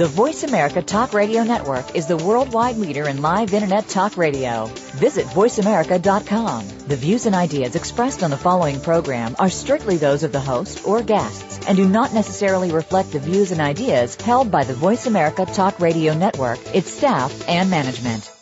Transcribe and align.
The 0.00 0.06
Voice 0.06 0.44
America 0.44 0.80
Talk 0.80 1.12
Radio 1.12 1.42
Network 1.42 1.94
is 1.94 2.06
the 2.06 2.16
worldwide 2.16 2.78
leader 2.78 3.06
in 3.06 3.20
live 3.20 3.52
internet 3.52 3.86
talk 3.86 4.16
radio. 4.16 4.64
Visit 4.94 5.26
voiceamerica.com. 5.26 6.66
The 6.88 6.96
views 6.96 7.26
and 7.26 7.34
ideas 7.34 7.76
expressed 7.76 8.22
on 8.22 8.30
the 8.30 8.38
following 8.38 8.80
program 8.80 9.36
are 9.38 9.50
strictly 9.50 9.98
those 9.98 10.22
of 10.22 10.32
the 10.32 10.40
host 10.40 10.86
or 10.88 11.02
guests 11.02 11.60
and 11.68 11.76
do 11.76 11.86
not 11.86 12.14
necessarily 12.14 12.72
reflect 12.72 13.12
the 13.12 13.18
views 13.18 13.52
and 13.52 13.60
ideas 13.60 14.14
held 14.16 14.50
by 14.50 14.64
the 14.64 14.72
Voice 14.72 15.04
America 15.04 15.44
Talk 15.44 15.78
Radio 15.80 16.14
Network, 16.14 16.60
its 16.74 16.90
staff, 16.90 17.46
and 17.46 17.68
management. 17.68 18.32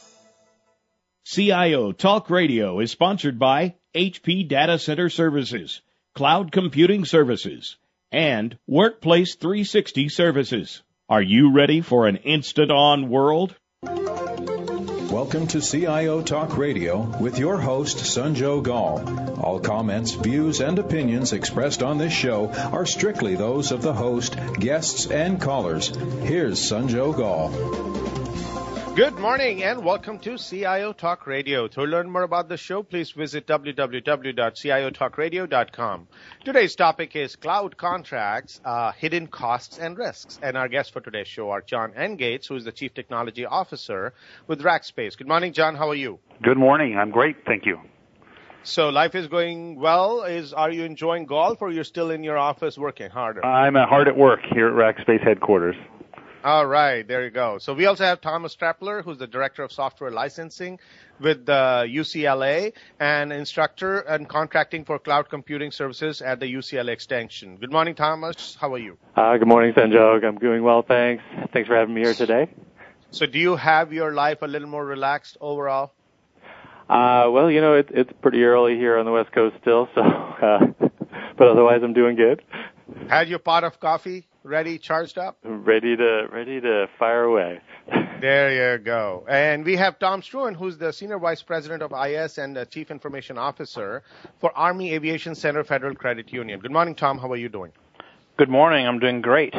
CIO 1.24 1.90
Talk 1.90 2.30
Radio 2.30 2.78
is 2.78 2.92
sponsored 2.92 3.40
by 3.40 3.74
HP 3.96 4.46
Data 4.46 4.78
Center 4.78 5.10
Services, 5.10 5.82
Cloud 6.14 6.52
Computing 6.52 7.04
Services, 7.04 7.78
and 8.12 8.56
Workplace 8.68 9.34
360 9.34 10.08
Services. 10.08 10.82
Are 11.10 11.22
you 11.22 11.52
ready 11.52 11.80
for 11.80 12.06
an 12.06 12.16
instant 12.16 12.70
on 12.70 13.08
world? 13.08 13.56
Welcome 13.82 15.46
to 15.46 15.62
CIO 15.62 16.20
Talk 16.20 16.58
Radio 16.58 17.00
with 17.18 17.38
your 17.38 17.56
host, 17.58 17.96
Sanjog 17.96 18.68
Aul. 18.68 19.40
All 19.40 19.58
comments, 19.58 20.12
views, 20.12 20.60
and 20.60 20.78
opinions 20.78 21.32
expressed 21.32 21.82
on 21.82 21.96
this 21.96 22.12
show 22.12 22.48
are 22.50 22.84
strictly 22.84 23.36
those 23.36 23.72
of 23.72 23.80
the 23.80 23.94
host, 23.94 24.36
guests, 24.60 25.06
and 25.06 25.40
callers. 25.40 25.96
Here's 26.24 26.60
Sanjog 26.60 27.20
Aul. 27.20 28.67
Good 28.98 29.14
morning 29.16 29.62
and 29.62 29.84
welcome 29.84 30.18
to 30.18 30.36
CIO 30.36 30.92
Talk 30.92 31.28
Radio. 31.28 31.68
To 31.68 31.84
learn 31.84 32.10
more 32.10 32.24
about 32.24 32.48
the 32.48 32.56
show, 32.56 32.82
please 32.82 33.12
visit 33.12 33.46
www.ciotalkradio.com. 33.46 36.08
Today's 36.44 36.74
topic 36.74 37.14
is 37.14 37.36
cloud 37.36 37.76
contracts, 37.76 38.60
uh, 38.64 38.90
hidden 38.90 39.28
costs 39.28 39.78
and 39.78 39.96
risks. 39.96 40.40
And 40.42 40.56
our 40.56 40.66
guests 40.66 40.92
for 40.92 41.00
today's 41.00 41.28
show 41.28 41.50
are 41.50 41.60
John 41.60 41.92
Engates, 41.96 42.48
who 42.48 42.56
is 42.56 42.64
the 42.64 42.72
Chief 42.72 42.92
Technology 42.92 43.46
Officer 43.46 44.14
with 44.48 44.62
Rackspace. 44.62 45.16
Good 45.16 45.28
morning, 45.28 45.52
John. 45.52 45.76
How 45.76 45.90
are 45.90 45.94
you? 45.94 46.18
Good 46.42 46.58
morning. 46.58 46.98
I'm 46.98 47.12
great. 47.12 47.36
Thank 47.46 47.66
you. 47.66 47.78
So 48.64 48.88
life 48.88 49.14
is 49.14 49.28
going 49.28 49.78
well. 49.78 50.24
Is 50.24 50.52
are 50.52 50.72
you 50.72 50.82
enjoying 50.82 51.26
golf, 51.26 51.62
or 51.62 51.70
you're 51.70 51.84
still 51.84 52.10
in 52.10 52.24
your 52.24 52.36
office 52.36 52.76
working 52.76 53.10
harder? 53.10 53.46
I'm 53.46 53.76
hard 53.76 54.08
at 54.08 54.16
work 54.16 54.40
here 54.52 54.66
at 54.66 54.74
Rackspace 54.74 55.22
headquarters. 55.22 55.76
All 56.44 56.64
right, 56.64 57.06
there 57.06 57.24
you 57.24 57.30
go. 57.30 57.58
So 57.58 57.74
we 57.74 57.86
also 57.86 58.04
have 58.04 58.20
Thomas 58.20 58.54
Trappler, 58.54 59.02
who's 59.02 59.18
the 59.18 59.26
Director 59.26 59.64
of 59.64 59.72
Software 59.72 60.12
Licensing 60.12 60.78
with 61.18 61.44
the 61.46 61.84
UCLA 61.88 62.74
and 63.00 63.32
instructor 63.32 63.98
and 63.98 64.28
contracting 64.28 64.84
for 64.84 65.00
cloud 65.00 65.28
computing 65.28 65.72
services 65.72 66.22
at 66.22 66.38
the 66.38 66.46
UCLA 66.46 66.90
Extension. 66.90 67.56
Good 67.56 67.72
morning, 67.72 67.96
Thomas. 67.96 68.56
How 68.60 68.72
are 68.74 68.78
you? 68.78 68.96
Uh, 69.16 69.36
good 69.36 69.48
morning, 69.48 69.72
Sanjog. 69.74 70.24
I'm 70.24 70.38
doing 70.38 70.62
well, 70.62 70.82
thanks. 70.82 71.24
Thanks 71.52 71.66
for 71.66 71.74
having 71.74 71.92
me 71.92 72.02
here 72.02 72.14
today. 72.14 72.48
So 73.10 73.26
do 73.26 73.40
you 73.40 73.56
have 73.56 73.92
your 73.92 74.14
life 74.14 74.42
a 74.42 74.46
little 74.46 74.68
more 74.68 74.86
relaxed 74.86 75.38
overall? 75.40 75.92
Uh, 76.88 77.26
well, 77.30 77.50
you 77.50 77.60
know, 77.60 77.74
it, 77.74 77.88
it's 77.90 78.12
pretty 78.22 78.44
early 78.44 78.76
here 78.76 78.96
on 78.96 79.06
the 79.06 79.12
West 79.12 79.32
Coast 79.32 79.56
still, 79.60 79.88
so, 79.92 80.02
uh, 80.02 80.66
but 81.36 81.48
otherwise 81.48 81.80
I'm 81.82 81.94
doing 81.94 82.14
good. 82.14 82.44
Had 83.08 83.28
your 83.28 83.40
pot 83.40 83.64
of 83.64 83.80
coffee 83.80 84.27
ready, 84.42 84.78
charged 84.78 85.18
up? 85.18 85.38
Ready 85.42 85.96
to 85.96 86.26
ready 86.32 86.60
to 86.60 86.86
fire 86.98 87.24
away. 87.24 87.60
there 88.20 88.72
you 88.72 88.78
go. 88.78 89.24
And 89.28 89.64
we 89.64 89.76
have 89.76 89.98
Tom 89.98 90.22
Struan, 90.22 90.56
who's 90.56 90.78
the 90.78 90.92
Senior 90.92 91.18
Vice 91.18 91.42
President 91.42 91.82
of 91.82 91.92
IS 91.92 92.38
and 92.38 92.58
Chief 92.70 92.90
Information 92.90 93.38
Officer 93.38 94.02
for 94.40 94.56
Army 94.56 94.94
Aviation 94.94 95.34
Center 95.34 95.64
Federal 95.64 95.94
Credit 95.94 96.32
Union. 96.32 96.60
Good 96.60 96.72
morning, 96.72 96.94
Tom. 96.94 97.18
How 97.18 97.30
are 97.32 97.36
you 97.36 97.48
doing? 97.48 97.72
Good 98.36 98.48
morning. 98.48 98.86
I'm 98.86 98.98
doing 98.98 99.20
great. 99.20 99.54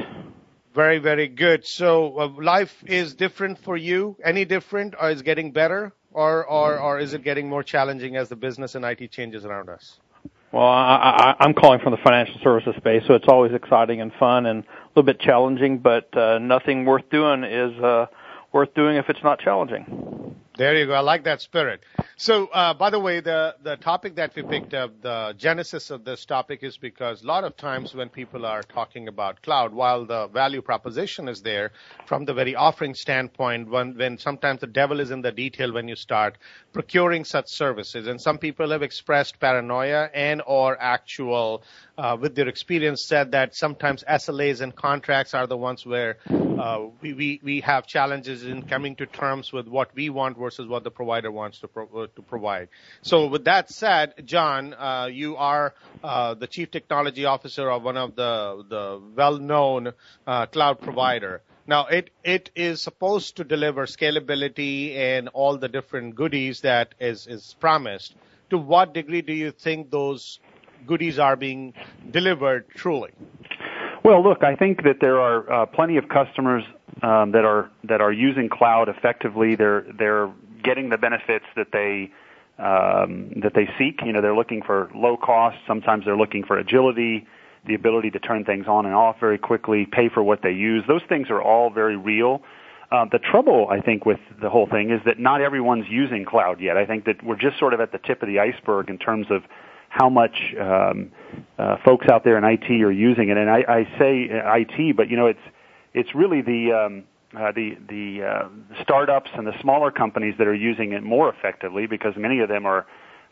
Very, 0.73 0.99
very 0.99 1.27
good. 1.27 1.65
So 1.65 2.17
uh, 2.19 2.27
life 2.41 2.83
is 2.85 3.15
different 3.15 3.59
for 3.59 3.75
you. 3.75 4.15
Any 4.23 4.45
different, 4.45 4.95
or 4.99 5.09
is 5.09 5.21
getting 5.21 5.51
better, 5.51 5.91
or, 6.11 6.45
or 6.45 6.79
or 6.79 6.99
is 6.99 7.13
it 7.13 7.23
getting 7.23 7.49
more 7.49 7.63
challenging 7.63 8.15
as 8.15 8.29
the 8.29 8.35
business 8.35 8.75
and 8.75 8.85
IT 8.85 9.11
changes 9.11 9.45
around 9.45 9.69
us? 9.69 9.99
Well, 10.51 10.63
I, 10.63 11.35
I, 11.39 11.43
I'm 11.43 11.53
calling 11.53 11.79
from 11.79 11.91
the 11.91 11.99
financial 12.03 12.39
services 12.43 12.73
space, 12.77 13.03
so 13.07 13.13
it's 13.13 13.27
always 13.27 13.53
exciting 13.53 14.01
and 14.01 14.11
fun 14.19 14.47
and 14.47 14.63
a 14.63 14.87
little 14.95 15.03
bit 15.03 15.19
challenging, 15.19 15.77
but 15.77 16.15
uh, 16.17 16.39
nothing 16.39 16.85
worth 16.85 17.07
doing 17.11 17.43
is 17.43 17.77
uh, 17.83 18.07
worth 18.51 18.73
doing 18.73 18.97
if 18.97 19.09
it's 19.09 19.23
not 19.23 19.39
challenging. 19.39 20.35
There 20.59 20.75
you 20.75 20.87
go. 20.87 20.93
I 20.93 20.99
like 20.99 21.23
that 21.23 21.39
spirit. 21.39 21.79
So, 22.17 22.47
uh, 22.47 22.73
by 22.73 22.89
the 22.89 22.99
way, 22.99 23.21
the, 23.21 23.55
the 23.63 23.77
topic 23.77 24.15
that 24.15 24.35
we 24.35 24.43
picked 24.43 24.73
up, 24.73 25.01
the 25.01 25.33
genesis 25.37 25.89
of 25.89 26.03
this 26.03 26.25
topic 26.25 26.63
is 26.63 26.75
because 26.75 27.23
a 27.23 27.27
lot 27.27 27.45
of 27.45 27.55
times 27.55 27.95
when 27.95 28.09
people 28.09 28.45
are 28.45 28.61
talking 28.63 29.07
about 29.07 29.41
cloud, 29.41 29.73
while 29.73 30.05
the 30.05 30.27
value 30.27 30.61
proposition 30.61 31.29
is 31.29 31.41
there 31.43 31.71
from 32.07 32.25
the 32.25 32.33
very 32.33 32.55
offering 32.55 32.93
standpoint, 32.93 33.69
when, 33.69 33.97
when 33.97 34.17
sometimes 34.17 34.59
the 34.59 34.67
devil 34.67 34.99
is 34.99 35.11
in 35.11 35.21
the 35.21 35.31
detail 35.31 35.71
when 35.71 35.87
you 35.87 35.95
start 35.95 36.37
procuring 36.73 37.25
such 37.25 37.49
services. 37.49 38.07
And 38.07 38.21
some 38.21 38.37
people 38.37 38.69
have 38.71 38.83
expressed 38.83 39.39
paranoia 39.39 40.09
and 40.13 40.41
or 40.45 40.77
actual, 40.79 41.63
uh, 41.97 42.17
with 42.19 42.35
their 42.35 42.47
experience 42.47 43.05
said 43.05 43.31
that 43.31 43.55
sometimes 43.55 44.03
SLAs 44.07 44.61
and 44.61 44.75
contracts 44.75 45.33
are 45.33 45.47
the 45.47 45.57
ones 45.57 45.85
where 45.85 46.17
uh, 46.29 46.85
we, 47.01 47.13
we, 47.13 47.39
we 47.43 47.61
have 47.61 47.87
challenges 47.87 48.43
in 48.43 48.63
coming 48.63 48.95
to 48.97 49.05
terms 49.05 49.51
with 49.51 49.67
what 49.67 49.93
we 49.95 50.09
want 50.09 50.37
versus 50.37 50.67
what 50.67 50.83
the 50.83 50.91
provider 50.91 51.31
wants 51.31 51.59
to, 51.59 51.67
pro- 51.67 52.03
uh, 52.03 52.07
to 52.15 52.21
provide. 52.21 52.69
So 53.01 53.27
with 53.27 53.45
that 53.45 53.69
said, 53.71 54.13
John, 54.25 54.73
uh, 54.73 55.09
you 55.11 55.37
are 55.37 55.73
uh, 56.03 56.35
the 56.35 56.47
chief 56.47 56.71
technology 56.71 57.25
officer 57.25 57.69
of 57.69 57.83
one 57.83 57.97
of 57.97 58.15
the, 58.15 58.63
the 58.69 59.01
well-known 59.15 59.93
uh, 60.27 60.45
cloud 60.45 60.81
provider. 60.81 61.41
Now 61.69 61.85
it, 61.85 62.09
it 62.23 62.49
is 62.55 62.81
supposed 62.81 63.37
to 63.37 63.43
deliver 63.43 63.85
scalability 63.85 64.95
and 64.97 65.27
all 65.27 65.55
the 65.55 65.67
different 65.67 66.15
goodies 66.15 66.61
that 66.61 66.95
is, 66.99 67.27
is 67.27 67.55
promised. 67.59 68.15
To 68.49 68.57
what 68.57 68.95
degree 68.95 69.21
do 69.21 69.33
you 69.33 69.51
think 69.51 69.91
those 69.91 70.39
goodies 70.87 71.19
are 71.19 71.35
being 71.35 71.75
delivered 72.09 72.67
truly? 72.69 73.11
Well, 74.03 74.23
look, 74.23 74.43
I 74.43 74.55
think 74.55 74.81
that 74.81 74.95
there 74.99 75.19
are 75.19 75.51
uh, 75.51 75.65
plenty 75.67 75.97
of 75.97 76.09
customers 76.09 76.63
um, 77.03 77.33
that 77.33 77.45
are 77.45 77.69
that 77.83 78.01
are 78.01 78.11
using 78.11 78.49
cloud 78.49 78.89
effectively. 78.89 79.55
They're 79.55 79.85
they're 79.95 80.31
getting 80.63 80.89
the 80.89 80.97
benefits 80.97 81.45
that 81.55 81.67
they 81.71 82.11
um, 82.57 83.41
that 83.43 83.53
they 83.53 83.69
seek. 83.77 83.99
You 84.03 84.13
know, 84.13 84.21
they're 84.21 84.35
looking 84.35 84.63
for 84.63 84.89
low 84.95 85.17
cost. 85.17 85.57
Sometimes 85.67 86.05
they're 86.05 86.17
looking 86.17 86.43
for 86.43 86.57
agility, 86.57 87.27
the 87.67 87.75
ability 87.75 88.11
to 88.11 88.19
turn 88.19 88.45
things 88.45 88.65
on 88.67 88.85
and 88.85 88.95
off 88.95 89.17
very 89.19 89.37
quickly, 89.37 89.85
pay 89.85 90.09
for 90.09 90.23
what 90.23 90.41
they 90.41 90.51
use. 90.51 90.83
Those 90.87 91.01
things 91.09 91.29
are 91.29 91.41
all 91.41 91.69
very 91.69 91.97
real. 91.97 92.41
Uh, 92.91 93.05
the 93.11 93.19
trouble, 93.19 93.67
I 93.69 93.81
think, 93.81 94.05
with 94.05 94.19
the 94.41 94.49
whole 94.49 94.67
thing 94.67 94.89
is 94.89 94.99
that 95.05 95.19
not 95.19 95.41
everyone's 95.41 95.85
using 95.89 96.25
cloud 96.25 96.59
yet. 96.59 96.75
I 96.75 96.85
think 96.85 97.05
that 97.05 97.23
we're 97.23 97.37
just 97.37 97.59
sort 97.59 97.73
of 97.73 97.81
at 97.81 97.91
the 97.91 97.99
tip 97.99 98.23
of 98.23 98.27
the 98.27 98.39
iceberg 98.39 98.89
in 98.89 98.97
terms 98.97 99.27
of 99.29 99.43
how 99.89 100.09
much 100.09 100.35
um, 100.59 101.11
uh, 101.57 101.77
folks 101.85 102.07
out 102.07 102.23
there 102.23 102.37
in 102.37 102.43
IT 102.43 102.69
are 102.83 102.91
using 102.91 103.29
it. 103.29 103.37
And 103.37 103.49
I, 103.49 103.63
I 103.67 103.83
say 103.99 104.27
IT, 104.31 104.95
but 104.95 105.09
you 105.09 105.17
know, 105.17 105.27
it's 105.27 105.39
it's 105.93 106.15
really 106.15 106.41
the 106.41 106.71
um, 106.71 107.03
uh, 107.37 107.51
the 107.51 107.77
the 107.87 108.23
uh, 108.23 108.81
startups 108.81 109.29
and 109.35 109.45
the 109.45 109.59
smaller 109.61 109.91
companies 109.91 110.35
that 110.39 110.47
are 110.47 110.55
using 110.55 110.93
it 110.93 111.03
more 111.03 111.31
effectively 111.31 111.85
because 111.85 112.13
many 112.17 112.39
of 112.39 112.49
them 112.49 112.65
are 112.65 112.87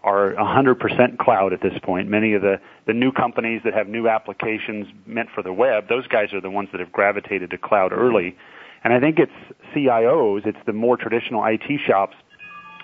are 0.07 0.33
100% 0.35 1.17
cloud 1.17 1.51
at 1.51 1.61
this 1.61 1.77
point. 1.83 2.07
Many 2.07 2.33
of 2.33 2.41
the 2.41 2.61
the 2.85 2.93
new 2.93 3.11
companies 3.11 3.61
that 3.65 3.73
have 3.73 3.89
new 3.89 4.07
applications 4.07 4.87
meant 5.05 5.29
for 5.35 5.43
the 5.43 5.51
web, 5.51 5.89
those 5.89 6.07
guys 6.07 6.31
are 6.31 6.39
the 6.39 6.49
ones 6.49 6.69
that 6.71 6.79
have 6.79 6.91
gravitated 6.93 7.49
to 7.49 7.57
cloud 7.57 7.91
early. 7.91 8.37
And 8.85 8.93
I 8.93 9.01
think 9.01 9.19
it's 9.19 9.33
CIOs, 9.75 10.45
it's 10.45 10.57
the 10.65 10.71
more 10.71 10.95
traditional 10.95 11.43
IT 11.43 11.81
shops 11.85 12.15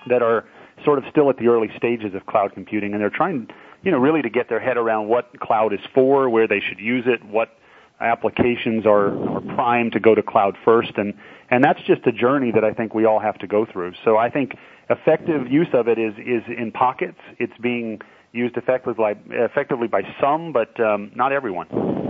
that 0.10 0.22
are 0.22 0.44
sort 0.84 0.98
of 0.98 1.06
still 1.10 1.30
at 1.30 1.38
the 1.38 1.48
early 1.48 1.72
stages 1.78 2.14
of 2.14 2.26
cloud 2.26 2.54
computing, 2.54 2.92
and 2.92 3.02
they're 3.02 3.10
trying, 3.10 3.48
you 3.84 3.92
know, 3.92 4.00
really 4.00 4.22
to 4.22 4.30
get 4.30 4.50
their 4.50 4.60
head 4.60 4.76
around 4.76 5.08
what 5.08 5.40
cloud 5.40 5.72
is 5.72 5.80
for, 5.94 6.30
where 6.30 6.48
they 6.48 6.60
should 6.60 6.80
use 6.80 7.06
it, 7.08 7.24
what 7.24 7.58
applications 8.02 8.86
are, 8.86 9.18
are 9.30 9.42
primed 9.56 9.94
to 9.94 10.02
go 10.02 10.14
to 10.14 10.22
cloud 10.22 10.58
first, 10.66 10.92
and 10.98 11.14
and 11.50 11.64
that's 11.64 11.82
just 11.84 12.06
a 12.06 12.12
journey 12.12 12.52
that 12.52 12.66
I 12.66 12.74
think 12.74 12.94
we 12.94 13.06
all 13.06 13.20
have 13.20 13.38
to 13.38 13.48
go 13.48 13.66
through. 13.66 13.94
So 14.04 14.18
I 14.18 14.30
think 14.30 14.58
effective 14.90 15.52
use 15.52 15.70
of 15.74 15.88
it 15.88 15.98
is 15.98 16.14
is 16.18 16.44
in 16.48 16.72
pockets. 16.72 17.20
It's 17.40 17.58
being 17.62 18.02
used 18.32 18.58
effectively 18.58 19.06
effectively 19.30 19.88
by 19.88 20.02
some, 20.20 20.54
but 20.54 20.80
um, 20.80 21.12
not 21.16 21.32
everyone. 21.32 22.04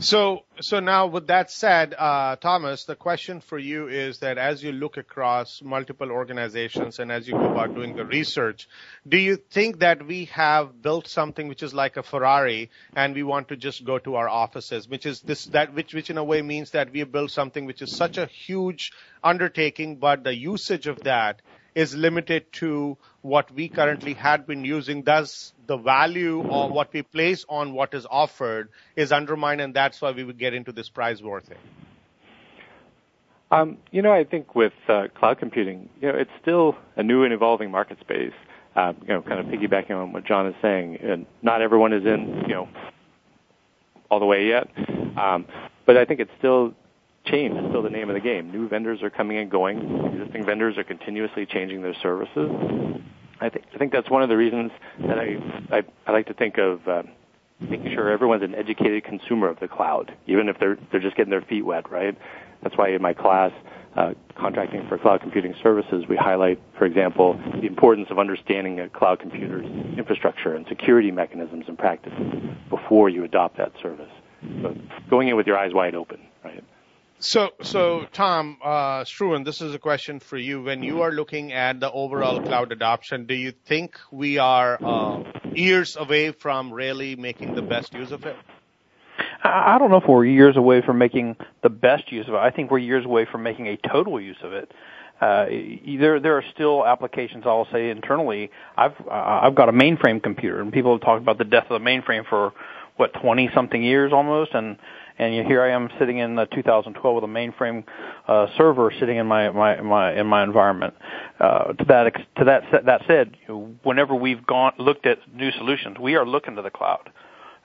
So, 0.00 0.44
so 0.60 0.78
now 0.78 1.08
with 1.08 1.26
that 1.26 1.50
said, 1.50 1.92
uh, 1.98 2.36
Thomas, 2.36 2.84
the 2.84 2.94
question 2.94 3.40
for 3.40 3.58
you 3.58 3.88
is 3.88 4.20
that 4.20 4.38
as 4.38 4.62
you 4.62 4.70
look 4.70 4.96
across 4.96 5.60
multiple 5.60 6.12
organizations 6.12 7.00
and 7.00 7.10
as 7.10 7.26
you 7.26 7.34
go 7.34 7.50
about 7.50 7.74
doing 7.74 7.96
the 7.96 8.04
research, 8.04 8.68
do 9.08 9.16
you 9.16 9.34
think 9.36 9.80
that 9.80 10.06
we 10.06 10.26
have 10.26 10.80
built 10.82 11.08
something 11.08 11.48
which 11.48 11.64
is 11.64 11.74
like 11.74 11.96
a 11.96 12.04
Ferrari 12.04 12.70
and 12.94 13.12
we 13.12 13.24
want 13.24 13.48
to 13.48 13.56
just 13.56 13.84
go 13.84 13.98
to 13.98 14.14
our 14.14 14.28
offices, 14.28 14.88
which 14.88 15.04
is 15.04 15.20
this, 15.22 15.46
that, 15.46 15.74
which, 15.74 15.92
which 15.92 16.10
in 16.10 16.18
a 16.18 16.24
way 16.24 16.42
means 16.42 16.70
that 16.70 16.92
we 16.92 17.00
have 17.00 17.10
built 17.10 17.32
something 17.32 17.66
which 17.66 17.82
is 17.82 17.96
such 17.96 18.18
a 18.18 18.26
huge 18.26 18.92
undertaking, 19.24 19.96
but 19.96 20.22
the 20.22 20.34
usage 20.34 20.86
of 20.86 21.00
that 21.00 21.42
is 21.78 21.94
limited 21.94 22.52
to 22.52 22.96
what 23.22 23.52
we 23.52 23.68
currently 23.68 24.12
had 24.12 24.46
been 24.48 24.64
using. 24.64 25.02
Thus, 25.04 25.52
the 25.68 25.76
value 25.76 26.40
of 26.50 26.72
what 26.72 26.92
we 26.92 27.02
place 27.02 27.44
on 27.48 27.72
what 27.72 27.94
is 27.94 28.04
offered 28.10 28.70
is 28.96 29.12
undermined, 29.12 29.60
and 29.60 29.72
that's 29.72 30.02
why 30.02 30.10
we 30.10 30.24
would 30.24 30.38
get 30.38 30.54
into 30.54 30.72
this 30.72 30.88
price 30.88 31.22
war 31.22 31.40
thing. 31.40 31.58
Um, 33.52 33.78
you 33.92 34.02
know, 34.02 34.12
I 34.12 34.24
think 34.24 34.56
with 34.56 34.72
uh, 34.88 35.06
cloud 35.14 35.38
computing, 35.38 35.88
you 36.00 36.08
know, 36.10 36.18
it's 36.18 36.32
still 36.42 36.76
a 36.96 37.04
new 37.04 37.22
and 37.22 37.32
evolving 37.32 37.70
market 37.70 38.00
space. 38.00 38.34
Uh, 38.74 38.92
you 39.02 39.08
know, 39.14 39.22
kind 39.22 39.38
of 39.38 39.46
piggybacking 39.46 39.92
on 39.92 40.12
what 40.12 40.24
John 40.26 40.48
is 40.48 40.54
saying, 40.60 40.98
and 41.00 41.26
not 41.42 41.62
everyone 41.62 41.92
is 41.92 42.04
in, 42.04 42.42
you 42.48 42.54
know, 42.54 42.68
all 44.10 44.18
the 44.18 44.26
way 44.26 44.48
yet. 44.48 44.68
Um, 45.16 45.46
but 45.86 45.96
I 45.96 46.04
think 46.04 46.18
it's 46.18 46.30
still 46.38 46.74
change 47.30 47.56
is 47.56 47.64
still 47.68 47.82
the 47.82 47.90
name 47.90 48.08
of 48.10 48.14
the 48.14 48.20
game. 48.20 48.50
New 48.50 48.68
vendors 48.68 49.02
are 49.02 49.10
coming 49.10 49.38
and 49.38 49.50
going. 49.50 49.78
Existing 50.14 50.44
vendors 50.44 50.78
are 50.78 50.84
continuously 50.84 51.46
changing 51.46 51.82
their 51.82 51.94
services. 52.02 52.50
I 53.40 53.48
think 53.48 53.64
I 53.74 53.78
think 53.78 53.92
that's 53.92 54.10
one 54.10 54.22
of 54.22 54.28
the 54.28 54.36
reasons 54.36 54.72
that 55.06 55.18
I 55.18 55.36
I, 55.70 55.82
I 56.06 56.12
like 56.12 56.26
to 56.26 56.34
think 56.34 56.58
of 56.58 56.86
uh, 56.88 57.02
making 57.60 57.92
sure 57.92 58.10
everyone's 58.10 58.42
an 58.42 58.54
educated 58.54 59.04
consumer 59.04 59.48
of 59.48 59.60
the 59.60 59.68
cloud, 59.68 60.14
even 60.26 60.48
if 60.48 60.58
they're 60.58 60.76
they're 60.90 61.00
just 61.00 61.16
getting 61.16 61.30
their 61.30 61.42
feet 61.42 61.64
wet, 61.64 61.90
right? 61.90 62.16
That's 62.62 62.76
why 62.76 62.90
in 62.90 63.00
my 63.00 63.12
class, 63.12 63.52
uh, 63.96 64.14
contracting 64.36 64.86
for 64.88 64.98
cloud 64.98 65.20
computing 65.20 65.54
services, 65.62 66.04
we 66.08 66.16
highlight, 66.16 66.60
for 66.76 66.86
example, 66.86 67.40
the 67.60 67.66
importance 67.66 68.08
of 68.10 68.18
understanding 68.18 68.80
a 68.80 68.88
cloud 68.88 69.20
computer's 69.20 69.66
infrastructure 69.96 70.54
and 70.54 70.66
security 70.68 71.12
mechanisms 71.12 71.66
and 71.68 71.78
practices 71.78 72.32
before 72.68 73.08
you 73.08 73.22
adopt 73.24 73.56
that 73.58 73.72
service. 73.80 74.10
So 74.62 74.76
going 75.08 75.28
in 75.28 75.36
with 75.36 75.46
your 75.46 75.58
eyes 75.58 75.72
wide 75.72 75.94
open, 75.94 76.20
right? 76.44 76.64
So, 77.20 77.50
so 77.62 78.06
Tom 78.12 78.58
uh, 78.62 79.02
Struan, 79.02 79.44
this 79.44 79.60
is 79.60 79.74
a 79.74 79.78
question 79.78 80.20
for 80.20 80.36
you. 80.36 80.62
When 80.62 80.84
you 80.84 81.02
are 81.02 81.10
looking 81.10 81.52
at 81.52 81.80
the 81.80 81.90
overall 81.90 82.40
cloud 82.40 82.70
adoption, 82.70 83.26
do 83.26 83.34
you 83.34 83.50
think 83.50 83.98
we 84.12 84.38
are 84.38 84.78
uh, 84.80 85.24
years 85.52 85.96
away 85.96 86.30
from 86.30 86.72
really 86.72 87.16
making 87.16 87.56
the 87.56 87.62
best 87.62 87.92
use 87.92 88.12
of 88.12 88.24
it? 88.24 88.36
I 89.42 89.78
don't 89.78 89.90
know 89.90 89.96
if 89.96 90.08
we're 90.08 90.26
years 90.26 90.56
away 90.56 90.80
from 90.80 90.98
making 90.98 91.36
the 91.62 91.70
best 91.70 92.12
use 92.12 92.28
of 92.28 92.34
it. 92.34 92.38
I 92.38 92.50
think 92.50 92.70
we're 92.70 92.78
years 92.78 93.04
away 93.04 93.26
from 93.30 93.42
making 93.42 93.66
a 93.66 93.76
total 93.76 94.20
use 94.20 94.38
of 94.44 94.52
it. 94.52 94.70
Uh, 95.20 95.46
there, 95.98 96.20
there 96.20 96.36
are 96.36 96.44
still 96.54 96.86
applications. 96.86 97.44
I'll 97.46 97.66
say 97.72 97.90
internally. 97.90 98.52
I've, 98.76 98.94
uh, 99.00 99.40
I've 99.42 99.56
got 99.56 99.68
a 99.68 99.72
mainframe 99.72 100.22
computer, 100.22 100.60
and 100.60 100.72
people 100.72 100.92
have 100.92 101.00
talked 101.00 101.22
about 101.22 101.38
the 101.38 101.44
death 101.44 101.66
of 101.68 101.82
the 101.82 101.84
mainframe 101.84 102.28
for 102.28 102.52
what 102.96 103.12
20 103.14 103.50
something 103.54 103.82
years 103.82 104.12
almost, 104.12 104.54
and 104.54 104.76
and 105.18 105.46
here 105.46 105.62
I 105.62 105.70
am 105.70 105.88
sitting 105.98 106.18
in 106.18 106.36
2012 106.36 107.14
with 107.14 107.24
a 107.24 107.26
mainframe 107.26 107.84
uh, 108.26 108.46
server 108.56 108.92
sitting 109.00 109.16
in 109.16 109.26
my 109.26 109.50
my, 109.50 109.80
my 109.80 110.18
in 110.18 110.26
my 110.26 110.44
environment. 110.44 110.94
Uh, 111.40 111.72
to 111.72 111.84
that 111.86 112.12
to 112.36 112.44
that 112.44 112.84
that 112.86 113.02
said, 113.06 113.36
whenever 113.82 114.14
we've 114.14 114.46
gone 114.46 114.72
looked 114.78 115.06
at 115.06 115.18
new 115.34 115.50
solutions, 115.52 115.98
we 115.98 116.14
are 116.14 116.24
looking 116.24 116.56
to 116.56 116.62
the 116.62 116.70
cloud, 116.70 117.10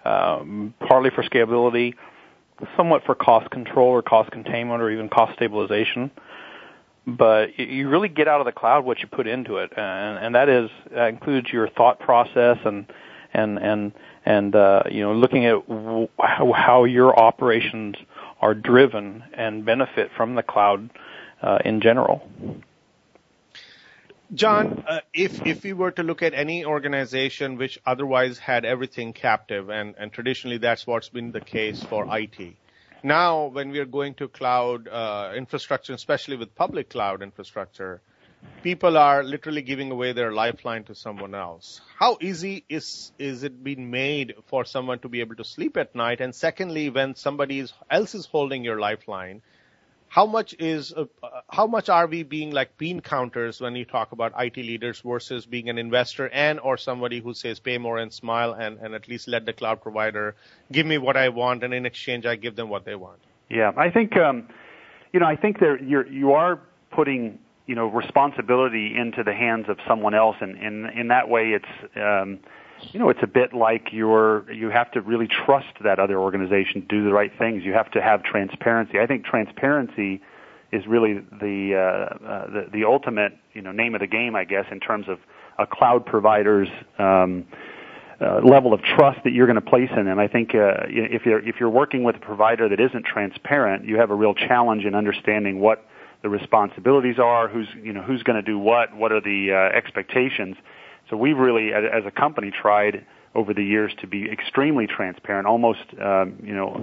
um, 0.03 0.73
partly 0.87 1.11
for 1.11 1.23
scalability, 1.23 1.93
somewhat 2.75 3.03
for 3.05 3.13
cost 3.13 3.49
control 3.51 3.89
or 3.89 4.01
cost 4.01 4.31
containment 4.31 4.81
or 4.81 4.89
even 4.89 5.07
cost 5.09 5.35
stabilization. 5.35 6.09
But 7.05 7.59
you 7.59 7.89
really 7.89 8.07
get 8.07 8.27
out 8.27 8.39
of 8.39 8.45
the 8.45 8.53
cloud 8.53 8.85
what 8.85 8.99
you 8.99 9.07
put 9.07 9.27
into 9.27 9.57
it, 9.57 9.71
and, 9.75 10.25
and 10.25 10.35
that 10.35 10.49
is 10.49 10.69
that 10.91 11.09
includes 11.09 11.49
your 11.51 11.69
thought 11.69 11.99
process 11.99 12.57
and 12.65 12.85
and 13.33 13.59
and 13.59 13.91
and 14.25 14.55
uh, 14.55 14.83
you 14.89 15.01
know 15.01 15.13
looking 15.13 15.45
at 15.45 15.67
w- 15.67 16.07
how, 16.19 16.51
how 16.53 16.83
your 16.85 17.17
operations 17.17 17.95
are 18.41 18.53
driven 18.53 19.23
and 19.33 19.65
benefit 19.65 20.11
from 20.15 20.35
the 20.35 20.43
cloud 20.43 20.89
uh, 21.41 21.59
in 21.65 21.81
general. 21.81 22.27
John, 24.33 24.83
uh, 24.87 25.01
if 25.13 25.45
if 25.45 25.63
we 25.63 25.73
were 25.73 25.91
to 25.91 26.03
look 26.03 26.23
at 26.23 26.33
any 26.33 26.65
organization 26.65 27.57
which 27.57 27.77
otherwise 27.85 28.39
had 28.39 28.65
everything 28.65 29.13
captive, 29.13 29.69
and, 29.69 29.93
and 29.97 30.11
traditionally 30.11 30.57
that's 30.57 30.87
what's 30.87 31.09
been 31.09 31.31
the 31.31 31.41
case 31.41 31.83
for 31.83 32.07
IT. 32.17 32.55
Now, 33.03 33.47
when 33.47 33.69
we 33.69 33.79
are 33.79 33.85
going 33.85 34.15
to 34.15 34.27
cloud 34.29 34.87
uh, 34.87 35.33
infrastructure, 35.35 35.93
especially 35.93 36.37
with 36.37 36.55
public 36.55 36.89
cloud 36.89 37.21
infrastructure, 37.21 38.01
people 38.63 38.97
are 38.97 39.23
literally 39.23 39.61
giving 39.61 39.91
away 39.91 40.13
their 40.13 40.31
lifeline 40.31 40.83
to 40.85 40.95
someone 40.95 41.35
else. 41.35 41.81
How 41.99 42.17
easy 42.21 42.63
is 42.69 43.11
is 43.19 43.43
it 43.43 43.63
being 43.63 43.91
made 43.91 44.35
for 44.47 44.65
someone 44.65 44.99
to 44.99 45.09
be 45.09 45.19
able 45.19 45.35
to 45.35 45.43
sleep 45.43 45.77
at 45.77 45.93
night? 45.95 46.21
And 46.21 46.33
secondly, 46.33 46.89
when 46.89 47.15
somebody 47.15 47.65
else 47.89 48.15
is 48.15 48.25
holding 48.25 48.63
your 48.63 48.79
lifeline, 48.79 49.41
how 50.13 50.27
much 50.27 50.55
is 50.59 50.93
uh, 50.93 51.05
how 51.49 51.65
much 51.65 51.89
are 51.89 52.05
we 52.05 52.21
being 52.21 52.51
like 52.51 52.77
bean 52.77 52.99
counters 53.01 53.59
when 53.59 53.75
you 53.75 53.83
talk 53.83 54.11
about 54.11 54.31
IT 54.37 54.57
leaders 54.57 55.01
versus 55.03 55.45
being 55.45 55.69
an 55.69 55.79
investor 55.79 56.29
and 56.29 56.59
or 56.59 56.77
somebody 56.77 57.19
who 57.19 57.33
says 57.33 57.59
pay 57.59 57.79
more 57.79 57.97
and 57.97 58.13
smile 58.13 58.53
and, 58.53 58.77
and 58.77 58.93
at 58.93 59.07
least 59.07 59.27
let 59.27 59.45
the 59.45 59.53
cloud 59.53 59.81
provider 59.81 60.35
give 60.71 60.85
me 60.85 60.99
what 60.99 61.17
I 61.17 61.29
want 61.29 61.63
and 61.63 61.73
in 61.73 61.87
exchange 61.87 62.27
I 62.27 62.35
give 62.35 62.55
them 62.55 62.69
what 62.69 62.85
they 62.85 62.95
want. 62.95 63.19
Yeah, 63.49 63.71
I 63.75 63.89
think 63.89 64.15
um, 64.15 64.47
you 65.13 65.19
know 65.19 65.25
I 65.25 65.35
think 65.35 65.59
there 65.59 65.81
you're 65.81 66.07
you 66.07 66.33
are 66.33 66.61
putting 66.91 67.39
you 67.65 67.75
know 67.75 67.87
responsibility 67.87 68.95
into 68.97 69.23
the 69.23 69.33
hands 69.33 69.65
of 69.69 69.77
someone 69.87 70.13
else. 70.13 70.37
And 70.41 70.57
in 70.57 70.85
in 70.87 71.07
that 71.09 71.29
way 71.29 71.51
it's 71.51 71.95
um 71.95 72.39
you 72.91 72.99
know 72.99 73.09
it's 73.09 73.23
a 73.23 73.27
bit 73.27 73.53
like 73.53 73.89
you're 73.91 74.51
you 74.51 74.69
have 74.69 74.91
to 74.91 75.01
really 75.01 75.27
trust 75.27 75.73
that 75.83 75.99
other 75.99 76.19
organization 76.19 76.81
to 76.81 76.87
do 76.87 77.03
the 77.03 77.13
right 77.13 77.31
things. 77.37 77.63
You 77.63 77.73
have 77.73 77.91
to 77.91 78.01
have 78.01 78.23
transparency. 78.23 78.99
I 78.99 79.07
think 79.07 79.25
transparency 79.25 80.21
is 80.71 80.87
really 80.87 81.13
the 81.13 81.75
uh, 81.75 82.25
uh 82.25 82.47
the 82.47 82.67
the 82.71 82.83
ultimate 82.85 83.33
you 83.53 83.61
know 83.61 83.71
name 83.71 83.93
of 83.93 84.01
the 84.01 84.07
game 84.07 84.35
i 84.35 84.43
guess 84.43 84.65
in 84.71 84.79
terms 84.79 85.07
of 85.07 85.19
a 85.59 85.67
cloud 85.67 86.03
provider's 86.03 86.67
um 86.97 87.45
uh, 88.23 88.39
level 88.43 88.73
of 88.73 88.81
trust 88.81 89.19
that 89.23 89.33
you're 89.33 89.47
going 89.47 89.59
to 89.59 89.69
place 89.69 89.89
in 89.97 90.05
them. 90.05 90.19
I 90.19 90.27
think 90.27 90.55
uh, 90.55 90.85
if 90.87 91.25
you're 91.25 91.45
if 91.45 91.55
you're 91.59 91.69
working 91.69 92.03
with 92.03 92.15
a 92.15 92.19
provider 92.19 92.69
that 92.69 92.79
isn't 92.79 93.05
transparent, 93.05 93.85
you 93.85 93.97
have 93.97 94.11
a 94.11 94.15
real 94.15 94.33
challenge 94.33 94.85
in 94.85 94.95
understanding 94.95 95.59
what 95.59 95.85
the 96.23 96.29
responsibilities 96.29 97.19
are, 97.19 97.47
who's 97.47 97.67
you 97.81 97.93
know 97.93 98.01
who's 98.01 98.23
going 98.23 98.37
to 98.37 98.41
do 98.41 98.57
what, 98.57 98.95
what 98.95 99.11
are 99.11 99.21
the 99.21 99.51
uh, 99.51 99.77
expectations. 99.77 100.55
So 101.09 101.17
we've 101.17 101.37
really, 101.37 101.73
as 101.73 102.05
a 102.07 102.11
company, 102.11 102.49
tried 102.49 103.05
over 103.35 103.53
the 103.53 103.63
years 103.63 103.91
to 103.99 104.07
be 104.07 104.29
extremely 104.31 104.87
transparent, 104.87 105.47
almost 105.47 105.83
um, 106.01 106.37
you 106.41 106.55
know 106.55 106.81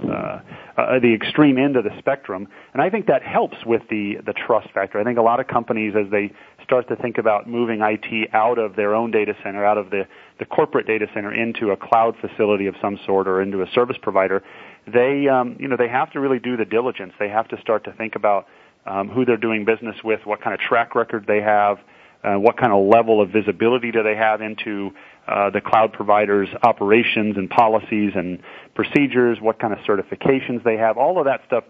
uh, 0.77 0.79
uh, 0.79 0.99
the 0.99 1.13
extreme 1.13 1.57
end 1.57 1.75
of 1.75 1.83
the 1.83 1.97
spectrum, 1.97 2.47
and 2.73 2.83
I 2.83 2.89
think 2.91 3.07
that 3.07 3.23
helps 3.23 3.57
with 3.65 3.81
the 3.89 4.17
the 4.23 4.33
trust 4.33 4.69
factor. 4.73 4.99
I 4.99 5.03
think 5.03 5.17
a 5.17 5.23
lot 5.23 5.39
of 5.39 5.47
companies, 5.47 5.95
as 5.97 6.11
they 6.11 6.31
start 6.63 6.87
to 6.89 6.95
think 6.95 7.17
about 7.17 7.49
moving 7.49 7.81
IT 7.81 8.29
out 8.33 8.59
of 8.59 8.75
their 8.75 8.93
own 8.93 9.09
data 9.09 9.33
center, 9.43 9.65
out 9.65 9.79
of 9.79 9.89
the 9.89 10.07
the 10.37 10.45
corporate 10.45 10.85
data 10.85 11.07
center 11.15 11.33
into 11.33 11.71
a 11.71 11.77
cloud 11.77 12.15
facility 12.21 12.67
of 12.67 12.75
some 12.79 12.99
sort 13.07 13.27
or 13.27 13.41
into 13.41 13.63
a 13.63 13.67
service 13.73 13.97
provider, 13.99 14.43
they 14.85 15.27
um, 15.27 15.55
you 15.59 15.67
know 15.67 15.77
they 15.77 15.89
have 15.89 16.11
to 16.11 16.19
really 16.19 16.39
do 16.39 16.57
the 16.57 16.65
diligence. 16.65 17.13
They 17.17 17.29
have 17.29 17.47
to 17.47 17.59
start 17.59 17.85
to 17.85 17.93
think 17.93 18.13
about 18.15 18.45
um, 18.85 19.09
who 19.09 19.25
they're 19.25 19.37
doing 19.37 19.65
business 19.65 19.95
with, 20.03 20.25
what 20.25 20.41
kind 20.41 20.53
of 20.53 20.59
track 20.59 20.95
record 20.95 21.25
they 21.27 21.41
have, 21.41 21.79
uh, 22.23 22.35
what 22.35 22.57
kind 22.57 22.71
of 22.71 22.85
level 22.85 23.21
of 23.21 23.29
visibility 23.29 23.91
do 23.91 24.03
they 24.03 24.15
have 24.15 24.41
into 24.41 24.91
uh, 25.27 25.49
the 25.49 25.61
cloud 25.61 25.93
provider's 25.93 26.49
operations 26.63 27.37
and 27.37 27.49
policies 27.49 28.13
and 28.15 28.39
procedures, 28.75 29.39
what 29.39 29.59
kind 29.59 29.73
of 29.73 29.79
certifications 29.79 30.63
they 30.63 30.77
have. 30.77 30.97
All 30.97 31.19
of 31.19 31.25
that 31.25 31.41
stuff, 31.45 31.63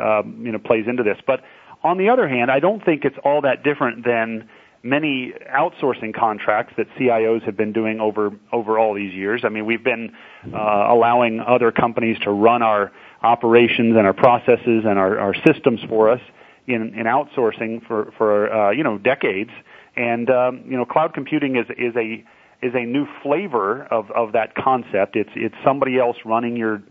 um, 0.00 0.42
you 0.44 0.52
know, 0.52 0.58
plays 0.58 0.86
into 0.86 1.02
this. 1.02 1.18
But 1.26 1.42
on 1.82 1.98
the 1.98 2.08
other 2.08 2.28
hand, 2.28 2.50
I 2.50 2.60
don't 2.60 2.84
think 2.84 3.04
it's 3.04 3.18
all 3.24 3.42
that 3.42 3.64
different 3.64 4.04
than 4.04 4.48
many 4.84 5.32
outsourcing 5.52 6.14
contracts 6.14 6.74
that 6.76 6.88
CIOs 6.98 7.42
have 7.42 7.56
been 7.56 7.72
doing 7.72 8.00
over 8.00 8.30
over 8.52 8.78
all 8.78 8.94
these 8.94 9.12
years. 9.14 9.42
I 9.44 9.48
mean, 9.48 9.64
we've 9.66 9.84
been 9.84 10.12
uh, 10.52 10.86
allowing 10.88 11.40
other 11.40 11.70
companies 11.70 12.18
to 12.20 12.30
run 12.30 12.62
our 12.62 12.90
operations 13.22 13.96
and 13.96 14.06
our 14.06 14.12
processes 14.12 14.84
and 14.84 14.98
our, 14.98 15.18
our 15.18 15.34
systems 15.46 15.80
for 15.88 16.10
us 16.10 16.20
in, 16.66 16.94
in 16.94 17.06
outsourcing 17.06 17.86
for, 17.86 18.12
for 18.16 18.52
uh, 18.52 18.70
you 18.70 18.84
know, 18.84 18.98
decades. 18.98 19.50
And, 19.96 20.30
um, 20.30 20.62
you 20.66 20.76
know, 20.76 20.84
cloud 20.84 21.14
computing 21.14 21.56
is, 21.56 21.66
is 21.76 21.94
a, 21.96 22.24
is 22.62 22.74
a 22.74 22.84
new 22.84 23.06
flavor 23.22 23.84
of, 23.84 24.10
of 24.12 24.32
that 24.32 24.54
concept. 24.54 25.16
It's, 25.16 25.30
it's 25.34 25.54
somebody 25.64 25.98
else 25.98 26.16
running 26.24 26.56
your, 26.56 26.82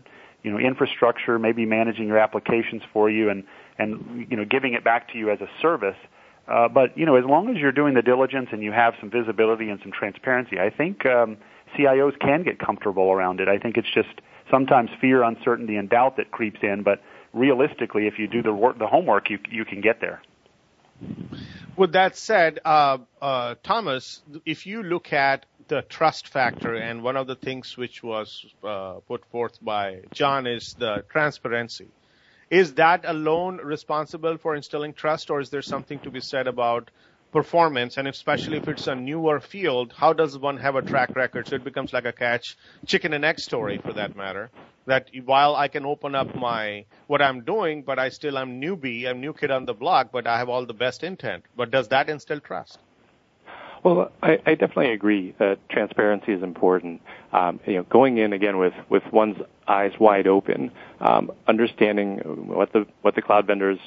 you 0.42 0.50
know, 0.50 0.58
infrastructure, 0.58 1.38
maybe 1.38 1.66
managing 1.66 2.06
your 2.06 2.18
applications 2.18 2.82
for 2.92 3.10
you 3.10 3.30
and, 3.30 3.44
and, 3.78 4.26
you 4.30 4.36
know, 4.36 4.44
giving 4.44 4.74
it 4.74 4.84
back 4.84 5.10
to 5.12 5.18
you 5.18 5.30
as 5.30 5.40
a 5.40 5.48
service. 5.60 5.96
Uh, 6.46 6.68
but, 6.68 6.96
you 6.98 7.06
know, 7.06 7.16
as 7.16 7.24
long 7.24 7.48
as 7.48 7.56
you're 7.56 7.72
doing 7.72 7.94
the 7.94 8.02
diligence 8.02 8.48
and 8.52 8.62
you 8.62 8.72
have 8.72 8.94
some 9.00 9.10
visibility 9.10 9.70
and 9.70 9.80
some 9.80 9.92
transparency, 9.92 10.58
I 10.58 10.70
think, 10.70 11.06
um, 11.06 11.38
CIOs 11.76 12.18
can 12.20 12.42
get 12.42 12.58
comfortable 12.58 13.10
around 13.10 13.40
it. 13.40 13.48
I 13.48 13.58
think 13.58 13.76
it's 13.76 13.90
just 13.92 14.20
sometimes 14.50 14.90
fear, 15.00 15.22
uncertainty, 15.22 15.76
and 15.76 15.88
doubt 15.88 16.16
that 16.18 16.30
creeps 16.30 16.58
in. 16.62 16.82
But 16.82 17.00
realistically, 17.32 18.06
if 18.06 18.18
you 18.18 18.28
do 18.28 18.42
the 18.42 18.52
work, 18.52 18.78
the 18.78 18.86
homework, 18.86 19.30
you 19.30 19.38
you 19.50 19.64
can 19.64 19.80
get 19.80 20.00
there. 20.00 20.22
With 21.76 21.92
that 21.92 22.16
said, 22.16 22.60
uh, 22.64 22.98
uh, 23.20 23.54
Thomas, 23.62 24.22
if 24.44 24.66
you 24.66 24.82
look 24.82 25.12
at 25.12 25.46
the 25.68 25.82
trust 25.82 26.28
factor, 26.28 26.74
and 26.74 27.02
one 27.02 27.16
of 27.16 27.26
the 27.26 27.34
things 27.34 27.76
which 27.76 28.02
was 28.02 28.44
uh, 28.62 28.94
put 29.08 29.24
forth 29.26 29.58
by 29.64 30.00
John 30.12 30.46
is 30.46 30.74
the 30.74 31.04
transparency. 31.08 31.88
Is 32.50 32.74
that 32.74 33.04
alone 33.06 33.56
responsible 33.56 34.36
for 34.36 34.54
instilling 34.54 34.92
trust, 34.92 35.30
or 35.30 35.40
is 35.40 35.48
there 35.48 35.62
something 35.62 35.98
to 36.00 36.10
be 36.10 36.20
said 36.20 36.46
about 36.46 36.90
performance, 37.32 37.96
and 37.96 38.06
especially 38.06 38.58
if 38.58 38.68
it's 38.68 38.86
a 38.86 38.94
newer 38.94 39.40
field, 39.40 39.92
how 39.96 40.12
does 40.12 40.38
one 40.38 40.58
have 40.58 40.76
a 40.76 40.82
track 40.82 41.16
record? 41.16 41.48
So 41.48 41.56
it 41.56 41.64
becomes 41.64 41.92
like 41.92 42.04
a 42.04 42.12
catch 42.12 42.56
chicken 42.86 43.14
and 43.14 43.24
egg 43.24 43.40
story 43.40 43.78
for 43.78 43.92
that 43.94 44.14
matter. 44.16 44.50
That 44.86 45.10
while 45.24 45.56
I 45.56 45.68
can 45.68 45.86
open 45.86 46.14
up 46.14 46.34
my 46.34 46.84
what 47.06 47.22
I'm 47.22 47.40
doing, 47.42 47.82
but 47.82 47.98
I 47.98 48.10
still 48.10 48.36
am 48.36 48.60
newbie, 48.60 49.06
I'm 49.08 49.20
new 49.20 49.32
kid 49.32 49.50
on 49.50 49.64
the 49.64 49.74
block, 49.74 50.10
but 50.12 50.26
I 50.26 50.38
have 50.38 50.48
all 50.48 50.66
the 50.66 50.74
best 50.74 51.02
intent. 51.02 51.44
But 51.56 51.70
does 51.70 51.88
that 51.88 52.08
instill 52.10 52.40
trust? 52.40 52.78
Well, 53.82 54.12
I, 54.22 54.38
I 54.46 54.54
definitely 54.54 54.92
agree 54.92 55.34
that 55.38 55.58
transparency 55.68 56.32
is 56.32 56.42
important. 56.42 57.02
Um, 57.32 57.58
you 57.66 57.74
know, 57.74 57.82
going 57.84 58.18
in 58.18 58.32
again 58.32 58.58
with, 58.58 58.74
with 58.88 59.02
one's 59.12 59.38
eyes 59.66 59.92
wide 59.98 60.28
open, 60.28 60.70
um, 61.00 61.32
understanding 61.48 62.18
what 62.46 62.72
the 62.72 62.86
what 63.02 63.16
the 63.16 63.22
cloud 63.22 63.46
vendors' 63.46 63.80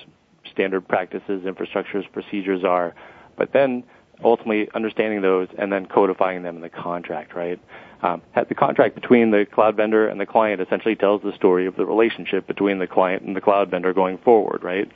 standard 0.51 0.85
practices, 0.87 1.43
infrastructures, 1.43 2.11
procedures 2.11 2.63
are, 2.65 2.93
but 3.37 3.53
then 3.53 3.83
ultimately 4.23 4.69
understanding 4.73 5.21
those 5.21 5.47
and 5.57 5.71
then 5.71 5.85
codifying 5.85 6.43
them 6.43 6.55
in 6.55 6.61
the 6.61 6.69
contract, 6.69 7.35
right? 7.35 7.59
Um, 8.01 8.21
the 8.35 8.55
contract 8.55 8.95
between 8.95 9.31
the 9.31 9.45
cloud 9.51 9.75
vendor 9.75 10.07
and 10.07 10.19
the 10.19 10.25
client 10.25 10.61
essentially 10.61 10.95
tells 10.95 11.21
the 11.21 11.33
story 11.33 11.65
of 11.65 11.75
the 11.75 11.85
relationship 11.85 12.47
between 12.47 12.79
the 12.79 12.87
client 12.87 13.23
and 13.23 13.35
the 13.35 13.41
cloud 13.41 13.71
vendor 13.71 13.93
going 13.93 14.17
forward, 14.19 14.63
right? 14.63 14.91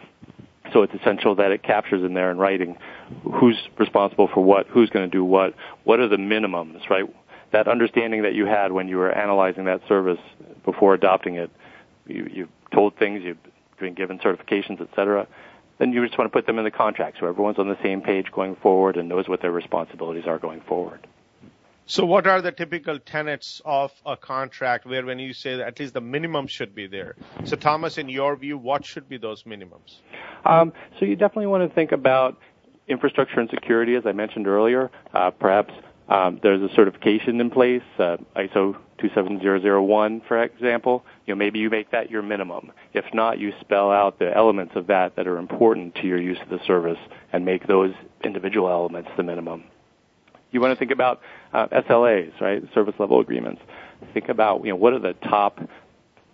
So 0.71 0.83
it's 0.83 0.93
essential 0.93 1.35
that 1.35 1.51
it 1.51 1.63
captures 1.63 2.03
in 2.03 2.13
there 2.13 2.29
in 2.29 2.37
writing 2.37 2.77
who's 3.23 3.57
responsible 3.77 4.29
for 4.31 4.43
what, 4.43 4.67
who's 4.67 4.89
going 4.89 5.09
to 5.09 5.11
do 5.11 5.23
what, 5.23 5.55
what 5.83 5.99
are 5.99 6.07
the 6.07 6.17
minimums, 6.17 6.87
right? 6.89 7.05
That 7.51 7.67
understanding 7.67 8.21
that 8.23 8.35
you 8.35 8.45
had 8.45 8.71
when 8.71 8.87
you 8.87 8.97
were 8.97 9.11
analyzing 9.11 9.65
that 9.65 9.81
service 9.87 10.19
before 10.63 10.93
adopting 10.93 11.35
it, 11.35 11.49
you, 12.05 12.29
you 12.31 12.47
told 12.71 12.95
things, 12.97 13.23
you've 13.23 13.37
been 13.79 13.95
given 13.95 14.19
certifications, 14.19 14.79
et 14.81 14.89
cetera 14.95 15.27
then 15.79 15.93
you 15.93 16.05
just 16.05 16.17
want 16.17 16.31
to 16.31 16.37
put 16.37 16.45
them 16.45 16.59
in 16.59 16.65
the 16.65 16.71
contract 16.71 17.17
so 17.19 17.27
everyone's 17.27 17.57
on 17.57 17.67
the 17.67 17.77
same 17.81 18.01
page 18.01 18.27
going 18.31 18.55
forward 18.57 18.97
and 18.97 19.09
knows 19.09 19.27
what 19.27 19.41
their 19.41 19.51
responsibilities 19.51 20.25
are 20.27 20.37
going 20.37 20.61
forward. 20.61 21.07
So, 21.85 22.05
what 22.05 22.27
are 22.27 22.39
the 22.39 22.51
typical 22.51 22.99
tenets 22.99 23.63
of 23.65 23.91
a 24.05 24.15
contract 24.15 24.85
where, 24.85 25.03
when 25.03 25.17
you 25.17 25.33
say 25.33 25.57
that 25.57 25.65
at 25.65 25.79
least 25.79 25.95
the 25.95 26.01
minimum 26.01 26.45
should 26.45 26.75
be 26.75 26.85
there? 26.85 27.15
So, 27.45 27.55
Thomas, 27.55 27.97
in 27.97 28.09
your 28.09 28.35
view, 28.35 28.59
what 28.59 28.85
should 28.85 29.09
be 29.09 29.17
those 29.17 29.41
minimums? 29.41 29.95
Um, 30.45 30.71
so, 30.99 31.05
you 31.05 31.15
definitely 31.15 31.47
want 31.47 31.67
to 31.67 31.73
think 31.73 31.91
about 31.91 32.37
infrastructure 32.87 33.39
and 33.39 33.49
security, 33.49 33.95
as 33.95 34.03
I 34.05 34.11
mentioned 34.11 34.45
earlier. 34.45 34.91
Uh, 35.15 35.31
perhaps 35.31 35.73
um, 36.09 36.39
there's 36.41 36.61
a 36.61 36.73
certification 36.73 37.39
in 37.39 37.51
place, 37.51 37.83
uh, 37.99 38.17
ISO 38.35 38.75
27001, 38.97 40.21
for 40.27 40.41
example. 40.41 41.05
You 41.25 41.35
know, 41.35 41.37
maybe 41.37 41.59
you 41.59 41.69
make 41.69 41.91
that 41.91 42.09
your 42.09 42.23
minimum. 42.23 42.71
If 42.93 43.05
not, 43.13 43.37
you 43.37 43.53
spell 43.61 43.91
out 43.91 44.17
the 44.17 44.35
elements 44.35 44.75
of 44.75 44.87
that 44.87 45.15
that 45.15 45.27
are 45.27 45.37
important 45.37 45.95
to 45.95 46.07
your 46.07 46.19
use 46.19 46.39
of 46.41 46.49
the 46.49 46.59
service 46.65 46.97
and 47.31 47.45
make 47.45 47.67
those 47.67 47.93
individual 48.23 48.69
elements 48.69 49.09
the 49.17 49.23
minimum. 49.23 49.65
You 50.51 50.61
want 50.61 50.73
to 50.73 50.79
think 50.79 50.91
about 50.91 51.21
uh, 51.53 51.67
SLAs, 51.67 52.41
right? 52.41 52.63
Service 52.73 52.95
level 52.97 53.19
agreements. 53.19 53.61
Think 54.13 54.29
about, 54.29 54.63
you 54.65 54.71
know, 54.71 54.77
what 54.77 54.93
are 54.93 54.99
the 54.99 55.13
top 55.13 55.59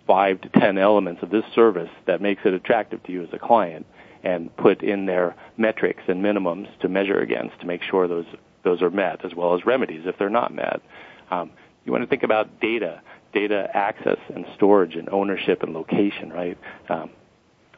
five 0.06 0.40
to 0.40 0.48
ten 0.48 0.78
elements 0.78 1.22
of 1.22 1.28
this 1.28 1.44
service 1.54 1.90
that 2.06 2.22
makes 2.22 2.42
it 2.46 2.54
attractive 2.54 3.02
to 3.02 3.12
you 3.12 3.24
as 3.24 3.28
a 3.32 3.38
client 3.38 3.84
and 4.22 4.54
put 4.56 4.82
in 4.82 5.04
their 5.04 5.34
metrics 5.58 6.02
and 6.08 6.24
minimums 6.24 6.66
to 6.80 6.88
measure 6.88 7.18
against 7.18 7.60
to 7.60 7.66
make 7.66 7.82
sure 7.82 8.08
those 8.08 8.24
those 8.66 8.82
are 8.82 8.90
met, 8.90 9.24
as 9.24 9.34
well 9.34 9.54
as 9.54 9.64
remedies 9.64 10.02
if 10.04 10.18
they're 10.18 10.28
not 10.28 10.52
met. 10.52 10.82
Um, 11.30 11.52
you 11.84 11.92
want 11.92 12.02
to 12.04 12.08
think 12.08 12.24
about 12.24 12.60
data, 12.60 13.00
data 13.32 13.70
access 13.72 14.18
and 14.34 14.44
storage 14.56 14.96
and 14.96 15.08
ownership 15.08 15.62
and 15.62 15.72
location, 15.72 16.30
right? 16.30 16.58
Um, 16.90 17.10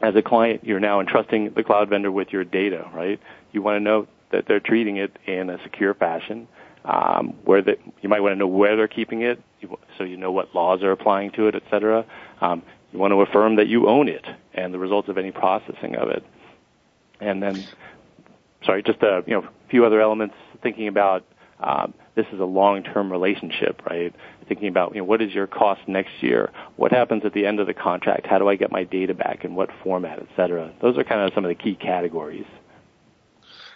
as 0.01 0.15
a 0.15 0.21
client, 0.21 0.65
you're 0.65 0.79
now 0.79 0.99
entrusting 0.99 1.53
the 1.55 1.63
cloud 1.63 1.89
vendor 1.89 2.11
with 2.11 2.29
your 2.31 2.43
data, 2.43 2.89
right? 2.93 3.19
You 3.51 3.61
want 3.61 3.75
to 3.77 3.79
know 3.79 4.07
that 4.31 4.45
they're 4.47 4.59
treating 4.59 4.97
it 4.97 5.11
in 5.25 5.49
a 5.49 5.61
secure 5.63 5.93
fashion. 5.93 6.47
Um, 6.85 7.35
where 7.43 7.61
the, 7.61 7.77
you 8.01 8.07
might 8.07 8.21
want 8.21 8.31
to 8.31 8.37
know 8.37 8.47
where 8.47 8.77
they're 8.77 8.87
keeping 8.87 9.21
it, 9.21 9.43
so 9.97 10.05
you 10.05 10.15
know 10.15 10.31
what 10.31 10.55
laws 10.55 10.81
are 10.81 10.91
applying 10.91 11.31
to 11.31 11.47
it, 11.47 11.55
et 11.55 11.63
cetera. 11.69 12.05
Um, 12.39 12.63
you 12.93 12.99
want 12.99 13.11
to 13.11 13.21
affirm 13.21 13.57
that 13.57 13.67
you 13.67 13.89
own 13.89 14.07
it 14.07 14.25
and 14.53 14.73
the 14.73 14.79
results 14.79 15.09
of 15.09 15.17
any 15.17 15.31
processing 15.31 15.95
of 15.95 16.09
it. 16.09 16.23
And 17.19 17.43
then, 17.43 17.67
sorry, 18.65 18.81
just 18.81 19.03
a 19.03 19.23
you 19.27 19.33
know 19.33 19.47
few 19.69 19.85
other 19.85 19.99
elements 19.99 20.35
thinking 20.61 20.87
about 20.87 21.25
um, 21.59 21.93
this 22.15 22.25
is 22.31 22.39
a 22.39 22.45
long-term 22.45 23.11
relationship, 23.11 23.81
right? 23.89 24.13
Thinking 24.47 24.67
about 24.67 24.95
you 24.95 25.01
know 25.01 25.05
what 25.05 25.21
is 25.21 25.33
your 25.33 25.47
cost 25.47 25.81
next 25.87 26.11
year? 26.21 26.51
What 26.75 26.91
happens 26.91 27.23
at 27.25 27.33
the 27.33 27.45
end 27.45 27.59
of 27.59 27.67
the 27.67 27.73
contract? 27.73 28.25
How 28.27 28.39
do 28.39 28.47
I 28.47 28.55
get 28.55 28.71
my 28.71 28.83
data 28.83 29.13
back? 29.13 29.43
In 29.43 29.55
what 29.55 29.69
format, 29.83 30.19
et 30.19 30.27
cetera? 30.35 30.73
Those 30.81 30.97
are 30.97 31.03
kind 31.03 31.21
of 31.21 31.33
some 31.33 31.45
of 31.45 31.49
the 31.49 31.55
key 31.55 31.75
categories. 31.75 32.45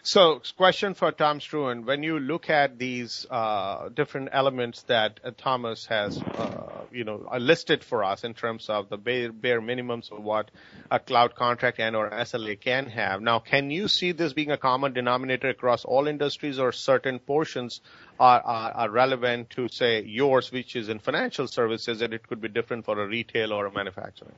So, 0.05 0.41
question 0.57 0.95
for 0.95 1.13
Tom 1.13 1.39
Struan. 1.39 1.85
When 1.85 2.03
you 2.03 2.19
look 2.19 2.49
at 2.49 2.77
these 2.77 3.25
uh, 3.31 3.87
different 3.87 4.29
elements 4.33 4.83
that 4.83 5.21
uh, 5.23 5.31
Thomas 5.37 5.85
has, 5.85 6.21
uh, 6.21 6.82
you 6.93 7.03
know, 7.03 7.27
listed 7.39 7.83
for 7.83 8.03
us 8.03 8.23
in 8.23 8.33
terms 8.33 8.69
of 8.69 8.89
the 8.89 8.97
bare, 8.97 9.31
bare 9.31 9.61
minimums 9.61 10.11
of 10.11 10.23
what 10.23 10.51
a 10.91 10.99
cloud 10.99 11.35
contract 11.35 11.79
and 11.79 11.95
or 11.95 12.09
SLA 12.09 12.59
can 12.59 12.85
have. 12.87 13.21
Now, 13.21 13.39
can 13.39 13.71
you 13.71 13.87
see 13.87 14.11
this 14.11 14.33
being 14.33 14.51
a 14.51 14.57
common 14.57 14.93
denominator 14.93 15.49
across 15.49 15.85
all 15.85 16.07
industries, 16.07 16.59
or 16.59 16.71
certain 16.71 17.19
portions 17.19 17.81
are, 18.19 18.41
are, 18.41 18.71
are 18.71 18.89
relevant 18.89 19.49
to, 19.51 19.67
say, 19.69 20.03
yours, 20.03 20.51
which 20.51 20.75
is 20.75 20.89
in 20.89 20.99
financial 20.99 21.47
services, 21.47 22.01
and 22.01 22.13
it 22.13 22.27
could 22.27 22.41
be 22.41 22.47
different 22.47 22.85
for 22.85 23.01
a 23.01 23.07
retail 23.07 23.51
or 23.51 23.65
a 23.65 23.73
manufacturing? 23.73 24.35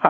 I, 0.00 0.08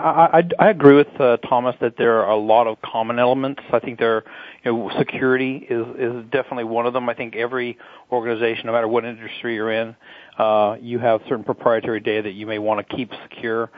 I, 0.58 0.66
I 0.66 0.70
agree 0.70 0.96
with 0.96 1.20
uh, 1.20 1.38
Thomas 1.38 1.74
that 1.80 1.96
there 1.96 2.22
are 2.22 2.30
a 2.30 2.36
lot 2.36 2.66
of 2.66 2.80
common 2.82 3.18
elements. 3.18 3.62
I 3.72 3.78
think 3.78 3.98
there, 3.98 4.24
you 4.64 4.72
know, 4.72 4.90
security 4.98 5.66
is 5.68 5.86
is 5.98 6.24
definitely 6.30 6.64
one 6.64 6.86
of 6.86 6.92
them. 6.92 7.08
I 7.08 7.14
think 7.14 7.36
every 7.36 7.78
organization, 8.12 8.66
no 8.66 8.72
matter 8.72 8.88
what 8.88 9.04
industry 9.04 9.54
you're 9.54 9.72
in, 9.72 9.96
Uh, 10.38 10.76
you 10.80 10.98
have 10.98 11.20
certain 11.28 11.44
proprietary 11.44 12.00
data 12.00 12.22
that 12.22 12.32
you 12.32 12.46
may 12.46 12.58
want 12.58 12.86
to 12.86 12.96
keep 12.96 13.10
secure. 13.28 13.70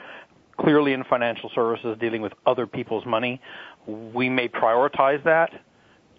Clearly, 0.58 0.92
in 0.92 1.04
financial 1.04 1.50
services, 1.54 1.96
dealing 1.98 2.20
with 2.20 2.34
other 2.44 2.66
people's 2.66 3.06
money, 3.06 3.40
we 3.86 4.28
may 4.28 4.46
prioritize 4.46 5.24
that 5.24 5.50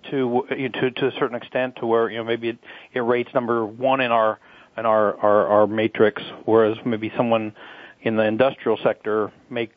to 0.09 0.43
to 0.49 0.91
to 0.91 1.07
a 1.07 1.11
certain 1.19 1.35
extent, 1.35 1.75
to 1.77 1.85
where 1.85 2.09
you 2.09 2.17
know 2.17 2.23
maybe 2.23 2.49
it, 2.49 2.57
it 2.93 3.01
rates 3.01 3.29
number 3.35 3.65
one 3.65 4.01
in 4.01 4.11
our 4.11 4.39
in 4.77 4.85
our, 4.85 5.17
our 5.17 5.67
matrix, 5.67 6.23
whereas 6.45 6.77
maybe 6.85 7.11
someone 7.15 7.53
in 8.01 8.15
the 8.15 8.23
industrial 8.23 8.79
sector 8.83 9.31
may 9.49 9.69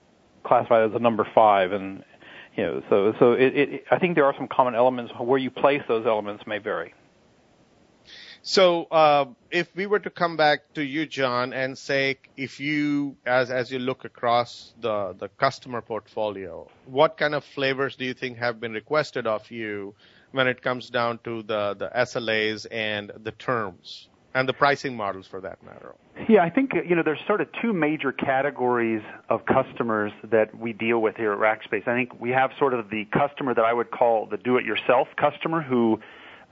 classify 0.45 0.85
as 0.85 0.93
a 0.95 0.99
number 0.99 1.27
five, 1.35 1.73
and 1.73 2.05
you 2.57 2.63
know, 2.63 2.83
so 2.89 3.13
so 3.19 3.33
it, 3.33 3.57
it, 3.57 3.85
I 3.91 3.99
think 3.99 4.15
there 4.15 4.25
are 4.25 4.35
some 4.37 4.49
common 4.49 4.75
elements. 4.75 5.13
Where 5.19 5.39
you 5.39 5.51
place 5.51 5.83
those 5.89 6.07
elements 6.07 6.45
may 6.47 6.59
vary. 6.59 6.95
So, 8.47 8.85
uh, 8.91 9.25
if 9.51 9.75
we 9.75 9.87
were 9.87 10.01
to 10.01 10.11
come 10.11 10.37
back 10.37 10.75
to 10.75 10.85
you, 10.85 11.07
John, 11.07 11.55
and 11.55 11.79
say, 11.79 12.19
if 12.37 12.61
you, 12.61 13.17
as 13.25 13.51
as 13.51 13.73
you 13.73 13.79
look 13.79 14.05
across 14.05 14.75
the 14.83 15.17
the 15.19 15.29
customer 15.29 15.81
portfolio, 15.81 16.69
what 16.85 17.17
kind 17.17 17.35
of 17.35 17.43
flavors 17.43 17.97
do 17.97 18.05
you 18.05 18.13
think 18.13 18.37
have 18.37 18.61
been 18.61 18.73
requested 18.73 19.27
of 19.27 19.51
you 19.51 19.95
when 20.33 20.47
it 20.47 20.61
comes 20.61 20.91
down 20.91 21.21
to 21.25 21.43
the 21.43 21.73
the 21.73 21.89
SLAs 21.89 22.67
and 22.71 23.13
the 23.23 23.33
terms? 23.33 24.09
and 24.37 24.49
the 24.49 24.53
pricing 24.53 24.97
models 24.97 25.29
for 25.29 25.41
that 25.41 25.63
matter. 25.63 25.95
Yeah, 26.29 26.43
I 26.43 26.51
think 26.51 26.73
you 26.75 26.97
know 26.97 27.03
there's 27.05 27.25
sort 27.25 27.41
of 27.41 27.47
two 27.63 27.73
major 27.73 28.11
categories 28.11 29.03
of 29.29 29.43
customers 29.47 30.11
that 30.25 30.59
we 30.59 30.73
deal 30.73 30.99
with 30.99 31.17
here 31.17 31.33
at 31.33 31.39
Rackspace. 31.39 31.87
I 31.87 31.95
think 31.95 32.21
we 32.21 32.31
have 32.31 32.51
sort 32.59 32.75
of 32.75 32.91
the 32.91 33.05
customer 33.13 33.55
that 33.55 33.65
I 33.65 33.73
would 33.73 33.93
call 33.93 34.27
the 34.27 34.37
do-it-yourself 34.37 35.07
customer 35.17 35.63
who 35.63 36.01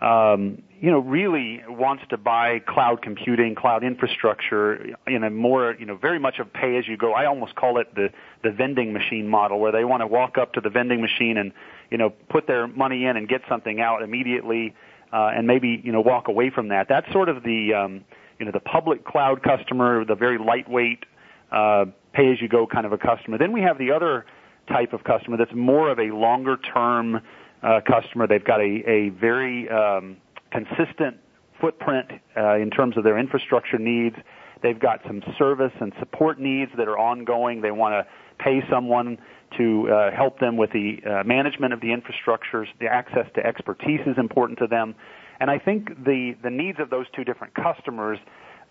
um, 0.03 0.63
you 0.81 0.91
know 0.91 0.99
really 0.99 1.63
wants 1.69 2.03
to 2.11 2.17
buy 2.17 2.59
cloud 2.67 3.03
computing, 3.03 3.55
cloud 3.55 3.85
infrastructure 3.85 4.97
in 5.07 5.23
a 5.23 5.31
more 5.31 5.77
you 5.79 5.87
know 5.87 5.97
very 5.97 6.19
much 6.19 6.39
of 6.39 6.53
pay-as-you-go. 6.53 7.13
I 7.13 7.27
almost 7.27 7.55
call 7.55 7.79
it 7.79 7.95
the 7.95 8.09
the 8.43 8.51
vending 8.51 8.93
machine 8.93 9.29
model, 9.29 9.61
where 9.61 9.73
they 9.73 9.85
want 9.85 10.01
to 10.01 10.07
walk 10.07 10.39
up 10.39 10.55
to 10.55 10.61
the 10.61 10.71
vending 10.71 11.01
machine 11.01 11.37
and 11.39 11.53
you 11.91 11.99
know 11.99 12.11
put 12.29 12.47
their 12.47 12.67
money 12.67 13.07
in 13.07 13.17
and 13.17 13.29
get 13.29 13.43
something 13.49 13.81
out 13.81 14.03
immediately 14.03 14.75
uh, 15.13 15.31
and 15.35 15.47
maybe 15.47 15.81
you 15.85 15.93
know 15.93 16.01
walk 16.01 16.29
away 16.29 16.51
from 16.51 16.69
that. 16.69 16.87
That's 16.89 17.11
sort 17.13 17.29
of 17.29 17.43
the 17.43 17.75
um, 17.75 18.05
you 18.39 18.47
know 18.47 18.53
the 18.53 18.61
public 18.61 19.05
cloud 19.05 19.43
customer, 19.43 20.05
the 20.05 20.15
very 20.15 20.39
lightweight 20.39 21.05
uh, 21.53 21.85
pay 22.13 22.33
as 22.33 22.41
you 22.41 22.49
go 22.49 22.67
kind 22.67 22.87
of 22.87 22.93
a 22.93 22.99
customer. 22.99 23.39
Then 23.39 23.53
we 23.53 23.61
have 23.63 23.79
the 23.79 23.93
other 23.93 24.25
type 24.69 24.93
of 24.93 25.05
customer 25.05 25.37
that's 25.37 25.55
more 25.55 25.91
of 25.91 25.99
a 25.99 26.15
longer 26.15 26.57
term 26.57 27.21
uh, 27.63 27.81
customer. 27.87 28.27
They've 28.27 28.45
got 28.45 28.61
a, 28.61 28.83
a 28.89 29.09
very 29.11 29.69
um, 29.69 30.17
consistent 30.51 31.17
footprint 31.61 32.11
uh, 32.37 32.57
in 32.57 32.71
terms 32.71 32.97
of 32.97 33.05
their 33.05 33.19
infrastructure 33.19 33.79
needs. 33.79 34.17
they've 34.63 34.79
got 34.79 35.01
some 35.07 35.23
service 35.39 35.73
and 35.81 35.93
support 35.99 36.39
needs 36.39 36.71
that 36.77 36.89
are 36.89 36.99
ongoing. 36.99 37.61
They 37.61 37.71
want 37.71 37.93
to 37.93 38.07
pay 38.43 38.63
someone 38.71 39.19
to 39.59 39.89
uh, 39.91 40.11
help 40.11 40.39
them 40.41 40.57
with 40.57 40.71
the 40.73 40.99
uh, 41.05 41.25
management 41.25 41.73
of 41.73 41.81
the 41.81 41.89
infrastructures. 41.89 42.67
The 42.81 42.87
access 42.87 43.27
to 43.35 43.47
expertise 43.47 44.01
is 44.07 44.17
important 44.19 44.59
to 44.61 44.67
them. 44.67 44.95
And 45.41 45.51
I 45.51 45.59
think 45.59 46.05
the, 46.05 46.35
the 46.43 46.51
needs 46.51 46.79
of 46.81 46.91
those 46.91 47.07
two 47.15 47.25
different 47.25 47.55
customers 47.55 48.19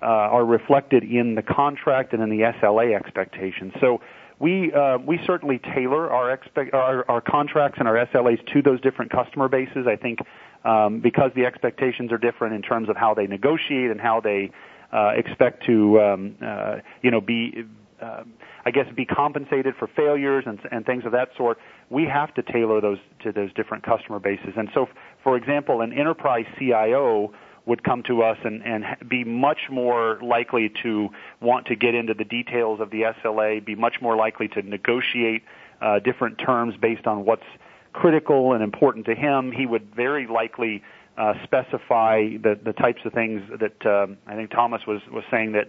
uh, 0.01 0.05
are 0.05 0.45
reflected 0.45 1.03
in 1.03 1.36
the 1.36 1.41
contract 1.41 2.13
and 2.13 2.24
in 2.24 2.29
the 2.29 2.51
SLA 2.62 2.95
expectations. 2.95 3.74
So 3.79 4.01
we 4.41 4.74
uh, 4.74 4.98
we 4.98 5.19
certainly 5.25 5.60
tailor 5.60 6.10
our, 6.10 6.31
expect, 6.31 6.74
our 6.74 7.10
our 7.10 7.21
contracts 7.21 7.77
and 7.79 7.88
our 7.88 8.05
SLAs 8.07 8.43
to 8.53 8.62
those 8.62 8.81
different 8.81 9.12
customer 9.12 9.48
bases. 9.48 9.86
I 9.88 9.95
think 9.95 10.19
um, 10.65 11.00
because 11.00 11.31
the 11.36 11.45
expectations 11.45 12.12
are 12.12 12.17
different 12.17 12.55
in 12.55 12.63
terms 12.63 12.89
of 12.89 12.98
how 12.98 13.13
they 13.13 13.27
negotiate 13.27 13.91
and 13.91 14.01
how 14.01 14.19
they 14.19 14.51
uh, 14.91 15.12
expect 15.15 15.65
to 15.67 16.01
um, 16.01 16.36
uh, 16.43 16.77
you 17.03 17.12
know 17.12 17.21
be 17.21 17.65
uh, 18.01 18.24
I 18.65 18.71
guess 18.71 18.88
be 18.95 19.05
compensated 19.05 19.75
for 19.77 19.88
failures 19.95 20.45
and, 20.48 20.60
and 20.71 20.86
things 20.86 21.05
of 21.05 21.12
that 21.12 21.29
sort. 21.38 21.60
We 21.91 22.05
have 22.05 22.33
to 22.33 22.41
tailor 22.41 22.81
those 22.81 22.98
to 23.24 23.31
those 23.31 23.53
different 23.53 23.83
customer 23.83 24.19
bases. 24.19 24.53
And 24.57 24.69
so, 24.74 24.88
for 25.24 25.38
example, 25.38 25.81
an 25.81 25.93
enterprise 25.93 26.45
CIO 26.57 27.31
would 27.65 27.84
come 27.84 28.03
to 28.03 28.24
us 28.24 28.38
and, 28.44 28.63
and 28.63 28.86
be 29.08 29.24
much 29.24 29.70
more 29.70 30.20
likely 30.22 30.72
to 30.84 31.10
want 31.41 31.68
to 31.68 31.75
get 31.75 31.94
into 31.94 32.13
the 32.13 32.24
details 32.24 32.80
of 32.80 32.89
the 32.89 33.03
SLA, 33.24 33.63
be 33.63 33.75
much 33.75 33.96
more 34.01 34.15
likely 34.15 34.48
to 34.48 34.62
negotiate 34.63 35.44
uh, 35.82 36.00
different 36.00 36.38
terms 36.38 36.75
based 36.82 37.06
on 37.06 37.25
what's 37.25 37.46
critical 37.94 38.53
and 38.53 38.63
important 38.63 39.06
to 39.06 39.15
him. 39.15 39.51
He 39.51 39.65
would 39.65 39.94
very 39.96 40.27
likely 40.27 40.84
uh, 41.18 41.34
specify 41.44 42.38
the, 42.38 42.60
the 42.63 42.74
types 42.74 43.01
of 43.06 43.13
things 43.13 43.41
that 43.60 43.86
um, 43.86 44.18
I 44.25 44.36
think 44.36 44.50
Thomas 44.51 44.82
was, 44.88 45.01
was 45.12 45.24
saying 45.30 45.51
that 45.53 45.68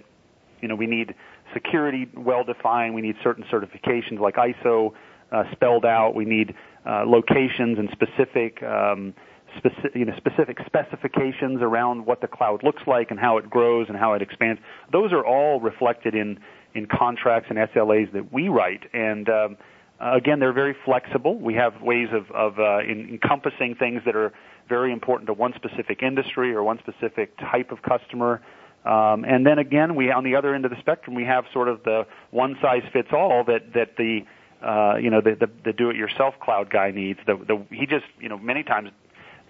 you 0.61 0.69
know 0.69 0.77
we 0.77 0.87
need 0.87 1.15
security 1.53 2.09
well 2.17 2.45
defined. 2.45 2.95
We 2.95 3.03
need 3.03 3.17
certain 3.23 3.45
certifications 3.53 4.21
like 4.21 4.37
ISO 4.37 4.93
uh, 5.31 5.45
spelled 5.53 5.85
out. 5.85 6.15
We 6.15 6.25
need 6.25 6.55
uh, 6.87 7.05
locations 7.07 7.79
and 7.79 7.89
specific 7.91 8.63
um, 8.63 9.15
specific, 9.59 9.95
you 9.95 10.05
know, 10.05 10.15
specific 10.17 10.59
specifications 10.67 11.61
around 11.63 12.07
what 12.07 12.21
the 12.21 12.29
cloud 12.29 12.63
looks 12.63 12.83
like 12.87 13.11
and 13.11 13.19
how 13.19 13.39
it 13.39 13.49
grows 13.49 13.89
and 13.89 13.97
how 13.97 14.15
it 14.15 14.23
expands. 14.23 14.61
Those 14.93 15.13
are 15.13 15.25
all 15.25 15.61
reflected 15.61 16.15
in 16.15 16.39
in 16.75 16.87
contracts 16.87 17.49
and 17.51 17.59
SLAs 17.59 18.13
that 18.13 18.33
we 18.33 18.49
write. 18.49 18.83
And 18.95 19.29
um, 19.29 19.57
again, 20.01 20.41
they're 20.41 20.53
very 20.53 20.77
flexible. 20.85 21.39
We 21.39 21.55
have 21.55 21.81
ways 21.83 22.09
of, 22.13 22.31
of 22.31 22.59
uh, 22.59 22.81
in, 22.81 23.09
encompassing 23.11 23.75
things 23.75 24.03
that 24.07 24.17
are 24.17 24.33
very 24.69 24.93
important 24.93 25.27
to 25.27 25.33
one 25.33 25.53
specific 25.55 26.03
industry 26.03 26.55
or 26.55 26.63
one 26.63 26.79
specific 26.79 27.37
type 27.39 27.73
of 27.73 27.83
customer. 27.83 28.41
Um, 28.85 29.25
and 29.25 29.47
then 29.47 29.59
again, 29.59 29.95
we 29.95 30.11
on 30.11 30.25
the 30.25 30.35
other 30.35 30.55
end 30.55 30.65
of 30.65 30.71
the 30.71 30.81
spectrum, 30.81 31.15
we 31.15 31.25
have 31.25 31.45
sort 31.53 31.69
of 31.69 31.83
the 31.85 32.07
one 32.31 32.57
size 32.61 32.83
fits 32.93 33.09
all 33.13 33.45
that 33.45 33.75
that 33.75 33.97
the 33.97 34.21
uh, 34.61 34.97
you 34.97 35.11
know 35.11 35.21
the, 35.21 35.37
the 35.37 35.51
the 35.65 35.73
do-it-yourself 35.73 36.35
cloud 36.41 36.71
guy 36.71 36.91
needs. 36.91 37.21
The, 37.27 37.37
the 37.37 37.65
he 37.71 37.87
just 37.87 38.07
you 38.19 38.29
know 38.29 38.39
many 38.39 38.65
times 38.65 38.91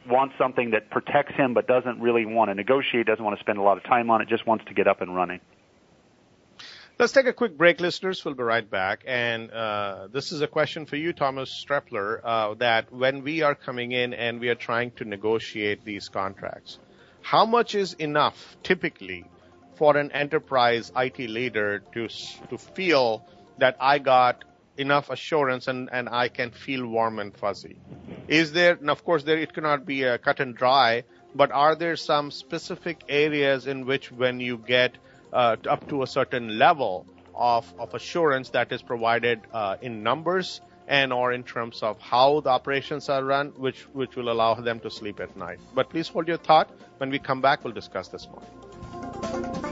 wants 0.06 0.34
something 0.38 0.70
that 0.70 0.90
protects 0.90 1.34
him 1.34 1.54
but 1.54 1.66
doesn't 1.66 2.00
really 2.00 2.26
want 2.26 2.50
to 2.50 2.54
negotiate, 2.54 3.06
doesn't 3.06 3.24
want 3.24 3.36
to 3.38 3.42
spend 3.42 3.58
a 3.58 3.62
lot 3.62 3.76
of 3.76 3.84
time 3.84 4.10
on 4.10 4.20
it, 4.20 4.28
just 4.28 4.46
wants 4.46 4.64
to 4.66 4.74
get 4.74 4.86
up 4.86 5.00
and 5.00 5.14
running. 5.14 5.40
Let's 6.98 7.12
take 7.12 7.26
a 7.26 7.32
quick 7.32 7.56
break, 7.56 7.80
listeners. 7.80 8.24
We'll 8.24 8.34
be 8.34 8.42
right 8.42 8.68
back. 8.68 9.02
And 9.06 9.50
uh, 9.50 10.08
this 10.12 10.30
is 10.30 10.40
a 10.40 10.46
question 10.46 10.86
for 10.86 10.96
you, 10.96 11.12
Thomas 11.12 11.62
Trappler, 11.62 12.20
uh, 12.22 12.54
that 12.54 12.92
when 12.92 13.22
we 13.22 13.42
are 13.42 13.54
coming 13.54 13.92
in 13.92 14.12
and 14.12 14.38
we 14.38 14.50
are 14.50 14.54
trying 14.54 14.92
to 14.92 15.04
negotiate 15.04 15.84
these 15.84 16.08
contracts, 16.08 16.78
how 17.22 17.46
much 17.46 17.74
is 17.74 17.94
enough 17.94 18.56
typically 18.62 19.24
for 19.76 19.96
an 19.96 20.12
enterprise 20.12 20.92
IT 20.94 21.18
leader 21.18 21.80
to 21.94 22.08
to 22.50 22.58
feel 22.58 23.26
that 23.58 23.76
I 23.80 23.98
got 23.98 24.44
enough 24.76 25.10
assurance 25.10 25.68
and, 25.68 25.88
and 25.92 26.08
I 26.08 26.28
can 26.28 26.50
feel 26.50 26.86
warm 26.86 27.18
and 27.18 27.36
fuzzy. 27.36 27.76
Is 28.28 28.52
there, 28.52 28.74
and 28.74 28.90
of 28.90 29.04
course, 29.04 29.22
there 29.24 29.38
it 29.38 29.52
cannot 29.52 29.84
be 29.84 30.04
a 30.04 30.18
cut 30.18 30.40
and 30.40 30.54
dry, 30.54 31.04
but 31.34 31.50
are 31.50 31.74
there 31.74 31.96
some 31.96 32.30
specific 32.30 33.02
areas 33.08 33.66
in 33.66 33.86
which 33.86 34.10
when 34.10 34.40
you 34.40 34.58
get 34.58 34.96
uh, 35.32 35.56
up 35.68 35.88
to 35.88 36.02
a 36.02 36.06
certain 36.06 36.58
level 36.58 37.06
of, 37.34 37.72
of 37.78 37.94
assurance 37.94 38.50
that 38.50 38.72
is 38.72 38.82
provided 38.82 39.40
uh, 39.52 39.76
in 39.80 40.02
numbers 40.02 40.60
and 40.88 41.12
or 41.12 41.32
in 41.32 41.42
terms 41.42 41.82
of 41.82 41.98
how 42.00 42.40
the 42.40 42.50
operations 42.50 43.08
are 43.08 43.24
run, 43.24 43.48
which, 43.56 43.82
which 43.92 44.16
will 44.16 44.30
allow 44.30 44.54
them 44.54 44.80
to 44.80 44.90
sleep 44.90 45.20
at 45.20 45.34
night. 45.36 45.58
But 45.74 45.90
please 45.90 46.08
hold 46.08 46.28
your 46.28 46.36
thought. 46.38 46.70
When 46.98 47.10
we 47.10 47.18
come 47.18 47.40
back, 47.40 47.64
we'll 47.64 47.72
discuss 47.72 48.08
this 48.08 48.28
more. 48.28 49.71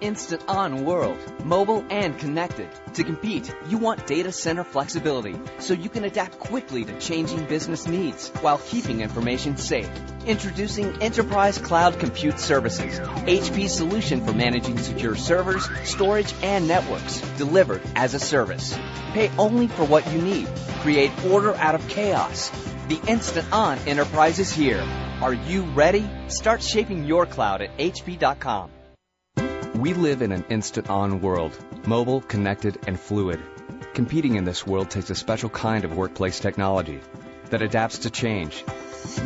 Instant 0.00 0.42
on 0.48 0.84
world, 0.84 1.18
mobile 1.44 1.84
and 1.90 2.18
connected. 2.18 2.68
To 2.94 3.04
compete, 3.04 3.54
you 3.68 3.78
want 3.78 4.06
data 4.06 4.32
center 4.32 4.64
flexibility 4.64 5.38
so 5.58 5.74
you 5.74 5.88
can 5.88 6.04
adapt 6.04 6.38
quickly 6.38 6.84
to 6.84 6.98
changing 6.98 7.44
business 7.46 7.86
needs 7.86 8.28
while 8.40 8.58
keeping 8.58 9.00
information 9.00 9.56
safe. 9.56 9.90
Introducing 10.26 11.02
Enterprise 11.02 11.58
Cloud 11.58 11.98
Compute 11.98 12.38
Services, 12.38 12.98
HP's 13.00 13.74
solution 13.74 14.24
for 14.24 14.32
managing 14.32 14.78
secure 14.78 15.16
servers, 15.16 15.68
storage, 15.84 16.32
and 16.42 16.68
networks, 16.68 17.20
delivered 17.36 17.82
as 17.96 18.14
a 18.14 18.20
service. 18.20 18.76
Pay 19.12 19.30
only 19.38 19.68
for 19.68 19.84
what 19.84 20.10
you 20.12 20.20
need. 20.20 20.48
Create 20.80 21.12
order 21.26 21.54
out 21.54 21.74
of 21.74 21.88
chaos. 21.88 22.50
The 22.88 23.00
instant 23.06 23.52
on 23.52 23.78
enterprise 23.80 24.38
is 24.38 24.52
here. 24.52 24.82
Are 25.20 25.34
you 25.34 25.62
ready? 25.62 26.08
Start 26.28 26.62
shaping 26.62 27.04
your 27.04 27.26
cloud 27.26 27.60
at 27.60 27.76
hp.com. 27.76 28.70
We 29.78 29.94
live 29.94 30.22
in 30.22 30.32
an 30.32 30.44
instant 30.48 30.90
on 30.90 31.20
world, 31.20 31.56
mobile, 31.86 32.20
connected, 32.20 32.76
and 32.88 32.98
fluid. 32.98 33.40
Competing 33.94 34.34
in 34.34 34.42
this 34.42 34.66
world 34.66 34.90
takes 34.90 35.08
a 35.10 35.14
special 35.14 35.48
kind 35.48 35.84
of 35.84 35.96
workplace 35.96 36.40
technology 36.40 37.00
that 37.50 37.62
adapts 37.62 37.98
to 37.98 38.10
change, 38.10 38.64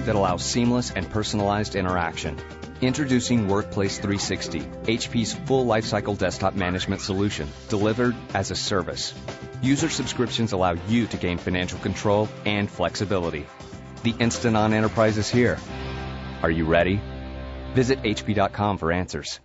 that 0.04 0.14
allows 0.14 0.44
seamless 0.44 0.90
and 0.90 1.08
personalized 1.08 1.74
interaction. 1.74 2.38
Introducing 2.82 3.48
Workplace 3.48 3.96
360, 3.96 4.60
HP's 4.60 5.32
full 5.32 5.64
lifecycle 5.64 6.18
desktop 6.18 6.54
management 6.54 7.00
solution, 7.00 7.48
delivered 7.70 8.14
as 8.34 8.50
a 8.50 8.54
service. 8.54 9.14
User 9.62 9.88
subscriptions 9.88 10.52
allow 10.52 10.74
you 10.86 11.06
to 11.06 11.16
gain 11.16 11.38
financial 11.38 11.78
control 11.78 12.28
and 12.44 12.70
flexibility. 12.70 13.46
The 14.02 14.14
Instant 14.18 14.58
On 14.58 14.74
Enterprise 14.74 15.16
is 15.16 15.30
here. 15.30 15.58
Are 16.42 16.50
you 16.50 16.66
ready? 16.66 17.00
Visit 17.72 18.02
HP.com 18.02 18.76
for 18.76 18.92
answers. 18.92 19.40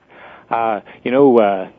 Uh, 0.51 0.81
you 1.03 1.11
know, 1.11 1.37
uh, 1.37 1.69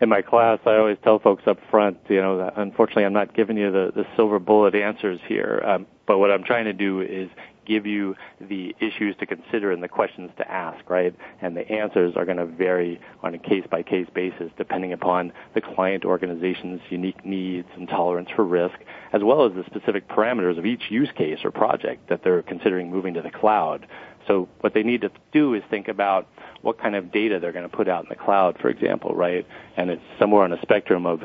in 0.00 0.08
my 0.08 0.22
class, 0.22 0.58
I 0.66 0.76
always 0.76 0.98
tell 1.04 1.18
folks 1.18 1.44
up 1.46 1.58
front, 1.70 1.98
you 2.08 2.20
know, 2.20 2.38
that 2.38 2.54
unfortunately 2.56 3.04
I'm 3.04 3.12
not 3.12 3.34
giving 3.34 3.56
you 3.56 3.70
the, 3.70 3.92
the 3.94 4.04
silver 4.16 4.38
bullet 4.38 4.74
answers 4.74 5.20
here. 5.28 5.62
Um, 5.64 5.86
but 6.06 6.18
what 6.18 6.32
I'm 6.32 6.42
trying 6.42 6.64
to 6.64 6.72
do 6.72 7.00
is 7.00 7.28
give 7.64 7.86
you 7.86 8.16
the 8.40 8.74
issues 8.80 9.14
to 9.20 9.26
consider 9.26 9.70
and 9.70 9.82
the 9.82 9.88
questions 9.88 10.30
to 10.36 10.50
ask, 10.50 10.88
right? 10.90 11.14
And 11.40 11.56
the 11.56 11.68
answers 11.70 12.14
are 12.16 12.24
going 12.24 12.38
to 12.38 12.46
vary 12.46 13.00
on 13.22 13.34
a 13.34 13.38
case 13.38 13.64
by 13.70 13.82
case 13.82 14.08
basis 14.14 14.50
depending 14.56 14.92
upon 14.92 15.32
the 15.54 15.60
client 15.60 16.04
organization's 16.04 16.80
unique 16.90 17.24
needs 17.24 17.68
and 17.76 17.88
tolerance 17.88 18.30
for 18.34 18.44
risk, 18.44 18.74
as 19.12 19.22
well 19.22 19.46
as 19.46 19.52
the 19.52 19.64
specific 19.66 20.08
parameters 20.08 20.58
of 20.58 20.66
each 20.66 20.82
use 20.90 21.10
case 21.16 21.38
or 21.44 21.50
project 21.50 22.08
that 22.08 22.24
they're 22.24 22.42
considering 22.42 22.90
moving 22.90 23.14
to 23.14 23.22
the 23.22 23.30
cloud. 23.30 23.86
So 24.26 24.48
what 24.60 24.74
they 24.74 24.82
need 24.82 25.02
to 25.02 25.10
do 25.32 25.54
is 25.54 25.62
think 25.70 25.88
about 25.88 26.28
what 26.62 26.78
kind 26.80 26.94
of 26.94 27.12
data 27.12 27.40
they're 27.40 27.52
going 27.52 27.68
to 27.68 27.76
put 27.76 27.88
out 27.88 28.04
in 28.04 28.08
the 28.08 28.16
cloud, 28.16 28.58
for 28.60 28.68
example, 28.68 29.14
right? 29.14 29.46
And 29.76 29.90
it's 29.90 30.02
somewhere 30.18 30.44
on 30.44 30.52
a 30.52 30.60
spectrum 30.62 31.06
of 31.06 31.22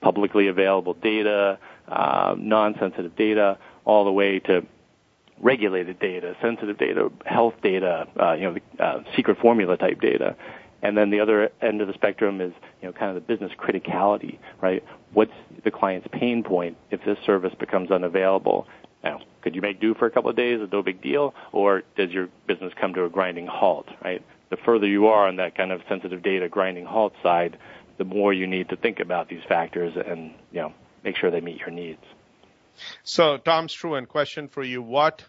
publicly 0.00 0.48
available 0.48 0.94
data, 0.94 1.58
uh, 1.88 2.34
non-sensitive 2.38 3.16
data, 3.16 3.58
all 3.84 4.04
the 4.04 4.12
way 4.12 4.38
to 4.40 4.64
regulated 5.40 5.98
data, 5.98 6.36
sensitive 6.42 6.78
data, 6.78 7.10
health 7.24 7.54
data, 7.62 8.06
uh, 8.20 8.32
you 8.32 8.42
know, 8.42 8.56
uh, 8.78 9.00
secret 9.16 9.38
formula 9.38 9.76
type 9.76 10.00
data. 10.00 10.36
And 10.82 10.96
then 10.96 11.10
the 11.10 11.20
other 11.20 11.50
end 11.60 11.80
of 11.80 11.88
the 11.88 11.94
spectrum 11.94 12.40
is, 12.40 12.52
you 12.80 12.88
know, 12.88 12.92
kind 12.92 13.08
of 13.08 13.14
the 13.14 13.20
business 13.20 13.52
criticality, 13.58 14.38
right? 14.60 14.84
What's 15.12 15.32
the 15.64 15.70
client's 15.70 16.06
pain 16.12 16.44
point 16.44 16.76
if 16.90 17.04
this 17.04 17.18
service 17.24 17.52
becomes 17.58 17.90
unavailable? 17.90 18.66
Now, 19.02 19.20
could 19.42 19.54
you 19.54 19.62
make 19.62 19.80
do 19.80 19.94
for 19.94 20.06
a 20.06 20.10
couple 20.10 20.30
of 20.30 20.36
days? 20.36 20.60
No 20.72 20.82
big 20.82 21.00
deal. 21.00 21.34
Or 21.52 21.82
does 21.96 22.10
your 22.10 22.28
business 22.46 22.72
come 22.80 22.94
to 22.94 23.04
a 23.04 23.08
grinding 23.08 23.46
halt, 23.46 23.88
right? 24.02 24.22
The 24.50 24.56
further 24.56 24.86
you 24.86 25.08
are 25.08 25.28
on 25.28 25.36
that 25.36 25.56
kind 25.56 25.72
of 25.72 25.82
sensitive 25.88 26.22
data 26.22 26.48
grinding 26.48 26.84
halt 26.84 27.12
side, 27.22 27.58
the 27.98 28.04
more 28.04 28.32
you 28.32 28.46
need 28.46 28.68
to 28.70 28.76
think 28.76 29.00
about 29.00 29.28
these 29.28 29.42
factors 29.48 29.94
and, 29.96 30.32
you 30.52 30.60
know, 30.60 30.72
make 31.04 31.16
sure 31.16 31.30
they 31.30 31.40
meet 31.40 31.58
your 31.58 31.70
needs. 31.70 32.02
So, 33.02 33.38
Tom 33.38 33.66
Struan, 33.68 34.06
question 34.06 34.48
for 34.48 34.62
you. 34.62 34.80
What 34.80 35.24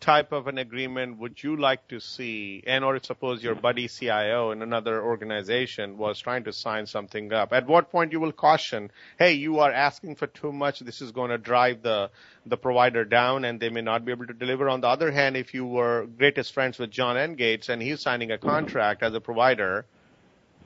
type 0.00 0.32
of 0.32 0.46
an 0.46 0.58
agreement 0.58 1.18
would 1.18 1.42
you 1.42 1.56
like 1.56 1.86
to 1.88 2.00
see? 2.00 2.62
And 2.66 2.84
or 2.84 2.98
suppose 3.02 3.42
your 3.42 3.54
buddy 3.54 3.88
CIO 3.88 4.50
in 4.50 4.62
another 4.62 5.02
organization 5.02 5.98
was 5.98 6.18
trying 6.18 6.44
to 6.44 6.52
sign 6.52 6.86
something 6.86 7.32
up, 7.32 7.52
at 7.52 7.66
what 7.66 7.90
point 7.90 8.12
you 8.12 8.20
will 8.20 8.32
caution, 8.32 8.90
hey, 9.18 9.32
you 9.32 9.58
are 9.60 9.72
asking 9.72 10.16
for 10.16 10.26
too 10.26 10.52
much. 10.52 10.80
This 10.80 11.00
is 11.00 11.12
going 11.12 11.30
to 11.30 11.38
drive 11.38 11.82
the 11.82 12.10
the 12.46 12.56
provider 12.56 13.04
down, 13.04 13.44
and 13.44 13.60
they 13.60 13.68
may 13.68 13.82
not 13.82 14.04
be 14.04 14.12
able 14.12 14.26
to 14.26 14.32
deliver. 14.32 14.68
On 14.68 14.80
the 14.80 14.88
other 14.88 15.10
hand, 15.10 15.36
if 15.36 15.52
you 15.52 15.66
were 15.66 16.06
greatest 16.06 16.54
friends 16.54 16.78
with 16.78 16.90
John 16.90 17.16
Engates 17.16 17.68
and 17.68 17.82
he's 17.82 18.00
signing 18.00 18.30
a 18.30 18.38
contract 18.38 19.02
as 19.02 19.12
a 19.14 19.20
provider, 19.20 19.84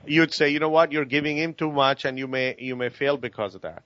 you'd 0.06 0.32
say, 0.32 0.50
you 0.50 0.60
know 0.60 0.68
what, 0.68 0.92
you're 0.92 1.04
giving 1.04 1.36
him 1.36 1.54
too 1.54 1.72
much, 1.72 2.04
and 2.04 2.18
you 2.18 2.26
may 2.26 2.54
you 2.58 2.76
may 2.76 2.88
fail 2.88 3.16
because 3.16 3.54
of 3.54 3.62
that. 3.62 3.82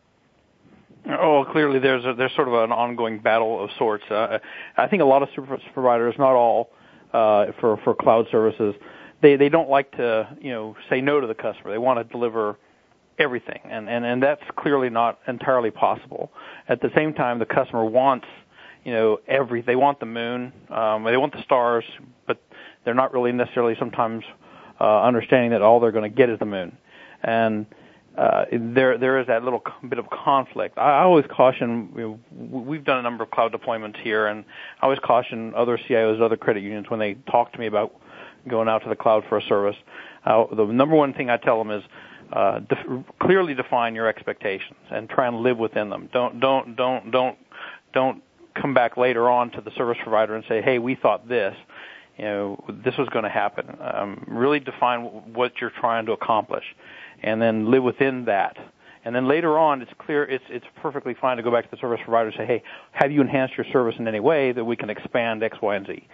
Oh, 1.08 1.44
clearly 1.50 1.78
there's 1.78 2.04
a, 2.04 2.14
there's 2.14 2.34
sort 2.34 2.48
of 2.48 2.54
an 2.54 2.72
ongoing 2.72 3.20
battle 3.20 3.62
of 3.62 3.70
sorts. 3.78 4.04
Uh, 4.10 4.38
I 4.76 4.88
think 4.88 5.02
a 5.02 5.06
lot 5.06 5.22
of 5.22 5.28
service 5.34 5.62
providers, 5.72 6.14
not 6.18 6.34
all, 6.34 6.70
uh, 7.12 7.46
for 7.60 7.76
for 7.84 7.94
cloud 7.94 8.26
services, 8.30 8.74
they 9.22 9.36
they 9.36 9.48
don't 9.48 9.70
like 9.70 9.92
to 9.92 10.36
you 10.40 10.50
know 10.50 10.76
say 10.90 11.00
no 11.00 11.20
to 11.20 11.26
the 11.26 11.34
customer. 11.34 11.70
They 11.70 11.78
want 11.78 11.98
to 11.98 12.04
deliver 12.04 12.56
everything, 13.18 13.60
and 13.64 13.88
and 13.88 14.04
and 14.04 14.22
that's 14.22 14.42
clearly 14.56 14.90
not 14.90 15.20
entirely 15.28 15.70
possible. 15.70 16.32
At 16.68 16.80
the 16.80 16.90
same 16.96 17.14
time, 17.14 17.38
the 17.38 17.46
customer 17.46 17.84
wants 17.84 18.26
you 18.84 18.92
know 18.92 19.20
every 19.28 19.62
they 19.62 19.76
want 19.76 20.00
the 20.00 20.06
moon, 20.06 20.52
um, 20.70 21.04
they 21.04 21.16
want 21.16 21.32
the 21.32 21.42
stars, 21.42 21.84
but 22.26 22.40
they're 22.84 22.94
not 22.94 23.12
really 23.12 23.32
necessarily 23.32 23.76
sometimes 23.78 24.24
uh, 24.80 25.02
understanding 25.02 25.50
that 25.50 25.62
all 25.62 25.78
they're 25.78 25.92
going 25.92 26.10
to 26.10 26.16
get 26.16 26.30
is 26.30 26.38
the 26.40 26.46
moon, 26.46 26.76
and 27.22 27.66
uh, 28.16 28.46
there 28.50 28.96
there 28.96 29.20
is 29.20 29.26
that 29.26 29.44
little 29.44 29.62
bit 29.88 29.98
of 29.98 30.08
conflict. 30.08 30.78
I 30.78 31.00
I 31.00 31.02
always 31.02 31.26
caution. 31.30 31.92
You 31.94 32.20
know, 32.32 32.60
we've 32.60 32.84
done 32.84 32.98
a 32.98 33.02
number 33.02 33.24
of 33.24 33.30
cloud 33.30 33.52
deployments 33.52 33.98
here, 33.98 34.26
and 34.26 34.44
I 34.80 34.84
always 34.84 34.98
caution 35.00 35.52
other 35.54 35.76
CIOs, 35.76 36.20
other 36.20 36.36
credit 36.36 36.62
unions 36.62 36.88
when 36.88 36.98
they 36.98 37.14
talk 37.30 37.52
to 37.52 37.58
me 37.58 37.66
about 37.66 37.94
going 38.48 38.68
out 38.68 38.82
to 38.84 38.88
the 38.88 38.96
cloud 38.96 39.24
for 39.28 39.36
a 39.36 39.42
service. 39.42 39.76
Uh, 40.24 40.46
the 40.54 40.64
number 40.64 40.96
one 40.96 41.12
thing 41.12 41.28
I 41.28 41.36
tell 41.36 41.58
them 41.58 41.70
is 41.70 41.82
uh, 42.32 42.60
def- 42.60 43.04
clearly 43.20 43.54
define 43.54 43.94
your 43.94 44.08
expectations 44.08 44.78
and 44.90 45.10
try 45.10 45.26
and 45.26 45.40
live 45.40 45.58
within 45.58 45.90
them. 45.90 46.08
Don't 46.12 46.40
don't 46.40 46.74
don't 46.74 47.10
don't 47.10 47.38
don't 47.92 48.22
come 48.54 48.72
back 48.72 48.96
later 48.96 49.28
on 49.28 49.50
to 49.50 49.60
the 49.60 49.70
service 49.72 49.98
provider 50.02 50.34
and 50.34 50.44
say, 50.48 50.62
"Hey, 50.62 50.78
we 50.78 50.94
thought 50.94 51.28
this." 51.28 51.54
You 52.16 52.24
know, 52.24 52.64
this 52.82 52.96
was 52.96 53.10
going 53.10 53.24
to 53.24 53.30
happen. 53.30 53.76
Um, 53.78 54.24
really 54.26 54.58
define 54.58 55.02
what 55.34 55.52
you're 55.60 55.68
trying 55.68 56.06
to 56.06 56.12
accomplish 56.12 56.64
and 57.22 57.40
then 57.40 57.70
live 57.70 57.82
within 57.82 58.26
that. 58.26 58.56
And 59.04 59.14
then 59.14 59.28
later 59.28 59.56
on, 59.58 59.82
it's 59.82 59.92
clear 59.98 60.24
it's 60.24 60.44
it's 60.48 60.66
perfectly 60.82 61.14
fine 61.14 61.36
to 61.36 61.42
go 61.42 61.52
back 61.52 61.64
to 61.64 61.70
the 61.70 61.76
service 61.76 62.00
provider 62.02 62.28
and 62.28 62.36
say, 62.36 62.46
hey, 62.46 62.62
have 62.90 63.12
you 63.12 63.20
enhanced 63.20 63.56
your 63.56 63.66
service 63.72 63.94
in 63.98 64.08
any 64.08 64.20
way 64.20 64.52
that 64.52 64.64
we 64.64 64.76
can 64.76 64.90
expand 64.90 65.42
X, 65.42 65.58
Y, 65.62 65.76
and 65.76 65.86
Z? 65.86 66.08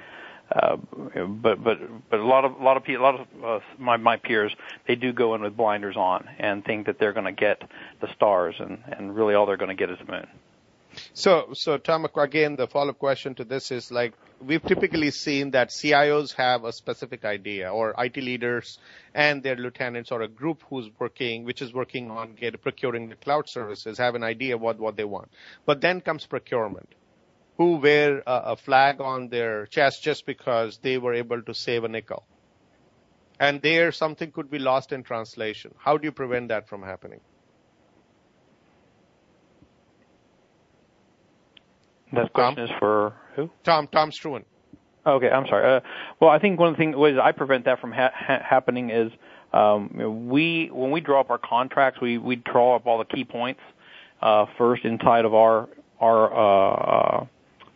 Uh, 0.55 0.77
but 1.27 1.65
but 1.65 1.79
but 2.11 2.21
a 2.21 2.27
lot 2.27 2.45
of 2.45 2.61
a 2.61 2.63
lot 2.63 2.77
of 2.77 2.87
a 2.87 2.97
lot 2.99 3.21
of 3.21 3.27
uh, 3.43 3.65
my 3.79 3.97
my 3.97 4.19
peers 4.19 4.55
they 4.87 4.95
do 4.95 5.13
go 5.13 5.35
in 5.35 5.41
with 5.41 5.57
blinders 5.57 5.97
on 5.97 6.29
and 6.39 6.63
think 6.65 6.85
that 6.87 6.99
they're 6.99 7.15
going 7.15 7.25
to 7.25 7.33
get 7.33 7.63
the 8.03 8.13
stars 8.15 8.57
and 8.59 8.79
and 8.87 9.17
really 9.17 9.35
all 9.35 9.47
they're 9.47 9.57
going 9.57 9.75
to 9.75 9.75
get 9.75 9.89
is 9.89 9.99
the 10.05 10.13
moon. 10.13 10.27
So, 11.15 11.49
so 11.55 11.79
Tom, 11.79 12.07
again, 12.17 12.57
the 12.57 12.67
follow-up 12.67 12.99
question 12.99 13.35
to 13.37 13.45
this 13.45 13.71
is 13.71 13.91
like 13.91 14.13
we've 14.47 14.63
typically 14.63 15.11
seen 15.11 15.51
that 15.53 15.69
CIOs 15.71 16.35
have 16.35 16.65
a 16.65 16.73
specific 16.73 17.25
idea, 17.25 17.73
or 17.73 17.95
IT 17.99 18.17
leaders 18.17 18.79
and 19.15 19.43
their 19.43 19.57
lieutenants, 19.57 20.11
or 20.11 20.23
a 20.23 20.29
group 20.29 20.63
who's 20.69 20.91
working, 20.99 21.45
which 21.45 21.63
is 21.63 21.73
working 21.73 22.11
on 22.11 22.35
get, 22.35 22.61
procuring 22.61 23.09
the 23.09 23.17
cloud 23.17 23.49
services, 23.49 23.99
have 23.99 24.15
an 24.15 24.23
idea 24.23 24.57
what 24.59 24.79
what 24.79 24.97
they 24.97 25.05
want. 25.05 25.31
But 25.67 25.81
then 25.81 26.01
comes 26.01 26.27
procurement, 26.27 26.89
who 27.57 27.77
wear 27.77 28.23
a, 28.27 28.37
a 28.53 28.57
flag 28.57 29.01
on 29.01 29.29
their 29.29 29.67
chest 29.67 30.03
just 30.03 30.27
because 30.27 30.79
they 30.79 30.99
were 30.99 31.15
able 31.15 31.43
to 31.43 31.55
save 31.55 31.85
a 31.85 31.89
nickel, 31.89 32.25
and 33.41 33.63
there 33.63 33.93
something 33.93 34.31
could 34.33 34.51
be 34.51 34.59
lost 34.59 34.93
in 34.93 35.03
translation. 35.03 35.75
How 35.79 35.97
do 35.99 36.05
you 36.05 36.13
prevent 36.13 36.49
that 36.49 36.69
from 36.69 36.83
happening? 36.83 37.21
That 42.13 42.33
question 42.33 42.57
Tom? 42.57 42.65
is 42.65 42.71
for 42.79 43.15
who? 43.37 43.51
Tom 43.65 43.89
Tom 43.93 44.11
Struan. 44.11 44.45
Okay, 45.05 45.29
I'm 45.29 45.47
sorry. 45.49 45.77
Uh, 45.77 45.81
well, 46.21 46.31
I 46.31 46.39
think 46.39 46.61
one 46.61 46.69
of 46.69 46.75
the 46.75 46.79
things 46.79 46.95
ways 46.95 47.17
I 47.21 47.33
prevent 47.33 47.65
that 47.65 47.81
from 47.81 47.91
ha- 47.91 48.13
ha- 48.15 48.43
happening 48.49 48.91
is 48.91 49.11
um, 49.53 50.29
we 50.31 50.71
when 50.73 50.91
we 50.91 51.01
draw 51.01 51.21
up 51.21 51.31
our 51.31 51.39
contracts, 51.39 52.01
we 52.01 52.19
we 52.19 52.37
draw 52.37 52.77
up 52.77 52.87
all 52.87 52.99
the 52.99 53.05
key 53.05 53.25
points 53.25 53.61
uh, 54.21 54.47
first 54.57 54.85
inside 54.85 55.25
of 55.25 55.35
our 55.35 55.69
our 56.01 56.33
uh, 56.33 57.27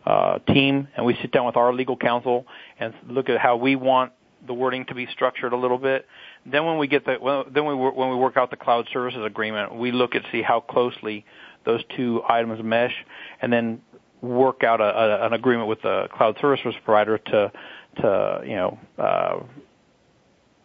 uh, 0.05 0.09
uh 0.09 0.39
team, 0.53 0.87
and 0.95 1.05
we 1.05 1.17
sit 1.21 1.31
down 1.31 1.45
with 1.45 1.57
our 1.57 1.73
legal 1.73 1.97
counsel 1.97 2.45
and 2.79 2.93
look 3.07 3.29
at 3.29 3.39
how 3.39 3.57
we 3.57 3.75
want 3.75 4.13
the 4.45 4.53
wording 4.53 4.85
to 4.85 4.95
be 4.95 5.07
structured 5.07 5.51
a 5.51 5.57
little 5.57 5.77
bit. 5.77 6.05
Then 6.45 6.65
when 6.65 6.77
we 6.77 6.87
get 6.87 7.05
the 7.05 7.17
well, 7.21 7.45
then 7.49 7.65
we 7.65 7.75
when 7.75 8.09
we 8.09 8.15
work 8.15 8.37
out 8.37 8.51
the 8.51 8.57
cloud 8.57 8.87
services 8.93 9.23
agreement, 9.25 9.75
we 9.75 9.91
look 9.91 10.15
at 10.15 10.23
see 10.31 10.41
how 10.41 10.61
closely 10.61 11.25
those 11.65 11.83
two 11.95 12.21
items 12.27 12.63
mesh, 12.63 12.93
and 13.41 13.51
then 13.51 13.81
work 14.21 14.63
out 14.63 14.81
a, 14.81 14.83
a, 14.83 15.25
an 15.27 15.33
agreement 15.33 15.67
with 15.67 15.81
the 15.81 16.07
cloud 16.11 16.37
service 16.41 16.59
provider 16.83 17.17
to 17.17 17.51
to 17.97 18.41
you 18.43 18.55
know 18.55 18.79
uh, 18.97 19.39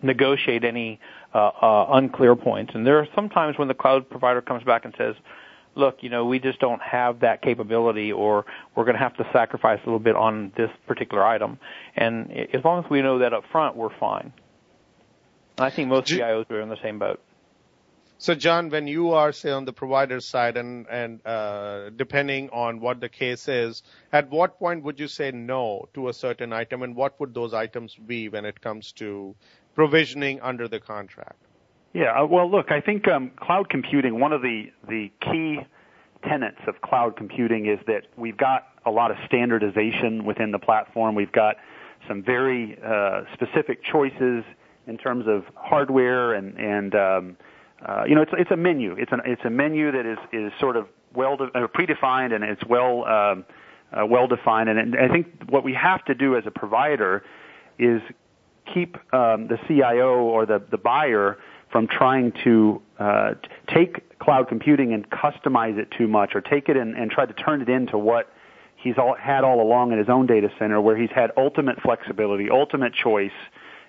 negotiate 0.02 0.64
any 0.64 1.00
uh, 1.34 1.38
uh, 1.38 1.86
unclear 1.92 2.36
points. 2.36 2.72
And 2.74 2.86
there 2.86 2.98
are 2.98 3.08
sometimes 3.14 3.58
when 3.58 3.68
the 3.68 3.74
cloud 3.74 4.08
provider 4.08 4.42
comes 4.42 4.64
back 4.64 4.84
and 4.84 4.94
says, 4.96 5.14
"Look, 5.74 5.98
you 6.00 6.10
know, 6.10 6.26
we 6.26 6.38
just 6.38 6.60
don't 6.60 6.82
have 6.82 7.20
that 7.20 7.42
capability, 7.42 8.12
or 8.12 8.44
we're 8.74 8.84
going 8.84 8.96
to 8.96 9.02
have 9.02 9.16
to 9.16 9.26
sacrifice 9.32 9.80
a 9.82 9.86
little 9.86 9.98
bit 9.98 10.16
on 10.16 10.52
this 10.56 10.70
particular 10.86 11.24
item." 11.24 11.58
And 11.96 12.30
as 12.52 12.64
long 12.64 12.84
as 12.84 12.90
we 12.90 13.02
know 13.02 13.18
that 13.18 13.32
up 13.32 13.44
front, 13.50 13.76
we're 13.76 13.96
fine. 13.98 14.32
And 15.58 15.66
I 15.66 15.70
think 15.70 15.88
most 15.88 16.08
CIOs 16.08 16.50
are 16.50 16.60
in 16.60 16.68
the 16.68 16.80
same 16.82 16.98
boat. 16.98 17.20
So, 18.22 18.36
John, 18.36 18.70
when 18.70 18.86
you 18.86 19.14
are, 19.14 19.32
say, 19.32 19.50
on 19.50 19.64
the 19.64 19.72
provider 19.72 20.20
side 20.20 20.56
and, 20.56 20.86
and 20.88 21.26
uh, 21.26 21.90
depending 21.96 22.50
on 22.50 22.78
what 22.78 23.00
the 23.00 23.08
case 23.08 23.48
is, 23.48 23.82
at 24.12 24.30
what 24.30 24.60
point 24.60 24.84
would 24.84 25.00
you 25.00 25.08
say 25.08 25.32
no 25.32 25.88
to 25.94 26.08
a 26.08 26.12
certain 26.12 26.52
item 26.52 26.84
and 26.84 26.94
what 26.94 27.18
would 27.18 27.34
those 27.34 27.52
items 27.52 27.96
be 27.96 28.28
when 28.28 28.44
it 28.44 28.60
comes 28.60 28.92
to 28.92 29.34
provisioning 29.74 30.40
under 30.40 30.68
the 30.68 30.78
contract? 30.78 31.34
Yeah, 31.94 32.12
uh, 32.12 32.24
well, 32.24 32.48
look, 32.48 32.70
I 32.70 32.80
think 32.80 33.08
um, 33.08 33.32
cloud 33.34 33.68
computing, 33.68 34.20
one 34.20 34.32
of 34.32 34.40
the, 34.40 34.66
the 34.86 35.10
key 35.20 35.58
tenets 36.22 36.60
of 36.68 36.80
cloud 36.80 37.16
computing 37.16 37.66
is 37.66 37.80
that 37.88 38.02
we've 38.16 38.36
got 38.36 38.68
a 38.86 38.90
lot 38.92 39.10
of 39.10 39.16
standardization 39.26 40.24
within 40.24 40.52
the 40.52 40.60
platform. 40.60 41.16
We've 41.16 41.32
got 41.32 41.56
some 42.06 42.22
very 42.22 42.78
uh, 42.86 43.22
specific 43.34 43.80
choices 43.82 44.44
in 44.86 44.96
terms 44.96 45.24
of 45.26 45.42
hardware 45.56 46.34
and, 46.34 46.56
and 46.56 46.94
um, 46.94 47.36
uh, 47.86 48.04
you 48.06 48.14
know, 48.14 48.22
it's 48.22 48.32
it's 48.34 48.50
a 48.50 48.56
menu. 48.56 48.94
It's 48.98 49.12
an 49.12 49.20
it's 49.24 49.44
a 49.44 49.50
menu 49.50 49.92
that 49.92 50.06
is 50.06 50.18
is 50.32 50.52
sort 50.60 50.76
of 50.76 50.86
well 51.14 51.36
de- 51.36 51.44
uh, 51.44 51.66
predefined 51.68 52.34
and 52.34 52.44
it's 52.44 52.64
well 52.66 53.04
um, 53.04 53.44
uh, 53.92 54.06
well 54.06 54.26
defined. 54.26 54.68
And, 54.68 54.78
and 54.78 54.96
I 54.96 55.08
think 55.08 55.26
what 55.48 55.64
we 55.64 55.74
have 55.74 56.04
to 56.06 56.14
do 56.14 56.36
as 56.36 56.44
a 56.46 56.50
provider 56.50 57.24
is 57.78 58.00
keep 58.72 58.96
um, 59.12 59.48
the 59.48 59.58
CIO 59.66 60.20
or 60.20 60.46
the 60.46 60.62
the 60.70 60.78
buyer 60.78 61.38
from 61.70 61.88
trying 61.88 62.32
to 62.44 62.82
uh, 62.98 63.34
take 63.74 64.18
cloud 64.18 64.46
computing 64.46 64.92
and 64.92 65.08
customize 65.10 65.78
it 65.78 65.90
too 65.96 66.06
much, 66.06 66.34
or 66.34 66.40
take 66.40 66.68
it 66.68 66.76
and, 66.76 66.96
and 66.96 67.10
try 67.10 67.26
to 67.26 67.32
turn 67.32 67.62
it 67.62 67.68
into 67.68 67.96
what 67.96 68.30
he's 68.76 68.98
all, 68.98 69.14
had 69.14 69.42
all 69.42 69.60
along 69.60 69.90
in 69.90 69.98
his 69.98 70.08
own 70.08 70.26
data 70.26 70.50
center, 70.58 70.80
where 70.80 70.96
he's 70.96 71.10
had 71.10 71.32
ultimate 71.36 71.80
flexibility, 71.80 72.50
ultimate 72.50 72.92
choice, 72.92 73.32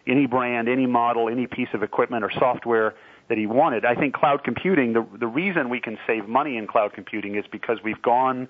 any 0.08 0.26
brand, 0.26 0.70
any 0.70 0.86
model, 0.86 1.30
any 1.30 1.46
piece 1.46 1.68
of 1.74 1.84
equipment 1.84 2.24
or 2.24 2.32
software 2.32 2.96
that 3.34 3.40
he 3.40 3.48
wanted. 3.48 3.84
I 3.84 3.96
think 3.96 4.14
cloud 4.14 4.44
computing, 4.44 4.94
the, 4.94 5.04
the 5.20 5.26
reason 5.26 5.70
we 5.70 5.80
can 5.80 5.98
save 6.06 6.28
money 6.28 6.56
in 6.56 6.68
cloud 6.68 6.94
computing 6.94 7.34
is 7.34 7.44
because 7.52 7.80
we've 7.84 8.02
gone 8.04 8.48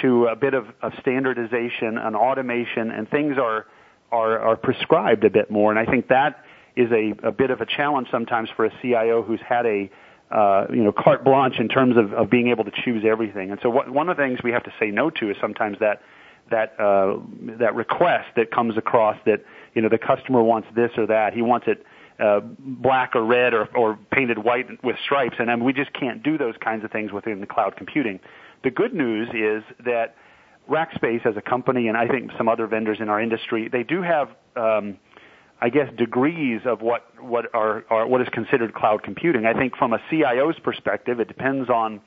to 0.00 0.26
a 0.26 0.36
bit 0.36 0.54
of, 0.54 0.66
of 0.80 0.92
standardization 1.00 1.98
and 1.98 2.14
automation, 2.14 2.92
and 2.92 3.10
things 3.10 3.36
are, 3.36 3.66
are, 4.12 4.38
are 4.38 4.56
prescribed 4.56 5.24
a 5.24 5.30
bit 5.30 5.50
more. 5.50 5.72
And 5.72 5.78
I 5.78 5.90
think 5.90 6.06
that 6.06 6.44
is 6.76 6.92
a, 6.92 7.14
a 7.26 7.32
bit 7.32 7.50
of 7.50 7.60
a 7.60 7.66
challenge 7.66 8.06
sometimes 8.12 8.48
for 8.54 8.64
a 8.64 8.70
CIO 8.80 9.24
who's 9.24 9.40
had 9.40 9.66
a 9.66 9.90
uh, 10.30 10.66
you 10.70 10.84
know 10.84 10.92
carte 10.92 11.24
blanche 11.24 11.58
in 11.58 11.68
terms 11.68 11.96
of, 11.96 12.12
of 12.14 12.30
being 12.30 12.48
able 12.48 12.62
to 12.62 12.72
choose 12.84 13.04
everything. 13.04 13.50
And 13.50 13.58
so 13.60 13.70
what, 13.70 13.90
one 13.90 14.08
of 14.08 14.16
the 14.16 14.22
things 14.22 14.38
we 14.44 14.52
have 14.52 14.62
to 14.62 14.72
say 14.78 14.92
no 14.92 15.10
to 15.10 15.30
is 15.30 15.36
sometimes 15.40 15.78
that 15.80 16.00
that 16.50 16.78
uh, 16.78 17.18
that 17.58 17.74
request 17.74 18.28
that 18.36 18.52
comes 18.52 18.78
across 18.78 19.18
that 19.26 19.44
you 19.74 19.82
know 19.82 19.88
the 19.88 19.98
customer 19.98 20.42
wants 20.44 20.68
this 20.76 20.92
or 20.96 21.06
that. 21.08 21.34
He 21.34 21.42
wants 21.42 21.66
it 21.66 21.84
uh, 22.22 22.40
black 22.58 23.16
or 23.16 23.24
red 23.24 23.52
or, 23.52 23.66
or 23.76 23.98
painted 24.12 24.38
white 24.38 24.66
with 24.84 24.96
stripes, 25.04 25.36
and 25.38 25.50
I 25.50 25.56
mean, 25.56 25.64
we 25.64 25.72
just 25.72 25.92
can't 25.92 26.22
do 26.22 26.38
those 26.38 26.54
kinds 26.62 26.84
of 26.84 26.92
things 26.92 27.10
within 27.10 27.40
the 27.40 27.46
cloud 27.46 27.76
computing. 27.76 28.20
The 28.62 28.70
good 28.70 28.94
news 28.94 29.28
is 29.30 29.64
that 29.84 30.14
Rackspace 30.70 31.26
as 31.26 31.36
a 31.36 31.42
company, 31.42 31.88
and 31.88 31.96
I 31.96 32.06
think 32.06 32.30
some 32.38 32.48
other 32.48 32.68
vendors 32.68 32.98
in 33.00 33.08
our 33.08 33.20
industry, 33.20 33.68
they 33.68 33.82
do 33.82 34.02
have, 34.02 34.28
um, 34.54 34.98
I 35.60 35.68
guess, 35.68 35.88
degrees 35.98 36.60
of 36.64 36.80
what 36.80 37.06
what 37.20 37.52
are, 37.54 37.84
are 37.90 38.06
what 38.06 38.20
is 38.20 38.28
considered 38.32 38.72
cloud 38.72 39.02
computing. 39.02 39.44
I 39.44 39.54
think 39.54 39.76
from 39.76 39.92
a 39.92 39.98
CIO's 40.08 40.58
perspective, 40.60 41.18
it 41.18 41.26
depends 41.26 41.68
on, 41.68 42.00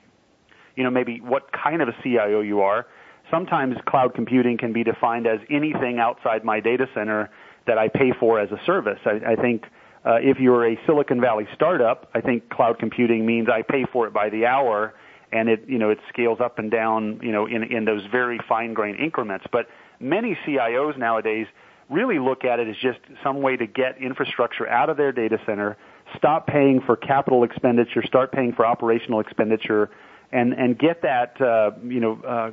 you 0.77 0.85
know, 0.85 0.89
maybe 0.89 1.19
what 1.19 1.51
kind 1.51 1.81
of 1.81 1.89
a 1.89 1.95
CIO 2.01 2.39
you 2.39 2.61
are. 2.61 2.87
Sometimes 3.29 3.75
cloud 3.85 4.13
computing 4.13 4.57
can 4.57 4.71
be 4.71 4.83
defined 4.83 5.27
as 5.27 5.39
anything 5.49 5.99
outside 5.99 6.45
my 6.45 6.61
data 6.61 6.87
center 6.93 7.29
that 7.67 7.77
I 7.77 7.89
pay 7.89 8.13
for 8.17 8.39
as 8.39 8.51
a 8.51 8.59
service. 8.65 8.99
I, 9.05 9.33
I 9.33 9.35
think 9.35 9.65
uh, 10.05 10.17
if 10.21 10.39
you're 10.39 10.67
a 10.67 10.79
Silicon 10.85 11.19
Valley 11.19 11.47
startup, 11.55 12.09
I 12.13 12.21
think 12.21 12.49
cloud 12.49 12.77
computing 12.77 13.25
means 13.25 13.49
I 13.49 13.63
pay 13.63 13.85
for 13.91 14.05
it 14.05 14.13
by 14.13 14.29
the 14.29 14.45
hour, 14.45 14.93
and 15.31 15.49
it 15.49 15.63
you 15.67 15.79
know 15.79 15.89
it 15.89 15.99
scales 16.09 16.39
up 16.39 16.59
and 16.59 16.69
down 16.69 17.19
you 17.23 17.31
know 17.31 17.47
in 17.47 17.63
in 17.63 17.85
those 17.85 18.05
very 18.11 18.39
fine 18.47 18.73
grained 18.73 18.99
increments. 18.99 19.45
But 19.51 19.67
many 19.99 20.37
CIOs 20.45 20.97
nowadays 20.97 21.47
really 21.89 22.19
look 22.19 22.45
at 22.45 22.59
it 22.59 22.67
as 22.67 22.75
just 22.77 22.99
some 23.23 23.41
way 23.41 23.57
to 23.57 23.65
get 23.65 23.97
infrastructure 23.97 24.67
out 24.67 24.89
of 24.89 24.97
their 24.97 25.11
data 25.11 25.39
center, 25.45 25.77
stop 26.17 26.47
paying 26.47 26.81
for 26.81 26.95
capital 26.95 27.43
expenditure, 27.43 28.03
start 28.03 28.31
paying 28.31 28.53
for 28.53 28.65
operational 28.65 29.19
expenditure, 29.19 29.89
and 30.31 30.53
and 30.53 30.77
get 30.77 31.01
that 31.01 31.41
uh, 31.41 31.71
you 31.83 31.99
know. 31.99 32.21
Uh, 32.21 32.51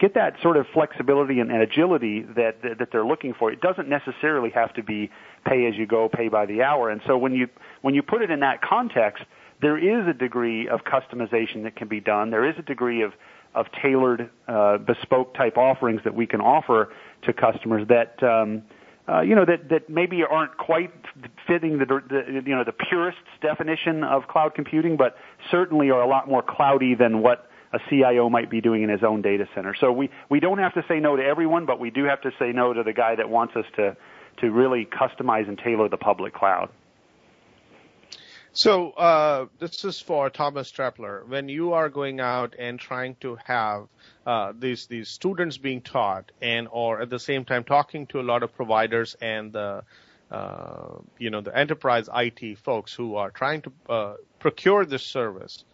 get 0.00 0.14
that 0.14 0.34
sort 0.42 0.56
of 0.56 0.66
flexibility 0.72 1.40
and, 1.40 1.52
and 1.52 1.62
agility 1.62 2.22
that, 2.22 2.62
that 2.62 2.78
that 2.78 2.88
they're 2.90 3.04
looking 3.04 3.34
for. 3.34 3.52
It 3.52 3.60
doesn't 3.60 3.88
necessarily 3.88 4.50
have 4.50 4.72
to 4.74 4.82
be 4.82 5.10
pay 5.46 5.66
as 5.66 5.74
you 5.76 5.86
go, 5.86 6.08
pay 6.08 6.28
by 6.28 6.46
the 6.46 6.62
hour. 6.62 6.90
And 6.90 7.00
so 7.06 7.16
when 7.16 7.34
you 7.34 7.48
when 7.82 7.94
you 7.94 8.02
put 8.02 8.22
it 8.22 8.30
in 8.30 8.40
that 8.40 8.62
context, 8.62 9.22
there 9.60 9.78
is 9.78 10.08
a 10.08 10.14
degree 10.14 10.68
of 10.68 10.80
customization 10.84 11.64
that 11.64 11.76
can 11.76 11.88
be 11.88 12.00
done. 12.00 12.30
There 12.30 12.48
is 12.48 12.56
a 12.58 12.62
degree 12.62 13.02
of 13.02 13.12
of 13.54 13.66
tailored, 13.82 14.30
uh, 14.46 14.78
bespoke 14.78 15.34
type 15.34 15.56
offerings 15.56 16.00
that 16.04 16.14
we 16.14 16.26
can 16.26 16.40
offer 16.40 16.92
to 17.22 17.32
customers 17.32 17.86
that 17.88 18.22
um, 18.22 18.62
uh, 19.08 19.20
you 19.22 19.34
know 19.34 19.44
that 19.44 19.68
that 19.68 19.90
maybe 19.90 20.22
aren't 20.22 20.56
quite 20.56 20.92
fitting 21.46 21.78
the, 21.78 21.84
the 21.84 22.42
you 22.46 22.54
know 22.54 22.64
the 22.64 22.72
purist's 22.72 23.20
definition 23.42 24.04
of 24.04 24.28
cloud 24.28 24.54
computing, 24.54 24.96
but 24.96 25.16
certainly 25.50 25.90
are 25.90 26.00
a 26.00 26.06
lot 26.08 26.28
more 26.28 26.42
cloudy 26.42 26.94
than 26.94 27.20
what 27.20 27.49
a 27.72 27.78
CIO 27.88 28.28
might 28.28 28.50
be 28.50 28.60
doing 28.60 28.82
in 28.82 28.88
his 28.88 29.02
own 29.02 29.22
data 29.22 29.46
center. 29.54 29.74
So 29.80 29.92
we 29.92 30.10
we 30.28 30.40
don't 30.40 30.58
have 30.58 30.74
to 30.74 30.84
say 30.88 31.00
no 31.00 31.16
to 31.16 31.22
everyone, 31.22 31.66
but 31.66 31.78
we 31.78 31.90
do 31.90 32.04
have 32.04 32.20
to 32.22 32.30
say 32.38 32.52
no 32.52 32.72
to 32.72 32.82
the 32.82 32.92
guy 32.92 33.14
that 33.16 33.28
wants 33.28 33.54
us 33.56 33.66
to 33.76 33.96
to 34.38 34.50
really 34.50 34.86
customize 34.86 35.48
and 35.48 35.58
tailor 35.58 35.88
the 35.88 35.96
public 35.96 36.34
cloud. 36.34 36.70
So 38.52 38.90
uh, 38.90 39.46
this 39.60 39.84
is 39.84 40.00
for 40.00 40.28
Thomas 40.28 40.70
Trappler. 40.72 41.22
When 41.26 41.48
you 41.48 41.72
are 41.74 41.88
going 41.88 42.18
out 42.18 42.56
and 42.58 42.80
trying 42.80 43.14
to 43.20 43.38
have 43.44 43.86
uh, 44.26 44.52
these 44.58 44.86
these 44.86 45.08
students 45.08 45.56
being 45.56 45.82
taught, 45.82 46.32
and 46.42 46.66
or 46.70 47.00
at 47.00 47.10
the 47.10 47.20
same 47.20 47.44
time 47.44 47.62
talking 47.62 48.06
to 48.08 48.20
a 48.20 48.22
lot 48.22 48.42
of 48.42 48.54
providers 48.56 49.16
and 49.20 49.52
the 49.52 49.84
uh, 50.32 50.98
you 51.18 51.30
know 51.30 51.40
the 51.40 51.56
enterprise 51.56 52.08
IT 52.12 52.58
folks 52.58 52.92
who 52.92 53.14
are 53.14 53.30
trying 53.30 53.62
to 53.62 53.72
uh, 53.88 54.14
procure 54.40 54.84
this 54.84 55.04
service, 55.04 55.64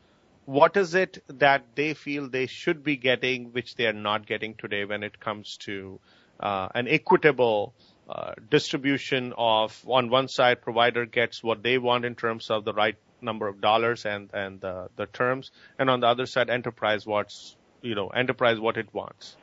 what 0.47 0.77
is 0.77 0.95
it 0.95 1.23
that 1.27 1.65
they 1.75 1.93
feel 1.93 2.29
they 2.29 2.47
should 2.47 2.83
be 2.83 2.97
getting 2.97 3.53
which 3.53 3.75
they 3.75 3.87
are 3.87 3.93
not 3.93 4.27
getting 4.27 4.55
today 4.55 4.85
when 4.85 5.03
it 5.03 5.19
comes 5.21 5.57
to 5.59 5.99
uh, 6.39 6.69
an 6.75 6.87
equitable 6.89 7.75
uh, 8.09 8.33
distribution 8.49 9.35
of 9.37 9.85
on 9.89 10.09
one 10.09 10.29
side 10.29 10.63
provider 10.63 11.05
gets 11.05 11.43
what 11.43 11.63
they 11.65 11.77
want 11.79 12.05
in 12.05 12.15
terms 12.15 12.49
of 12.51 12.65
the 12.65 12.73
right 12.73 12.97
number 13.21 13.49
of 13.49 13.61
dollars 13.61 14.07
and 14.07 14.31
and 14.33 14.65
uh, 14.65 14.87
the 14.95 15.07
terms 15.07 15.51
and 15.79 15.91
on 15.91 16.01
the 16.01 16.07
other 16.07 16.27
side 16.27 16.49
enterprise 16.49 17.05
what's 17.05 17.57
you 17.83 17.97
know 17.97 18.09
enterprise 18.09 18.61
what 18.61 18.77
it 18.77 18.89
wants. 18.95 19.37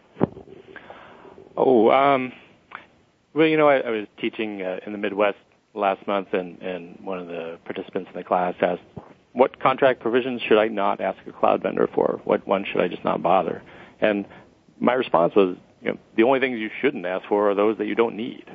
Oh 1.58 1.92
um 1.92 2.32
well 3.34 3.48
you 3.48 3.58
know 3.58 3.68
i, 3.68 3.80
I 3.80 3.90
was 3.90 4.08
teaching 4.22 4.62
uh, 4.62 4.80
in 4.86 4.94
the 4.94 4.98
midwest 4.98 5.38
last 5.74 6.08
month 6.08 6.30
and 6.32 6.62
and 6.62 6.98
one 7.02 7.20
of 7.20 7.28
the 7.28 7.60
participants 7.66 8.10
in 8.14 8.18
the 8.18 8.24
class 8.24 8.56
asked 8.62 8.82
what 9.34 9.60
contract 9.60 10.00
provisions 10.00 10.42
should 10.48 10.58
i 10.58 10.68
not 10.68 11.02
ask 11.02 11.18
a 11.28 11.32
cloud 11.32 11.62
vendor 11.62 11.90
for 11.94 12.22
what 12.24 12.46
one 12.48 12.66
should 12.66 12.82
i 12.82 12.88
just 12.88 13.04
not 13.04 13.22
bother 13.22 13.62
and 14.02 14.26
my 14.80 14.94
response 14.94 15.34
was 15.36 15.56
you 15.84 15.92
know, 15.92 15.98
the 16.16 16.24
only 16.24 16.40
things 16.40 16.60
you 16.60 16.70
shouldn't 16.82 17.06
ask 17.06 17.28
for 17.28 17.50
are 17.50 17.56
those 17.56 17.78
that 17.78 17.88
you 17.88 17.96
don't 17.96 18.16
need, 18.16 18.46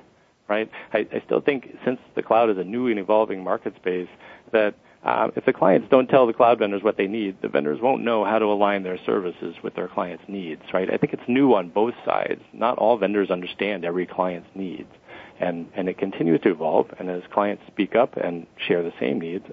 right? 0.48 0.70
I, 0.92 1.06
I 1.12 1.22
still 1.24 1.40
think 1.40 1.76
since 1.84 2.00
the 2.16 2.22
cloud 2.22 2.50
is 2.50 2.58
a 2.58 2.64
new 2.64 2.88
and 2.88 2.98
evolving 2.98 3.44
market 3.44 3.76
space, 3.76 4.08
that 4.52 4.74
uh, 5.04 5.28
if 5.36 5.44
the 5.44 5.52
clients 5.52 5.88
don't 5.90 6.08
tell 6.08 6.26
the 6.26 6.32
cloud 6.32 6.58
vendors 6.58 6.82
what 6.82 6.96
they 6.96 7.06
need, 7.06 7.40
the 7.42 7.48
vendors 7.48 7.80
won't 7.80 8.02
know 8.02 8.24
how 8.24 8.38
to 8.38 8.46
align 8.46 8.82
their 8.82 8.98
services 9.06 9.54
with 9.62 9.74
their 9.74 9.88
clients' 9.88 10.24
needs, 10.26 10.62
right? 10.72 10.92
I 10.92 10.96
think 10.96 11.12
it's 11.12 11.22
new 11.28 11.54
on 11.54 11.68
both 11.68 11.94
sides. 12.04 12.40
Not 12.52 12.78
all 12.78 12.96
vendors 12.98 13.30
understand 13.30 13.84
every 13.84 14.06
client's 14.06 14.48
needs, 14.54 14.90
and 15.38 15.68
and 15.76 15.88
it 15.88 15.98
continues 15.98 16.40
to 16.40 16.50
evolve. 16.50 16.88
And 16.98 17.08
as 17.08 17.22
clients 17.32 17.62
speak 17.68 17.94
up 17.94 18.16
and 18.16 18.46
share 18.66 18.82
the 18.82 18.92
same 18.98 19.20
needs, 19.20 19.44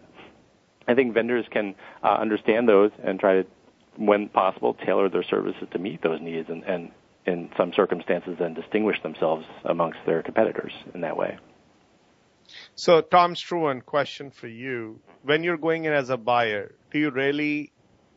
I 0.87 0.93
think 0.93 1.13
vendors 1.13 1.45
can 1.51 1.75
uh, 2.03 2.17
understand 2.19 2.69
those 2.69 2.91
and 3.03 3.19
try 3.19 3.41
to, 3.41 3.47
when 3.97 4.29
possible, 4.29 4.75
tailor 4.85 5.09
their 5.09 5.23
services 5.23 5.67
to 5.71 5.79
meet 5.79 6.01
those 6.01 6.21
needs 6.21 6.49
and, 6.49 6.63
and 6.63 6.91
in 7.25 7.49
some 7.57 7.73
circumstances 7.73 8.35
then 8.39 8.53
distinguish 8.53 9.01
themselves 9.01 9.45
amongst 9.63 9.99
their 10.05 10.21
competitors 10.21 10.71
in 10.93 11.01
that 11.01 11.17
way. 11.17 11.37
So, 12.75 13.01
Tom 13.01 13.33
Struan, 13.33 13.83
question 13.83 14.29
for 14.29 14.47
you. 14.47 14.99
When 15.23 15.43
you're 15.43 15.57
going 15.57 15.85
in 15.85 15.93
as 15.93 16.11
a 16.11 16.17
buyer, 16.17 16.75
do 16.91 16.99
you 16.99 17.09
really 17.09 17.71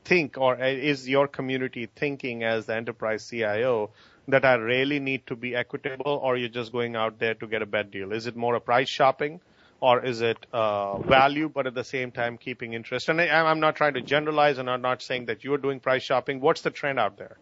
think, 0.05 0.37
or 0.37 0.57
is 0.63 1.09
your 1.09 1.29
community 1.29 1.89
thinking 1.97 2.45
as 2.45 2.67
the 2.67 2.77
enterprise 2.77 3.27
CIO 3.29 3.91
that 4.27 4.45
I 4.45 4.55
really 4.55 5.01
need 5.01 5.27
to 5.29 5.37
be 5.37 5.57
equitable, 5.57 6.21
or 6.23 6.37
you're 6.37 6.51
just 6.51 6.73
going 6.73 6.97
out 6.97 7.19
there 7.19 7.35
to 7.35 7.47
get 7.47 7.63
a 7.63 7.67
bad 7.67 7.91
deal? 7.91 8.13
Is 8.13 8.27
it 8.27 8.37
more 8.37 8.55
a 8.55 8.61
price 8.61 8.91
shopping, 8.91 9.41
or 9.81 10.05
is 10.05 10.21
it 10.21 10.45
uh, 10.53 10.99
value, 10.99 11.49
but 11.49 11.67
at 11.67 11.75
the 11.75 11.85
same 11.85 12.11
time 12.11 12.37
keeping 12.37 12.73
interest? 12.73 13.09
And 13.09 13.21
I, 13.21 13.29
I'm 13.29 13.61
not 13.61 13.77
trying 13.77 13.95
to 13.95 14.01
generalize, 14.01 14.59
and 14.59 14.69
I'm 14.69 14.83
not 14.83 15.03
saying 15.03 15.27
that 15.27 15.45
you're 15.45 15.59
doing 15.59 15.81
price 15.81 16.03
shopping. 16.03 16.41
What's 16.41 16.63
the 16.63 16.71
trend 16.71 16.99
out 16.99 17.17
there? 17.17 17.37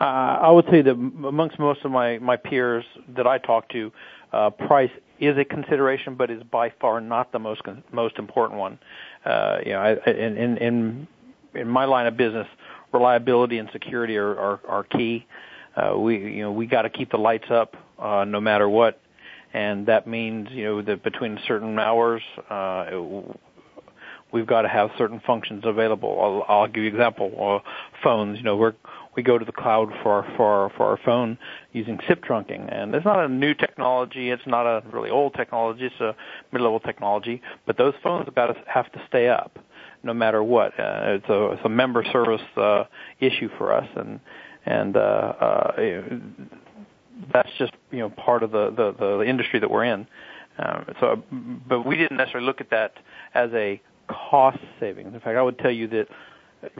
Uh, 0.00 0.04
I 0.04 0.50
would 0.50 0.66
say 0.70 0.82
that 0.82 0.92
amongst 0.92 1.58
most 1.58 1.84
of 1.84 1.90
my 1.90 2.18
my 2.18 2.36
peers 2.36 2.84
that 3.14 3.26
I 3.26 3.38
talk 3.38 3.68
to, 3.70 3.92
uh, 4.32 4.50
price 4.50 4.90
is 5.18 5.38
a 5.38 5.44
consideration, 5.44 6.14
but 6.14 6.30
is 6.30 6.42
by 6.42 6.70
far 6.80 7.00
not 7.00 7.32
the 7.32 7.38
most 7.38 7.62
most 7.92 8.18
important 8.18 8.58
one. 8.58 8.78
Uh, 9.24 9.58
you 9.64 9.72
know, 9.72 9.80
I, 9.80 10.10
in 10.10 10.36
in 10.36 10.58
in 10.58 11.08
in 11.54 11.68
my 11.68 11.84
line 11.84 12.06
of 12.06 12.16
business, 12.16 12.46
reliability 12.92 13.58
and 13.58 13.70
security 13.72 14.16
are 14.16 14.38
are, 14.38 14.60
are 14.68 14.84
key. 14.84 15.26
Uh, 15.76 15.96
we 15.96 16.18
you 16.18 16.42
know 16.42 16.52
we 16.52 16.66
got 16.66 16.82
to 16.82 16.90
keep 16.90 17.10
the 17.10 17.18
lights 17.18 17.50
up 17.50 17.76
uh, 17.98 18.24
no 18.24 18.40
matter 18.40 18.68
what, 18.68 19.00
and 19.56 19.86
that 19.86 20.06
means 20.06 20.48
you 20.50 20.64
know 20.64 20.82
that 20.82 21.02
between 21.02 21.38
certain 21.48 21.78
hours. 21.78 22.22
Uh, 22.50 22.84
we've 24.32 24.46
got 24.46 24.62
to 24.62 24.68
have 24.68 24.90
certain 24.98 25.20
functions 25.24 25.62
available. 25.64 26.44
I'll, 26.48 26.56
I'll 26.62 26.66
give 26.66 26.82
you 26.82 26.90
an 26.90 26.96
example. 26.96 27.62
Uh, 27.64 27.70
phones, 28.02 28.36
you 28.38 28.44
know, 28.44 28.56
we're 28.56 28.74
we 29.16 29.22
go 29.22 29.38
to 29.38 29.44
the 29.46 29.52
cloud 29.52 29.88
for 30.02 30.26
for 30.36 30.46
our, 30.46 30.70
for 30.76 30.86
our 30.90 30.98
phone 31.04 31.38
using 31.72 31.98
SIP 32.06 32.22
trunking, 32.22 32.70
and 32.70 32.94
it's 32.94 33.06
not 33.06 33.24
a 33.24 33.28
new 33.28 33.54
technology. 33.54 34.30
It's 34.30 34.46
not 34.46 34.66
a 34.66 34.82
really 34.92 35.08
old 35.08 35.32
technology. 35.34 35.86
It's 35.86 36.00
a 36.00 36.14
mid-level 36.52 36.80
technology, 36.80 37.40
but 37.66 37.78
those 37.78 37.94
phones 38.02 38.26
have 38.26 38.34
got 38.34 38.48
to 38.48 38.56
have 38.66 38.92
to 38.92 39.00
stay 39.08 39.28
up 39.28 39.58
no 40.02 40.12
matter 40.12 40.42
what. 40.42 40.78
Uh, 40.78 41.16
it's 41.16 41.28
a 41.30 41.52
it's 41.52 41.62
a 41.64 41.70
member 41.70 42.04
service 42.12 42.42
uh, 42.58 42.84
issue 43.20 43.48
for 43.56 43.72
us, 43.72 43.88
and 43.96 44.20
and 44.66 44.96
uh, 44.96 45.00
uh, 45.00 45.72
that's 47.32 47.50
just 47.58 47.72
you 47.90 47.98
know 47.98 48.10
part 48.10 48.42
of 48.42 48.50
the 48.50 48.70
the, 48.70 48.92
the 48.98 49.22
industry 49.22 49.60
that 49.60 49.70
we're 49.70 49.84
in. 49.84 50.06
Um, 50.58 50.86
so, 51.00 51.22
but 51.68 51.84
we 51.84 51.96
didn't 51.96 52.16
necessarily 52.16 52.46
look 52.46 52.60
at 52.60 52.70
that 52.70 52.94
as 53.34 53.50
a 53.52 53.80
cost 54.08 54.58
savings. 54.80 55.12
In 55.12 55.20
fact, 55.20 55.36
I 55.36 55.42
would 55.42 55.58
tell 55.58 55.70
you 55.70 55.86
that 55.88 56.06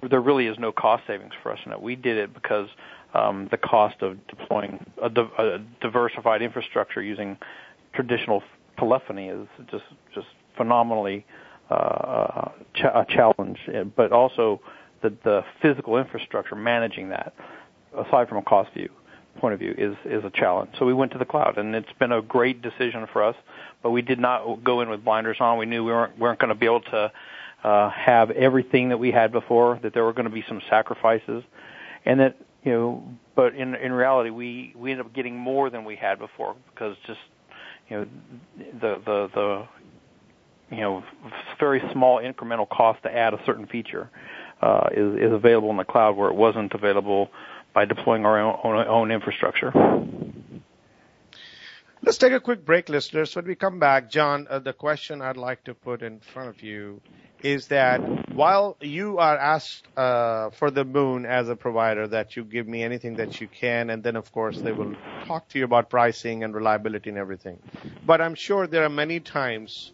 there 0.09 0.20
really 0.20 0.46
is 0.46 0.59
no 0.59 0.72
cost 0.72 1.03
savings 1.07 1.33
for 1.42 1.53
us 1.53 1.59
in 1.64 1.70
that. 1.70 1.83
We 1.83 1.94
did 1.94 2.16
it 2.16 2.33
because 2.33 2.68
um, 3.14 3.49
the 3.51 3.59
cost 3.59 3.96
of 4.01 4.16
deploying 4.29 4.85
a, 5.03 5.11
di- 5.11 5.31
a 5.38 5.59
diversified 5.81 6.40
infrastructure 6.40 7.03
using 7.03 7.37
traditional 7.94 8.42
telephony 8.79 9.29
is 9.29 9.46
just 9.70 9.85
just 10.14 10.27
phenomenally 10.57 11.27
uh, 11.70 12.49
ch- 12.75 12.85
a 12.85 13.05
challenge, 13.09 13.59
but 13.94 14.12
also 14.12 14.61
the, 15.03 15.12
the 15.25 15.42
physical 15.61 15.99
infrastructure 15.99 16.55
managing 16.55 17.11
that, 17.11 17.35
aside 17.99 18.29
from 18.29 18.38
a 18.38 18.42
cost 18.42 18.72
view 18.72 18.88
point 19.38 19.55
of 19.55 19.61
view, 19.61 19.75
is 19.77 19.96
is 20.05 20.25
a 20.25 20.31
challenge. 20.31 20.70
So 20.79 20.87
we 20.87 20.94
went 20.94 21.12
to 21.12 21.18
the 21.18 21.25
cloud, 21.25 21.59
and 21.59 21.75
it's 21.75 21.92
been 21.99 22.12
a 22.12 22.22
great 22.22 22.62
decision 22.62 23.07
for 23.12 23.22
us. 23.22 23.37
But 23.83 23.90
we 23.90 24.03
did 24.03 24.18
not 24.18 24.64
go 24.64 24.81
in 24.81 24.88
with 24.88 25.05
blinders 25.05 25.37
on. 25.40 25.59
We 25.59 25.66
knew 25.66 25.85
we 25.85 25.92
weren't 25.92 26.18
weren't 26.18 26.38
going 26.38 26.49
to 26.49 26.55
be 26.55 26.66
able 26.66 26.83
to 26.83 27.12
uh, 27.64 27.90
have 27.90 28.31
everything 28.31 28.90
that 28.90 28.99
we 28.99 29.11
had 29.11 29.33
before. 29.33 29.79
That 29.83 29.94
there 29.94 30.05
were 30.05 30.12
going 30.12 30.29
to 30.29 30.35
be 30.35 30.44
some 30.49 30.61
sacrifices, 30.68 31.42
and 32.05 32.20
that 32.20 32.37
you 32.64 32.72
know. 32.72 33.05
But 33.35 33.55
in 33.55 33.75
in 33.75 33.92
reality, 33.92 34.31
we 34.31 34.75
we 34.77 34.92
ended 34.92 35.07
up 35.07 35.14
getting 35.14 35.37
more 35.37 35.70
than 35.70 35.85
we 35.85 35.96
had 35.96 36.18
before 36.18 36.57
because 36.72 36.96
just 37.07 37.20
you 37.88 37.96
know 37.99 38.07
the 38.81 39.01
the 39.05 39.31
the 39.35 39.68
you 40.70 40.81
know 40.81 41.05
very 41.59 41.83
small 41.92 42.20
incremental 42.20 42.68
cost 42.68 43.03
to 43.03 43.14
add 43.14 43.35
a 43.35 43.40
certain 43.44 43.66
feature 43.66 44.11
uh, 44.62 44.88
is 44.92 45.14
is 45.16 45.33
available 45.33 45.70
in 45.70 45.77
the 45.77 45.85
cloud 45.85 46.16
where 46.16 46.29
it 46.29 46.35
wasn't 46.35 46.72
available 46.72 47.29
by 47.76 47.84
deploying 47.84 48.24
our 48.24 48.40
own, 48.40 48.86
own, 48.88 49.10
infrastructure. 49.10 49.70
Let's 52.00 52.16
take 52.16 52.32
a 52.32 52.40
quick 52.40 52.64
break, 52.64 52.88
listeners. 52.88 53.36
When 53.36 53.46
we 53.46 53.54
come 53.54 53.78
back, 53.78 54.10
John, 54.10 54.46
uh, 54.48 54.60
the 54.60 54.72
question 54.72 55.20
I'd 55.20 55.36
like 55.36 55.64
to 55.64 55.74
put 55.74 56.00
in 56.00 56.20
front 56.20 56.48
of 56.48 56.62
you 56.62 57.02
is 57.42 57.66
that 57.66 57.98
while 58.32 58.78
you 58.80 59.18
are 59.18 59.36
asked 59.36 59.86
uh, 59.94 60.48
for 60.50 60.70
the 60.70 60.86
moon 60.86 61.26
as 61.26 61.50
a 61.50 61.56
provider 61.56 62.08
that 62.08 62.34
you 62.34 62.44
give 62.44 62.66
me 62.66 62.82
anything 62.82 63.16
that 63.16 63.42
you 63.42 63.46
can, 63.46 63.90
and 63.90 64.02
then 64.02 64.16
of 64.16 64.32
course 64.32 64.58
they 64.58 64.72
will 64.72 64.94
talk 65.26 65.46
to 65.50 65.58
you 65.58 65.66
about 65.66 65.90
pricing 65.90 66.44
and 66.44 66.54
reliability 66.54 67.10
and 67.10 67.18
everything. 67.18 67.58
But 68.06 68.22
I'm 68.22 68.36
sure 68.36 68.66
there 68.66 68.84
are 68.84 68.88
many 69.04 69.20
times 69.20 69.92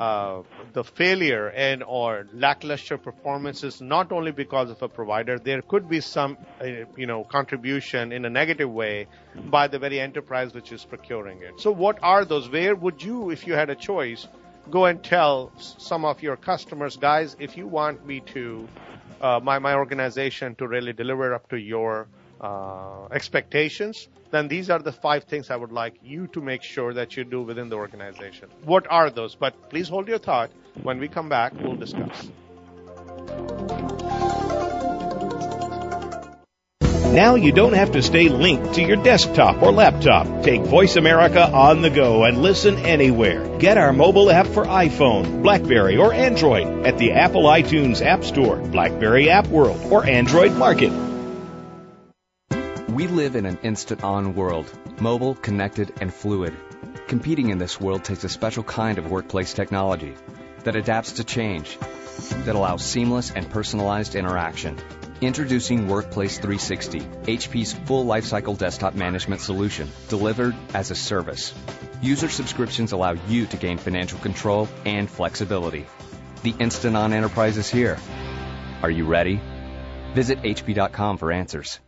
uh, 0.00 0.42
the 0.72 0.82
failure 0.82 1.48
and 1.50 1.82
or 1.84 2.26
lackluster 2.32 2.98
performances 2.98 3.80
not 3.80 4.12
only 4.12 4.32
because 4.32 4.70
of 4.70 4.82
a 4.82 4.88
provider. 4.88 5.38
There 5.38 5.62
could 5.62 5.88
be 5.88 6.00
some, 6.00 6.36
uh, 6.60 6.66
you 6.96 7.06
know, 7.06 7.24
contribution 7.24 8.12
in 8.12 8.24
a 8.24 8.30
negative 8.30 8.70
way 8.70 9.06
by 9.46 9.68
the 9.68 9.78
very 9.78 10.00
enterprise 10.00 10.52
which 10.52 10.72
is 10.72 10.84
procuring 10.84 11.42
it. 11.42 11.60
So, 11.60 11.70
what 11.70 11.98
are 12.02 12.24
those? 12.24 12.48
Where 12.48 12.74
would 12.74 13.02
you, 13.02 13.30
if 13.30 13.46
you 13.46 13.54
had 13.54 13.70
a 13.70 13.76
choice, 13.76 14.26
go 14.70 14.86
and 14.86 15.02
tell 15.02 15.52
some 15.58 16.04
of 16.04 16.22
your 16.22 16.36
customers, 16.36 16.96
guys, 16.96 17.36
if 17.38 17.56
you 17.56 17.66
want 17.66 18.04
me 18.06 18.20
to, 18.34 18.68
uh, 19.20 19.40
my 19.42 19.58
my 19.58 19.74
organization 19.74 20.54
to 20.56 20.66
really 20.66 20.92
deliver 20.92 21.34
up 21.34 21.48
to 21.50 21.56
your 21.56 22.08
uh, 22.40 23.06
expectations, 23.10 24.08
then 24.30 24.48
these 24.48 24.70
are 24.70 24.78
the 24.78 24.92
five 24.92 25.24
things 25.24 25.50
I 25.50 25.56
would 25.56 25.72
like 25.72 25.94
you 26.02 26.26
to 26.28 26.40
make 26.40 26.62
sure 26.62 26.94
that 26.94 27.16
you 27.16 27.24
do 27.24 27.42
within 27.42 27.68
the 27.68 27.76
organization. 27.76 28.48
What 28.64 28.86
are 28.90 29.10
those? 29.10 29.34
But 29.34 29.70
please 29.70 29.88
hold 29.88 30.08
your 30.08 30.18
thought. 30.18 30.50
When 30.82 30.98
we 30.98 31.08
come 31.08 31.28
back, 31.28 31.52
we'll 31.60 31.76
discuss. 31.76 32.28
Now 37.14 37.36
you 37.36 37.52
don't 37.52 37.74
have 37.74 37.92
to 37.92 38.02
stay 38.02 38.28
linked 38.28 38.74
to 38.74 38.82
your 38.82 38.96
desktop 38.96 39.62
or 39.62 39.70
laptop. 39.70 40.42
Take 40.42 40.62
Voice 40.62 40.96
America 40.96 41.48
on 41.48 41.80
the 41.80 41.88
go 41.88 42.24
and 42.24 42.42
listen 42.42 42.76
anywhere. 42.78 43.56
Get 43.58 43.78
our 43.78 43.92
mobile 43.92 44.32
app 44.32 44.48
for 44.48 44.64
iPhone, 44.64 45.44
Blackberry, 45.44 45.96
or 45.96 46.12
Android 46.12 46.84
at 46.84 46.98
the 46.98 47.12
Apple 47.12 47.44
iTunes 47.44 48.04
App 48.04 48.24
Store, 48.24 48.56
Blackberry 48.56 49.30
App 49.30 49.46
World, 49.46 49.80
or 49.92 50.04
Android 50.04 50.54
Market. 50.54 51.03
We 52.94 53.08
live 53.08 53.34
in 53.34 53.44
an 53.44 53.58
instant 53.64 54.04
on 54.04 54.36
world, 54.36 54.70
mobile, 55.00 55.34
connected, 55.34 55.92
and 56.00 56.14
fluid. 56.14 56.54
Competing 57.08 57.48
in 57.48 57.58
this 57.58 57.80
world 57.80 58.04
takes 58.04 58.22
a 58.22 58.28
special 58.28 58.62
kind 58.62 58.98
of 58.98 59.10
workplace 59.10 59.52
technology 59.52 60.14
that 60.62 60.76
adapts 60.76 61.14
to 61.14 61.24
change, 61.24 61.76
that 62.44 62.54
allows 62.54 62.84
seamless 62.84 63.32
and 63.32 63.50
personalized 63.50 64.14
interaction. 64.14 64.78
Introducing 65.20 65.88
Workplace 65.88 66.38
360, 66.38 67.00
HP's 67.00 67.72
full 67.72 68.06
lifecycle 68.06 68.56
desktop 68.56 68.94
management 68.94 69.40
solution, 69.40 69.90
delivered 70.08 70.54
as 70.72 70.92
a 70.92 70.94
service. 70.94 71.52
User 72.00 72.28
subscriptions 72.28 72.92
allow 72.92 73.16
you 73.26 73.46
to 73.46 73.56
gain 73.56 73.78
financial 73.78 74.20
control 74.20 74.68
and 74.84 75.10
flexibility. 75.10 75.84
The 76.44 76.54
Instant 76.60 76.96
On 76.96 77.12
Enterprise 77.12 77.58
is 77.58 77.68
here. 77.68 77.98
Are 78.84 78.90
you 78.90 79.04
ready? 79.04 79.40
Visit 80.14 80.42
HP.com 80.42 81.18
for 81.18 81.32
answers. 81.32 81.80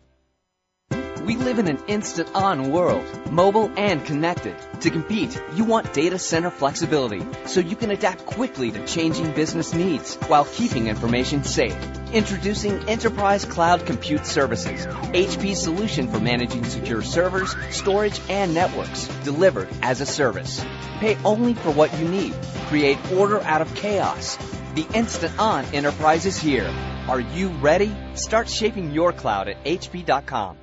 We 1.27 1.35
live 1.35 1.59
in 1.59 1.67
an 1.67 1.83
instant 1.89 2.31
on 2.37 2.71
world, 2.71 3.33
mobile 3.33 3.69
and 3.77 4.05
connected. 4.05 4.55
To 4.83 4.91
compete, 4.91 5.37
you 5.57 5.65
want 5.65 5.93
data 5.93 6.21
center 6.21 6.51
flexibility 6.51 7.27
so 7.47 7.59
you 7.59 7.75
can 7.75 7.91
adapt 7.91 8.27
quickly 8.27 8.71
to 8.71 8.87
changing 8.87 9.33
business 9.33 9.75
needs 9.75 10.15
while 10.29 10.45
keeping 10.45 10.87
information 10.87 11.43
safe. 11.43 11.77
Introducing 12.13 12.89
Enterprise 12.89 13.45
Cloud 13.45 13.87
Compute 13.87 14.25
Services, 14.25 14.87
HP's 14.87 15.61
solution 15.61 16.07
for 16.13 16.21
managing 16.21 16.63
secure 16.65 17.03
servers, 17.03 17.57
storage, 17.71 18.21
and 18.29 18.55
networks, 18.55 19.09
delivered 19.25 19.69
as 19.83 20.01
a 20.01 20.07
service. 20.07 20.65
Pay 21.01 21.17
only 21.25 21.55
for 21.55 21.73
what 21.73 21.93
you 21.99 22.07
need. 22.07 22.35
Create 22.69 22.99
order 23.11 23.41
out 23.41 23.63
of 23.63 23.75
chaos. 23.75 24.37
The 24.77 24.87
Instant 24.95 25.37
On 25.41 25.65
Enterprise 25.75 26.25
is 26.25 26.39
here. 26.39 26.73
Are 27.09 27.19
you 27.19 27.49
ready? 27.49 27.93
Start 28.15 28.49
shaping 28.49 28.93
your 28.93 29.13
cloud 29.13 29.49
at 29.49 29.65
hp.com. 29.65 30.59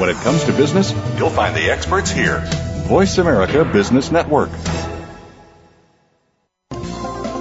When 0.00 0.08
it 0.08 0.16
comes 0.22 0.42
to 0.44 0.52
business, 0.52 0.92
you'll 1.18 1.28
find 1.28 1.54
the 1.54 1.70
experts 1.70 2.10
here. 2.10 2.40
Voice 2.88 3.18
America 3.18 3.66
Business 3.66 4.10
Network. 4.10 4.48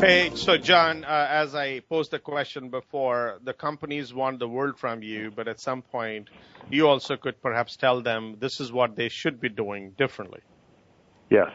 So 0.00 0.56
John, 0.56 1.04
uh, 1.04 1.26
as 1.28 1.54
I 1.54 1.80
posed 1.80 2.10
the 2.10 2.18
question 2.18 2.70
before, 2.70 3.38
the 3.44 3.52
companies 3.52 4.14
want 4.14 4.38
the 4.38 4.48
world 4.48 4.78
from 4.78 5.02
you, 5.02 5.30
but 5.30 5.46
at 5.46 5.60
some 5.60 5.82
point, 5.82 6.28
you 6.70 6.88
also 6.88 7.18
could 7.18 7.42
perhaps 7.42 7.76
tell 7.76 8.00
them 8.00 8.36
this 8.40 8.60
is 8.60 8.72
what 8.72 8.96
they 8.96 9.10
should 9.10 9.42
be 9.42 9.50
doing 9.50 9.90
differently. 9.98 10.40
Yes. 11.28 11.50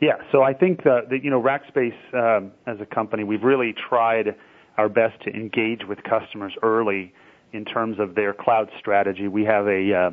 Yeah. 0.00 0.14
So 0.32 0.42
I 0.42 0.52
think 0.52 0.82
that, 0.82 1.10
that 1.10 1.22
you 1.22 1.30
know, 1.30 1.40
Rackspace 1.40 1.94
um, 2.12 2.50
as 2.66 2.80
a 2.80 2.86
company, 2.86 3.22
we've 3.22 3.44
really 3.44 3.72
tried 3.88 4.34
our 4.78 4.88
best 4.88 5.22
to 5.22 5.30
engage 5.30 5.82
with 5.88 6.02
customers 6.02 6.54
early 6.64 7.14
in 7.52 7.64
terms 7.64 8.00
of 8.00 8.16
their 8.16 8.34
cloud 8.34 8.68
strategy. 8.80 9.28
We 9.28 9.44
have 9.44 9.68
a 9.68 9.94
uh, 9.94 10.10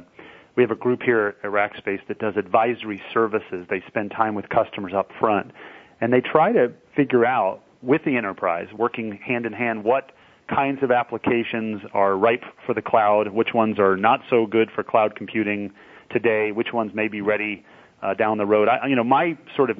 we 0.55 0.61
have 0.61 0.69
a 0.69 0.75
group 0.75 1.01
here 1.01 1.37
at 1.43 1.49
Rackspace 1.49 2.07
that 2.07 2.19
does 2.19 2.35
advisory 2.37 3.01
services. 3.11 3.65
They 3.67 3.81
spend 3.87 4.11
time 4.11 4.35
with 4.35 4.47
customers 4.49 4.93
up 4.95 5.09
front 5.19 5.51
and 5.99 6.13
they 6.13 6.21
try 6.21 6.51
to 6.51 6.71
figure 6.95 7.25
out 7.25 7.61
with 7.81 8.01
the 8.05 8.15
enterprise, 8.15 8.67
working 8.77 9.19
hand 9.25 9.45
in 9.45 9.53
hand, 9.53 9.83
what 9.83 10.11
kinds 10.53 10.83
of 10.83 10.91
applications 10.91 11.81
are 11.93 12.17
ripe 12.17 12.43
for 12.65 12.73
the 12.73 12.81
cloud, 12.81 13.29
which 13.29 13.49
ones 13.53 13.79
are 13.79 13.97
not 13.97 14.21
so 14.29 14.45
good 14.45 14.69
for 14.73 14.83
cloud 14.83 15.15
computing 15.15 15.71
today, 16.11 16.51
which 16.51 16.73
ones 16.73 16.91
may 16.93 17.07
be 17.07 17.21
ready 17.21 17.65
uh, 18.01 18.13
down 18.13 18.37
the 18.37 18.45
road. 18.45 18.67
I, 18.67 18.87
you 18.87 18.95
know, 18.95 19.03
my 19.03 19.37
sort 19.55 19.69
of 19.69 19.77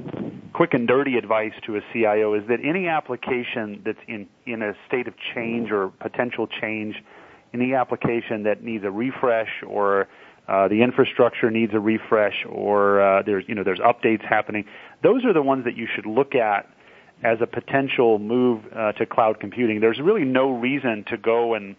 quick 0.54 0.74
and 0.74 0.88
dirty 0.88 1.18
advice 1.18 1.52
to 1.66 1.76
a 1.76 1.82
CIO 1.92 2.34
is 2.34 2.44
that 2.48 2.60
any 2.64 2.88
application 2.88 3.82
that's 3.86 4.00
in 4.08 4.28
in 4.46 4.62
a 4.62 4.74
state 4.88 5.08
of 5.08 5.14
change 5.36 5.72
or 5.72 5.90
potential 6.00 6.48
change, 6.48 6.96
any 7.54 7.74
application 7.74 8.44
that 8.44 8.64
needs 8.64 8.84
a 8.86 8.92
refresh 8.92 9.50
or 9.68 10.08
uh, 10.48 10.68
the 10.68 10.82
infrastructure 10.82 11.52
needs 11.52 11.74
a 11.74 11.80
refresh 11.80 12.46
or 12.50 13.02
uh, 13.02 13.24
there's 13.24 13.44
you 13.48 13.56
know 13.56 13.64
there's 13.64 13.80
updates 13.80 14.26
happening. 14.28 14.64
Those 15.04 15.26
are 15.26 15.34
the 15.34 15.42
ones 15.42 15.66
that 15.66 15.76
you 15.76 15.88
should 15.94 16.06
look 16.06 16.34
at 16.36 16.70
as 17.24 17.40
a 17.42 17.48
potential 17.48 18.20
move 18.20 18.64
uh, 18.76 18.92
to 18.94 19.06
cloud 19.06 19.40
computing. 19.40 19.80
There's 19.80 20.00
really 20.00 20.26
no 20.26 20.52
reason 20.52 21.06
to 21.10 21.18
go 21.18 21.54
and 21.54 21.76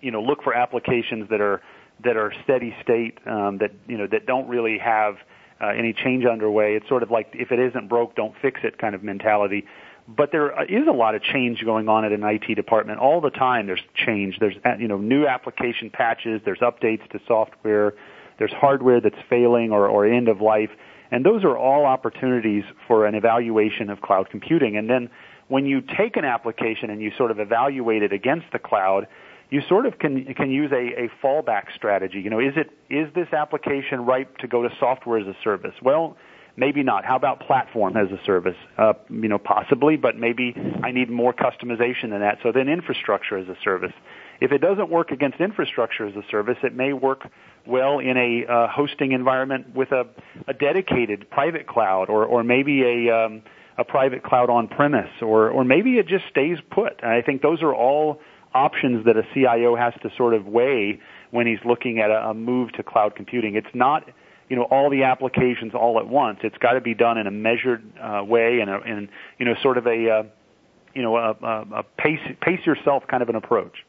you 0.00 0.10
know 0.10 0.22
look 0.22 0.42
for 0.42 0.54
applications 0.54 1.28
that 1.30 1.40
are 1.40 1.62
that 2.04 2.16
are 2.16 2.32
steady 2.44 2.74
state 2.82 3.18
um, 3.26 3.58
that 3.58 3.72
you 3.86 3.96
know 3.96 4.06
that 4.06 4.26
don't 4.26 4.48
really 4.48 4.78
have 4.78 5.16
uh, 5.60 5.68
any 5.68 5.92
change 5.92 6.24
underway. 6.24 6.74
It's 6.74 6.88
sort 6.88 7.02
of 7.02 7.10
like 7.10 7.28
if 7.32 7.50
it 7.50 7.58
isn't 7.58 7.88
broke, 7.88 8.14
don't 8.14 8.34
fix 8.40 8.60
it 8.64 8.78
kind 8.78 8.94
of 8.94 9.02
mentality. 9.02 9.66
But 10.08 10.30
there 10.30 10.62
is 10.64 10.86
a 10.86 10.92
lot 10.92 11.16
of 11.16 11.22
change 11.22 11.64
going 11.64 11.88
on 11.88 12.04
at 12.04 12.12
an 12.12 12.22
IT 12.22 12.54
department 12.54 13.00
all 13.00 13.20
the 13.20 13.30
time. 13.30 13.66
There's 13.66 13.82
change. 13.94 14.38
There's 14.38 14.54
uh, 14.64 14.76
you 14.78 14.88
know 14.88 14.98
new 14.98 15.26
application 15.26 15.90
patches. 15.90 16.42
There's 16.44 16.60
updates 16.60 17.08
to 17.10 17.20
software. 17.26 17.94
There's 18.38 18.52
hardware 18.52 19.00
that's 19.00 19.16
failing 19.30 19.72
or, 19.72 19.88
or 19.88 20.04
end 20.06 20.28
of 20.28 20.42
life. 20.42 20.70
And 21.10 21.24
those 21.24 21.44
are 21.44 21.56
all 21.56 21.84
opportunities 21.84 22.64
for 22.86 23.06
an 23.06 23.14
evaluation 23.14 23.90
of 23.90 24.00
cloud 24.00 24.30
computing. 24.30 24.76
And 24.76 24.88
then 24.90 25.10
when 25.48 25.66
you 25.66 25.80
take 25.80 26.16
an 26.16 26.24
application 26.24 26.90
and 26.90 27.00
you 27.00 27.12
sort 27.16 27.30
of 27.30 27.38
evaluate 27.38 28.02
it 28.02 28.12
against 28.12 28.46
the 28.52 28.58
cloud, 28.58 29.06
you 29.50 29.62
sort 29.68 29.86
of 29.86 29.98
can 29.98 30.34
can 30.34 30.50
use 30.50 30.72
a, 30.72 31.04
a 31.04 31.10
fallback 31.22 31.74
strategy. 31.74 32.20
You 32.20 32.30
know, 32.30 32.40
is 32.40 32.54
it 32.56 32.70
is 32.90 33.12
this 33.14 33.32
application 33.32 34.04
ripe 34.04 34.38
to 34.38 34.48
go 34.48 34.62
to 34.62 34.70
software 34.80 35.18
as 35.18 35.26
a 35.26 35.36
service? 35.44 35.74
Well, 35.80 36.16
maybe 36.56 36.82
not. 36.82 37.04
How 37.04 37.16
about 37.16 37.40
platform 37.40 37.96
as 37.96 38.10
a 38.10 38.20
service? 38.24 38.56
Uh, 38.76 38.94
you 39.08 39.28
know, 39.28 39.38
possibly, 39.38 39.96
but 39.96 40.16
maybe 40.16 40.54
I 40.82 40.90
need 40.90 41.10
more 41.10 41.32
customization 41.32 42.10
than 42.10 42.20
that. 42.20 42.38
So 42.42 42.50
then 42.50 42.68
infrastructure 42.68 43.38
as 43.38 43.48
a 43.48 43.56
service. 43.62 43.92
If 44.40 44.52
it 44.52 44.58
doesn't 44.58 44.90
work 44.90 45.10
against 45.10 45.40
infrastructure 45.40 46.06
as 46.06 46.14
a 46.14 46.22
service, 46.30 46.58
it 46.62 46.74
may 46.74 46.92
work 46.92 47.26
well 47.66 47.98
in 47.98 48.16
a 48.16 48.46
uh, 48.50 48.68
hosting 48.68 49.12
environment 49.12 49.74
with 49.74 49.92
a, 49.92 50.06
a 50.46 50.54
dedicated 50.54 51.30
private 51.30 51.66
cloud, 51.66 52.08
or 52.08 52.24
or 52.24 52.44
maybe 52.44 52.82
a 52.82 53.16
um, 53.16 53.42
a 53.78 53.84
private 53.84 54.22
cloud 54.22 54.50
on 54.50 54.68
premise, 54.68 55.10
or 55.20 55.50
or 55.50 55.64
maybe 55.64 55.98
it 55.98 56.06
just 56.06 56.24
stays 56.30 56.58
put. 56.70 57.00
And 57.02 57.10
I 57.10 57.22
think 57.22 57.42
those 57.42 57.62
are 57.62 57.74
all 57.74 58.20
options 58.54 59.04
that 59.04 59.16
a 59.16 59.22
CIO 59.34 59.76
has 59.76 59.92
to 60.02 60.10
sort 60.16 60.34
of 60.34 60.46
weigh 60.46 61.00
when 61.30 61.46
he's 61.46 61.58
looking 61.64 61.98
at 61.98 62.10
a, 62.10 62.30
a 62.30 62.34
move 62.34 62.72
to 62.72 62.82
cloud 62.82 63.14
computing. 63.14 63.54
It's 63.56 63.74
not 63.74 64.08
you 64.48 64.56
know 64.56 64.62
all 64.64 64.90
the 64.90 65.04
applications 65.04 65.74
all 65.74 65.98
at 65.98 66.06
once. 66.06 66.38
It's 66.42 66.58
got 66.58 66.72
to 66.72 66.80
be 66.80 66.94
done 66.94 67.18
in 67.18 67.26
a 67.26 67.30
measured 67.30 67.84
uh, 67.98 68.22
way 68.24 68.60
and 68.60 68.70
in 68.86 69.08
you 69.38 69.46
know 69.46 69.54
sort 69.62 69.78
of 69.78 69.86
a 69.86 70.10
uh, 70.10 70.22
you 70.94 71.02
know 71.02 71.16
a, 71.16 71.30
a 71.30 71.82
pace 71.98 72.20
pace 72.40 72.64
yourself 72.64 73.04
kind 73.08 73.22
of 73.22 73.28
an 73.28 73.36
approach. 73.36 73.85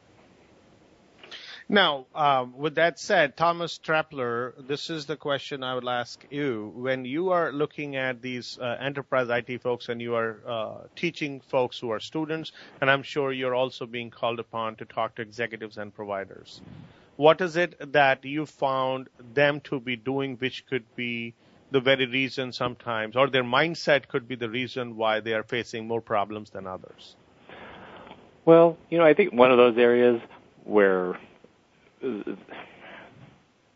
Now, 1.70 2.06
um, 2.16 2.58
with 2.58 2.76
that 2.76 2.98
said, 2.98 3.36
Thomas 3.36 3.78
Trappler, 3.78 4.54
this 4.58 4.90
is 4.90 5.06
the 5.06 5.18
question 5.18 5.64
I 5.64 5.76
would 5.76 5.86
ask 5.86 6.26
you. 6.30 6.72
When 6.74 7.04
you 7.04 7.32
are 7.32 7.52
looking 7.52 7.98
at 7.98 8.22
these 8.22 8.58
uh, 8.58 8.78
enterprise 8.80 9.28
IT 9.30 9.62
folks 9.62 9.90
and 9.90 10.02
you 10.02 10.16
are 10.16 10.38
uh, 10.48 10.76
teaching 10.96 11.42
folks 11.42 11.78
who 11.78 11.90
are 11.90 12.00
students, 12.00 12.54
and 12.80 12.90
I'm 12.90 13.04
sure 13.04 13.34
you're 13.34 13.54
also 13.54 13.86
being 13.86 14.10
called 14.10 14.40
upon 14.40 14.78
to 14.78 14.86
talk 14.86 15.16
to 15.16 15.22
executives 15.22 15.78
and 15.78 15.94
providers, 15.94 16.62
what 17.18 17.42
is 17.42 17.58
it 17.58 17.92
that 17.92 18.24
you 18.24 18.46
found 18.46 19.10
them 19.34 19.60
to 19.62 19.82
be 19.82 19.98
doing 19.98 20.38
which 20.38 20.66
could 20.68 20.86
be 20.96 21.34
the 21.72 21.82
very 21.82 22.06
reason 22.06 22.54
sometimes, 22.54 23.18
or 23.18 23.30
their 23.30 23.44
mindset 23.44 24.08
could 24.08 24.26
be 24.26 24.36
the 24.38 24.50
reason 24.50 24.96
why 24.96 25.20
they 25.20 25.34
are 25.34 25.44
facing 25.44 25.86
more 25.86 26.00
problems 26.00 26.50
than 26.52 26.66
others? 26.66 27.18
Well, 28.46 28.78
you 28.90 28.98
know, 28.98 29.04
I 29.04 29.14
think 29.14 29.34
one 29.34 29.52
of 29.52 29.58
those 29.58 29.78
areas 29.78 30.22
where 30.64 31.20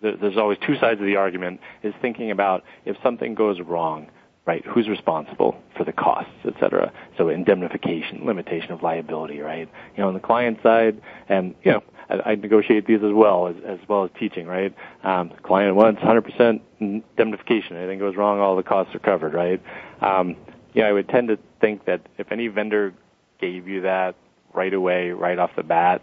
there's 0.02 0.38
always 0.38 0.58
two 0.66 0.76
sides 0.78 1.00
of 1.00 1.06
the 1.06 1.16
argument 1.16 1.60
is 1.84 1.94
thinking 2.02 2.32
about 2.32 2.64
if 2.86 2.98
something 3.04 3.36
goes 3.36 3.60
wrong 3.62 4.10
right 4.46 4.66
who's 4.66 4.90
responsible 4.90 5.56
for 5.78 5.84
the 5.84 5.92
costs 5.92 6.32
et 6.46 6.54
cetera. 6.60 6.92
So 7.18 7.30
indemnification 7.30 8.26
limitation 8.26 8.72
of 8.72 8.82
liability 8.82 9.40
right? 9.40 9.70
You 9.96 10.02
know 10.02 10.08
on 10.08 10.14
the 10.14 10.20
client 10.20 10.60
side 10.64 11.02
and 11.30 11.56
you 11.64 11.72
know 11.72 11.84
i, 12.10 12.36
negotiate 12.36 12.88
these 12.88 13.04
as 13.04 13.14
well 13.14 13.48
as, 13.48 13.56
as 13.66 13.80
well 13.88 14.04
as 14.06 14.12
teaching 14.20 14.48
right? 14.48 14.76
Um, 15.04 15.32
client 15.44 15.76
wants 15.76 16.02
100% 16.02 16.62
indemnification. 16.80 17.78
Anything 17.78 18.00
goes 18.00 18.16
wrong 18.16 18.40
all 18.40 18.56
the 18.56 18.64
costs 18.64 18.96
are 18.96 19.00
covered 19.00 19.34
right? 19.34 19.62
Um, 20.02 20.36
you 20.74 20.82
know 20.82 20.90
i 20.90 20.92
would 20.94 21.10
tend 21.10 21.28
to 21.28 21.38
think 21.60 21.86
that 21.86 22.02
if 22.18 22.32
any 22.32 22.48
vendor 22.48 22.94
gave 23.40 23.68
you 23.68 23.82
that 23.82 24.16
right 24.54 24.74
away 24.74 25.12
right 25.12 25.38
off 25.40 25.52
the 25.56 25.64
bat 25.64 26.02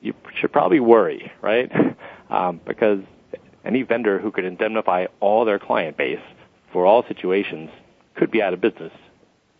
you 0.00 0.14
should 0.40 0.52
probably 0.52 0.80
worry, 0.80 1.32
right? 1.42 1.70
Um, 2.30 2.60
because 2.66 3.00
any 3.68 3.82
vendor 3.82 4.18
who 4.18 4.32
could 4.32 4.44
indemnify 4.44 5.06
all 5.20 5.44
their 5.44 5.58
client 5.58 5.96
base 5.96 6.18
for 6.72 6.86
all 6.86 7.04
situations 7.06 7.70
could 8.16 8.30
be 8.30 8.42
out 8.42 8.54
of 8.54 8.60
business 8.60 8.92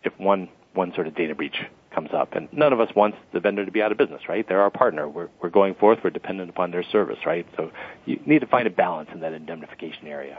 if 0.03 0.19
one 0.19 0.49
one 0.75 0.93
sort 0.95 1.07
of 1.07 1.15
data 1.15 1.35
breach 1.35 1.57
comes 1.95 2.11
up. 2.13 2.35
And 2.35 2.49
none 2.53 2.73
of 2.73 2.81
us 2.81 2.89
wants 2.95 3.19
the 3.33 3.41
vendor 3.41 3.65
to 3.65 3.73
be 3.73 3.83
out 3.83 3.91
of 3.91 3.99
business, 3.99 4.23
right? 4.29 4.47
They're 4.49 4.61
our 4.61 4.71
partner. 4.71 5.09
We're, 5.09 5.29
we're 5.43 5.51
going 5.51 5.75
forth. 5.75 5.99
We're 6.05 6.11
dependent 6.11 6.51
upon 6.51 6.71
their 6.71 6.85
service, 6.85 7.19
right? 7.27 7.47
So 7.57 7.73
you 8.07 8.21
need 8.25 8.41
to 8.41 8.47
find 8.47 8.67
a 8.67 8.71
balance 8.71 9.11
in 9.13 9.21
that 9.21 9.33
indemnification 9.33 10.07
area. 10.07 10.39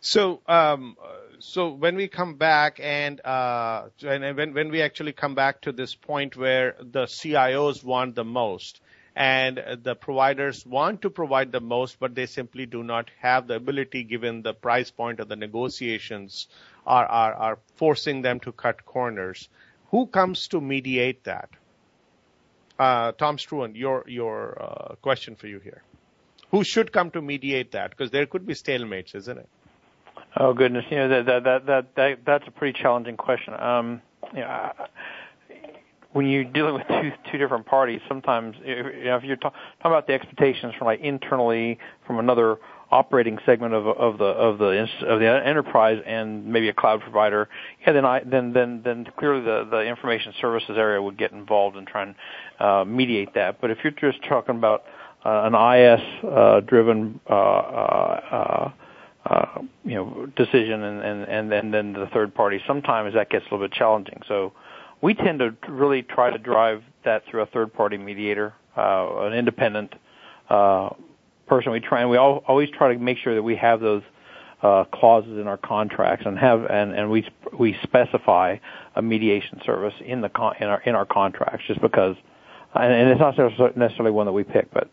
So, 0.00 0.40
um, 0.46 0.96
so 1.40 1.70
when 1.70 1.96
we 1.96 2.08
come 2.08 2.36
back 2.36 2.80
and, 2.82 3.20
uh, 3.24 3.88
and 4.02 4.36
when, 4.36 4.54
when 4.54 4.70
we 4.70 4.80
actually 4.80 5.12
come 5.12 5.34
back 5.34 5.60
to 5.62 5.72
this 5.72 5.94
point 5.94 6.36
where 6.36 6.76
the 6.80 7.04
CIOs 7.04 7.84
want 7.84 8.14
the 8.14 8.24
most 8.24 8.80
and 9.16 9.62
the 9.82 9.94
providers 9.94 10.64
want 10.64 11.02
to 11.02 11.10
provide 11.10 11.52
the 11.52 11.60
most, 11.60 11.98
but 11.98 12.14
they 12.14 12.26
simply 12.26 12.66
do 12.66 12.82
not 12.82 13.10
have 13.20 13.46
the 13.46 13.56
ability 13.56 14.04
given 14.04 14.42
the 14.42 14.54
price 14.54 14.90
point 14.90 15.20
of 15.20 15.28
the 15.28 15.36
negotiations 15.36 16.46
are, 16.86 17.06
are, 17.06 17.34
are 17.34 17.58
forcing 17.76 18.22
them 18.22 18.40
to 18.40 18.52
cut 18.52 18.84
corners. 18.84 19.48
Who 19.90 20.06
comes 20.06 20.48
to 20.48 20.60
mediate 20.60 21.24
that? 21.24 21.50
Uh, 22.78 23.12
Tom 23.12 23.36
Struan, 23.36 23.76
your, 23.76 24.04
your 24.06 24.62
uh, 24.62 24.94
question 25.02 25.36
for 25.36 25.46
you 25.46 25.58
here. 25.58 25.82
Who 26.50 26.64
should 26.64 26.92
come 26.92 27.10
to 27.10 27.20
mediate 27.20 27.72
that? 27.72 27.90
Because 27.90 28.10
there 28.10 28.26
could 28.26 28.46
be 28.46 28.54
stalemates, 28.54 29.14
isn't 29.14 29.38
it? 29.38 29.48
Oh 30.36 30.54
goodness, 30.54 30.84
you 30.90 30.96
know 30.96 31.08
that 31.08 31.26
that 31.26 31.44
that 31.44 31.66
that, 31.66 31.94
that 31.96 32.18
that's 32.24 32.44
a 32.46 32.50
pretty 32.52 32.78
challenging 32.80 33.16
question. 33.16 33.52
Um, 33.54 34.00
know, 34.32 34.72
when 36.12 36.26
you're 36.26 36.44
dealing 36.44 36.74
with 36.74 36.86
two 36.88 37.12
two 37.30 37.38
different 37.38 37.66
parties, 37.66 38.00
sometimes 38.08 38.56
you 38.64 39.04
know, 39.04 39.16
if 39.16 39.24
you're 39.24 39.36
talk, 39.36 39.54
talking 39.78 39.92
about 39.92 40.06
the 40.06 40.12
expectations 40.12 40.74
from 40.76 40.86
like 40.86 41.00
internally 41.00 41.78
from 42.06 42.18
another 42.18 42.58
operating 42.90 43.38
segment 43.46 43.72
of 43.72 43.86
of 43.86 44.18
the 44.18 44.24
of 44.24 44.58
the 44.58 44.86
of 45.06 45.20
the 45.20 45.46
enterprise 45.46 46.02
and 46.04 46.44
maybe 46.46 46.68
a 46.68 46.72
cloud 46.72 47.00
provider, 47.00 47.48
yeah, 47.86 47.92
then 47.92 48.04
I 48.04 48.22
then 48.24 48.52
then 48.52 48.82
then 48.84 49.06
clearly 49.18 49.44
the 49.44 49.68
the 49.70 49.82
information 49.82 50.32
services 50.40 50.76
area 50.76 51.00
would 51.00 51.16
get 51.16 51.32
involved 51.32 51.76
and 51.76 51.86
try 51.86 52.02
and 52.02 52.14
uh, 52.58 52.84
mediate 52.84 53.34
that. 53.34 53.60
But 53.60 53.70
if 53.70 53.78
you're 53.84 53.92
just 53.92 54.24
talking 54.28 54.56
about 54.56 54.84
uh, 55.24 55.48
an 55.50 55.54
IS 55.54 56.24
uh, 56.24 56.60
driven 56.60 57.20
uh, 57.28 57.32
uh, 57.32 58.20
uh 58.32 58.70
uh, 59.26 59.60
you 59.84 59.94
know, 59.94 60.26
decision 60.34 60.82
and, 60.82 61.02
and, 61.02 61.24
and 61.24 61.52
then, 61.52 61.70
then 61.70 61.92
the 61.92 62.06
third 62.06 62.34
party, 62.34 62.58
sometimes 62.66 63.12
that 63.12 63.28
gets 63.28 63.44
a 63.44 63.54
little 63.54 63.68
bit 63.68 63.70
challenging. 63.70 64.18
So 64.26 64.54
we 65.02 65.14
tend 65.14 65.38
to 65.38 65.54
really 65.68 66.02
try 66.02 66.30
to 66.30 66.38
drive 66.38 66.82
that 67.04 67.24
through 67.26 67.42
a 67.42 67.46
third 67.46 67.72
party 67.72 67.96
mediator, 67.96 68.54
uh, 68.76 69.22
an 69.22 69.32
independent, 69.32 69.94
uh, 70.48 70.90
person. 71.46 71.72
We 71.72 71.80
try 71.80 72.00
and 72.00 72.10
we 72.10 72.16
all, 72.16 72.44
always 72.46 72.68
try 72.70 72.92
to 72.92 72.98
make 72.98 73.18
sure 73.18 73.34
that 73.34 73.42
we 73.42 73.56
have 73.56 73.80
those, 73.80 74.02
uh, 74.62 74.84
clauses 74.92 75.38
in 75.38 75.46
our 75.46 75.56
contracts 75.56 76.26
and 76.26 76.38
have, 76.38 76.64
and, 76.66 76.92
and 76.92 77.10
we, 77.10 77.26
we 77.58 77.76
specify 77.82 78.56
a 78.94 79.02
mediation 79.02 79.60
service 79.64 79.94
in 80.04 80.20
the 80.20 80.28
con, 80.28 80.54
in 80.60 80.66
our, 80.66 80.80
in 80.82 80.94
our 80.94 81.06
contracts 81.06 81.64
just 81.66 81.80
because, 81.80 82.14
and, 82.74 82.92
and 82.92 83.10
it's 83.10 83.20
not 83.20 83.76
necessarily 83.76 84.10
one 84.10 84.26
that 84.26 84.32
we 84.32 84.44
pick, 84.44 84.70
but 84.72 84.90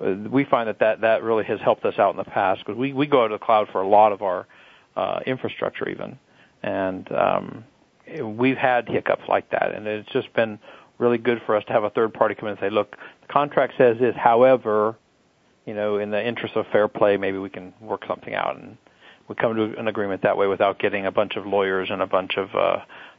uh, 0.00 0.14
we 0.30 0.44
find 0.44 0.68
that, 0.68 0.78
that 0.78 1.02
that 1.02 1.22
really 1.22 1.44
has 1.44 1.60
helped 1.60 1.84
us 1.84 1.98
out 1.98 2.10
in 2.12 2.16
the 2.16 2.24
past 2.24 2.60
because 2.64 2.78
we, 2.78 2.94
we 2.94 3.06
go 3.06 3.28
to 3.28 3.34
the 3.34 3.38
cloud 3.38 3.68
for 3.70 3.82
a 3.82 3.88
lot 3.88 4.12
of 4.12 4.22
our 4.22 4.46
uh, 4.96 5.20
infrastructure 5.26 5.88
even. 5.88 6.18
And 6.62 7.10
um, 7.12 7.64
we've 8.22 8.56
had 8.56 8.88
hiccups 8.88 9.22
like 9.28 9.50
that. 9.50 9.74
And 9.74 9.86
it's 9.86 10.08
just 10.10 10.32
been 10.34 10.58
really 10.98 11.18
good 11.18 11.40
for 11.46 11.56
us 11.56 11.64
to 11.66 11.72
have 11.72 11.84
a 11.84 11.90
third 11.90 12.12
party 12.12 12.34
come 12.34 12.48
in 12.48 12.52
and 12.52 12.60
say, 12.60 12.70
look, 12.70 12.96
the 13.22 13.32
contract 13.32 13.74
says 13.78 13.96
this, 13.98 14.14
however, 14.16 14.96
you 15.66 15.74
know, 15.74 15.98
in 15.98 16.10
the 16.10 16.26
interest 16.26 16.56
of 16.56 16.66
fair 16.72 16.88
play, 16.88 17.16
maybe 17.16 17.38
we 17.38 17.50
can 17.50 17.72
work 17.80 18.02
something 18.06 18.34
out. 18.34 18.56
And 18.56 18.76
we 19.28 19.34
come 19.34 19.54
to 19.56 19.78
an 19.78 19.88
agreement 19.88 20.22
that 20.22 20.36
way 20.36 20.46
without 20.46 20.78
getting 20.78 21.06
a 21.06 21.12
bunch 21.12 21.36
of 21.36 21.46
lawyers 21.46 21.88
and 21.90 22.02
a 22.02 22.06
bunch 22.06 22.36
of 22.36 22.54
uh, 22.54 22.78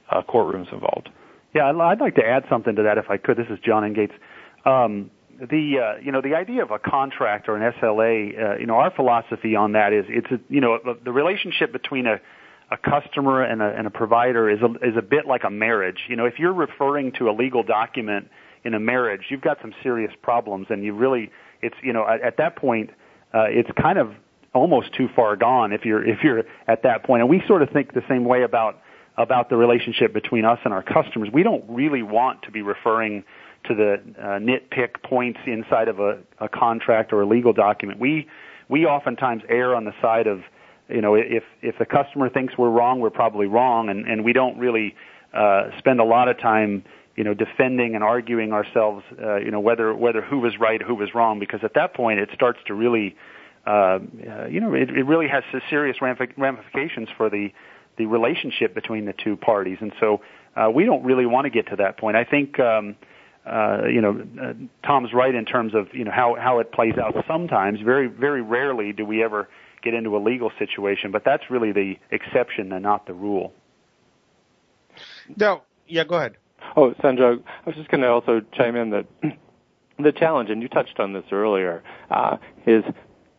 uh, 0.10 0.22
courtrooms 0.24 0.72
involved. 0.74 1.10
Yeah, 1.54 1.70
I'd 1.70 2.00
like 2.00 2.16
to 2.16 2.26
add 2.26 2.46
something 2.50 2.76
to 2.76 2.84
that 2.84 2.98
if 2.98 3.10
I 3.10 3.18
could. 3.18 3.38
This 3.38 3.48
is 3.50 3.60
John 3.60 3.84
Engates. 3.84 4.14
Um, 4.66 5.12
the 5.50 5.80
uh, 5.80 6.00
you 6.02 6.12
know 6.12 6.22
the 6.22 6.36
idea 6.36 6.62
of 6.62 6.72
a 6.72 6.78
contract 6.78 7.50
or 7.50 7.58
an 7.58 7.74
SLA, 7.74 8.39
uh, 8.39 8.58
you 8.58 8.68
know, 8.68 8.76
our 8.76 8.92
philosophy 8.92 9.56
on 9.56 9.72
that 9.72 9.92
is 9.92 10.06
it's 10.08 10.32
a, 10.32 10.39
you 10.50 10.62
know 10.62 10.80
the 11.04 11.12
relationship 11.12 11.72
between 11.72 12.06
a 12.06 12.22
a 12.72 12.78
customer 12.78 13.44
and 13.44 13.62
a, 13.62 13.66
and 13.78 13.86
a 13.86 13.90
provider 13.90 14.50
is 14.50 14.60
a, 14.62 14.88
is 14.88 14.96
a 14.98 15.02
bit 15.02 15.28
like 15.28 15.44
a 15.44 15.50
marriage. 15.50 16.00
You 16.08 16.16
know, 16.16 16.26
if 16.26 16.40
you're 16.40 16.54
referring 16.54 17.12
to 17.20 17.30
a 17.30 17.34
legal 17.34 17.64
document 17.64 18.30
in 18.64 18.74
a 18.74 18.80
marriage, 18.80 19.24
you've 19.30 19.42
got 19.42 19.58
some 19.62 19.74
serious 19.84 20.12
problems, 20.22 20.68
and 20.70 20.84
you 20.84 20.94
really 20.94 21.32
it's 21.62 21.76
you 21.84 21.94
know 21.94 22.08
at, 22.08 22.22
at 22.22 22.38
that 22.38 22.56
point 22.56 22.90
uh, 23.34 23.46
it's 23.50 23.70
kind 23.80 24.00
of 24.00 24.14
almost 24.54 24.94
too 24.94 25.08
far 25.16 25.36
gone 25.36 25.74
if 25.74 25.86
you're 25.86 26.06
if 26.06 26.24
you're 26.24 26.44
at 26.68 26.84
that 26.84 27.04
point. 27.04 27.22
And 27.22 27.30
we 27.30 27.44
sort 27.46 27.62
of 27.62 27.70
think 27.70 27.94
the 27.94 28.04
same 28.08 28.24
way 28.24 28.44
about 28.44 28.80
about 29.18 29.50
the 29.50 29.58
relationship 29.58 30.14
between 30.14 30.46
us 30.46 30.60
and 30.64 30.74
our 30.74 30.84
customers. 30.84 31.30
We 31.32 31.44
don't 31.44 31.66
really 31.68 32.02
want 32.02 32.44
to 32.44 32.52
be 32.52 32.62
referring 32.62 33.26
to 33.66 33.76
the 33.76 33.94
uh, 34.18 34.26
nitpick 34.40 35.04
points 35.04 35.40
inside 35.46 35.88
of 35.88 36.00
a, 36.00 36.20
a 36.40 36.48
contract 36.50 37.12
or 37.12 37.22
a 37.22 37.26
legal 37.26 37.52
document. 37.52 38.00
We 38.00 38.28
we 38.70 38.86
oftentimes 38.86 39.44
err 39.50 39.76
on 39.76 39.84
the 39.84 39.94
side 40.02 40.28
of 40.28 40.42
you 40.92 41.02
know 41.02 41.16
if 41.16 41.44
if 41.62 41.78
the 41.78 41.86
customer 41.86 42.30
thinks 42.30 42.58
we're 42.58 42.70
wrong, 42.70 43.00
we're 43.00 43.10
probably 43.10 43.48
wrong, 43.48 43.89
and 43.89 44.08
and 44.08 44.24
we 44.24 44.34
don't 44.34 44.58
really 44.58 44.96
uh, 45.34 45.70
spend 45.78 46.00
a 46.00 46.06
lot 46.06 46.28
of 46.28 46.39
time 46.39 46.84
you 47.16 47.24
know 47.24 47.34
defending 47.34 47.96
and 47.96 48.04
arguing 48.04 48.54
ourselves 48.54 49.04
uh, 49.22 49.38
you 49.38 49.52
know 49.52 49.60
whether 49.60 49.94
whether 49.94 50.22
who 50.22 50.39
was 50.39 50.58
right 50.60 50.82
who 50.82 50.96
was 50.96 51.14
wrong 51.14 51.39
because 51.39 51.60
at 51.64 51.74
that 51.74 51.94
point 51.94 52.20
it 52.20 52.30
starts 52.34 52.60
to 52.68 52.74
really 52.74 53.16
uh, 53.66 54.00
you 54.50 54.60
know, 54.60 54.74
it, 54.74 54.89
it 54.89 55.06
really 55.06 55.28
has 55.28 55.44
serious 55.70 55.98
ramifications 56.02 57.10
for 57.18 57.30
the 57.30 57.50
the 57.98 58.06
relationship 58.06 58.74
between 58.74 59.06
the 59.06 59.14
two 59.14 59.36
parties. 59.36 59.78
And 59.82 59.92
so 60.00 60.22
uh, 60.56 60.72
we 60.74 60.86
don't 60.86 61.04
really 61.04 61.26
want 61.26 61.46
to 61.46 61.50
get 61.50 61.68
to 61.68 61.76
that 61.78 61.98
point. 61.98 62.18
I 62.18 62.24
think. 62.24 62.60
Um, 62.60 62.96
uh, 63.44 63.88
you 63.88 64.02
know, 64.02 64.24
uh, 64.39 64.54
Tom's 64.86 65.14
right 65.14 65.34
in 65.34 65.46
terms 65.46 65.74
of 65.74 65.88
you 65.94 66.04
know 66.04 66.12
how 66.12 66.36
how 66.39 66.60
it 66.60 66.72
plays 66.72 66.94
out. 67.02 67.16
Sometimes, 67.28 67.80
very 67.82 68.06
very 68.06 68.44
rarely, 68.44 68.94
do 68.94 69.04
we 69.04 69.24
ever 69.24 69.50
get 69.82 69.94
into 69.94 70.16
a 70.16 70.20
legal 70.20 70.52
situation, 70.60 71.12
but 71.12 71.24
that's 71.24 71.50
really 71.50 71.72
the 71.72 71.98
exception 72.12 72.72
and 72.72 72.84
not 72.84 73.06
the 73.06 73.14
rule. 73.14 73.54
No, 75.36 75.62
yeah, 75.88 76.04
go 76.04 76.16
ahead. 76.16 76.38
Oh, 76.76 76.94
Sanjog, 77.02 77.44
I 77.46 77.66
was 77.66 77.76
just 77.76 77.90
going 77.90 78.02
to 78.02 78.10
also 78.10 78.42
chime 78.54 78.76
in 78.76 78.92
that 78.92 79.06
the 80.00 80.12
challenge, 80.12 80.50
and 80.50 80.62
you 80.62 80.68
touched 80.68 81.00
on 81.00 81.14
this 81.14 81.26
earlier, 81.32 81.84
uh, 82.10 82.38
is 82.66 82.84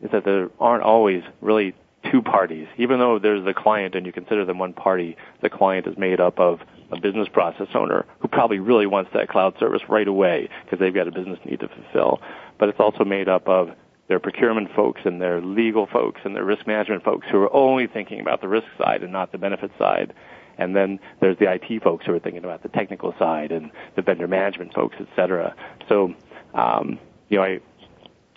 is 0.01 0.11
that 0.11 0.25
there 0.25 0.49
aren't 0.59 0.83
always 0.83 1.23
really 1.39 1.73
two 2.11 2.21
parties. 2.21 2.67
Even 2.77 2.99
though 2.99 3.19
there's 3.19 3.45
the 3.45 3.53
client 3.53 3.95
and 3.95 4.05
you 4.05 4.11
consider 4.11 4.43
them 4.43 4.59
one 4.59 4.73
party, 4.73 5.15
the 5.41 5.49
client 5.49 5.87
is 5.87 5.97
made 5.97 6.19
up 6.19 6.39
of 6.39 6.59
a 6.91 6.99
business 6.99 7.27
process 7.29 7.67
owner 7.73 8.05
who 8.19 8.27
probably 8.27 8.59
really 8.59 8.85
wants 8.85 9.11
that 9.13 9.29
cloud 9.29 9.55
service 9.59 9.81
right 9.87 10.07
away 10.07 10.49
because 10.63 10.79
they've 10.79 10.93
got 10.93 11.07
a 11.07 11.11
business 11.11 11.39
need 11.45 11.61
to 11.61 11.69
fulfill. 11.69 12.21
But 12.59 12.69
it's 12.69 12.79
also 12.79 13.05
made 13.05 13.29
up 13.29 13.47
of 13.47 13.69
their 14.07 14.19
procurement 14.19 14.69
folks 14.75 15.01
and 15.05 15.21
their 15.21 15.41
legal 15.41 15.87
folks 15.87 16.21
and 16.23 16.35
their 16.35 16.43
risk 16.43 16.67
management 16.67 17.03
folks 17.03 17.27
who 17.31 17.37
are 17.37 17.53
only 17.53 17.87
thinking 17.87 18.19
about 18.19 18.41
the 18.41 18.47
risk 18.47 18.67
side 18.77 19.01
and 19.03 19.11
not 19.11 19.31
the 19.31 19.37
benefit 19.37 19.71
side. 19.77 20.13
And 20.57 20.75
then 20.75 20.99
there's 21.19 21.37
the 21.39 21.51
IT 21.51 21.81
folks 21.81 22.05
who 22.05 22.13
are 22.13 22.19
thinking 22.19 22.43
about 22.43 22.63
the 22.63 22.69
technical 22.69 23.15
side 23.17 23.51
and 23.51 23.71
the 23.95 24.01
vendor 24.01 24.27
management 24.27 24.73
folks, 24.73 24.95
et 24.99 25.07
cetera. 25.15 25.55
So, 25.89 26.13
um, 26.53 26.99
you 27.29 27.37
know, 27.37 27.43
I, 27.43 27.59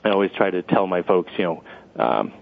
I 0.05 0.11
always 0.11 0.31
try 0.33 0.51
to 0.51 0.63
tell 0.63 0.87
my 0.87 1.03
folks, 1.03 1.33
you 1.37 1.45
know, 1.45 1.65
um, 2.03 2.33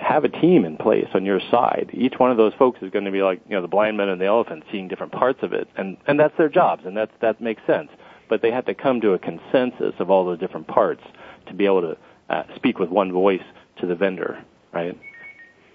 have 0.00 0.24
a 0.24 0.28
team 0.28 0.64
in 0.64 0.76
place 0.76 1.08
on 1.14 1.24
your 1.24 1.40
side. 1.50 1.90
Each 1.92 2.14
one 2.18 2.30
of 2.30 2.36
those 2.36 2.52
folks 2.54 2.82
is 2.82 2.90
going 2.90 3.04
to 3.04 3.10
be 3.10 3.22
like, 3.22 3.40
you 3.48 3.54
know, 3.54 3.62
the 3.62 3.68
blind 3.68 3.96
men 3.96 4.08
and 4.08 4.20
the 4.20 4.26
elephant 4.26 4.64
seeing 4.72 4.88
different 4.88 5.12
parts 5.12 5.40
of 5.42 5.52
it. 5.52 5.68
And, 5.76 5.96
and 6.06 6.18
that's 6.18 6.36
their 6.36 6.48
jobs 6.48 6.82
and 6.84 6.96
that's, 6.96 7.12
that 7.20 7.40
makes 7.40 7.62
sense. 7.66 7.90
But 8.28 8.42
they 8.42 8.50
have 8.50 8.64
to 8.66 8.74
come 8.74 9.00
to 9.02 9.12
a 9.12 9.18
consensus 9.18 9.94
of 9.98 10.10
all 10.10 10.24
those 10.24 10.38
different 10.38 10.66
parts 10.66 11.02
to 11.46 11.54
be 11.54 11.66
able 11.66 11.82
to 11.82 11.98
uh, 12.28 12.42
speak 12.56 12.78
with 12.78 12.90
one 12.90 13.12
voice 13.12 13.42
to 13.80 13.86
the 13.86 13.94
vendor, 13.94 14.44
right? 14.72 14.98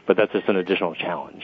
But 0.08 0.18
that's 0.18 0.32
just 0.32 0.48
an 0.48 0.56
additional 0.58 0.95
challenge. 0.95 1.43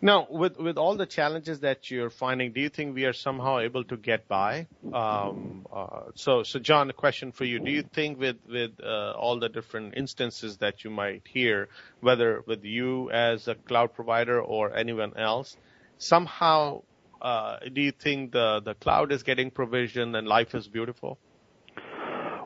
Now, 0.00 0.26
with 0.28 0.58
with 0.58 0.76
all 0.76 0.94
the 0.96 1.06
challenges 1.06 1.60
that 1.60 1.90
you're 1.90 2.10
finding, 2.10 2.52
do 2.52 2.60
you 2.60 2.68
think 2.68 2.94
we 2.94 3.06
are 3.06 3.14
somehow 3.14 3.60
able 3.60 3.82
to 3.84 3.96
get 3.96 4.28
by? 4.28 4.66
Um, 4.92 5.66
uh, 5.72 6.10
so, 6.14 6.42
so 6.42 6.58
John, 6.58 6.90
a 6.90 6.92
question 6.92 7.32
for 7.32 7.44
you: 7.44 7.58
Do 7.58 7.70
you 7.70 7.82
think 7.82 8.18
with 8.18 8.36
with 8.46 8.72
uh, 8.82 9.12
all 9.12 9.38
the 9.40 9.48
different 9.48 9.94
instances 9.96 10.58
that 10.58 10.84
you 10.84 10.90
might 10.90 11.22
hear, 11.26 11.68
whether 12.00 12.42
with 12.46 12.62
you 12.64 13.10
as 13.10 13.48
a 13.48 13.54
cloud 13.54 13.94
provider 13.94 14.40
or 14.40 14.76
anyone 14.76 15.16
else, 15.16 15.56
somehow, 15.96 16.82
uh, 17.22 17.56
do 17.72 17.80
you 17.80 17.92
think 17.92 18.32
the 18.32 18.60
the 18.62 18.74
cloud 18.74 19.12
is 19.12 19.22
getting 19.22 19.50
provision 19.50 20.14
and 20.14 20.28
life 20.28 20.54
is 20.54 20.68
beautiful? 20.68 21.18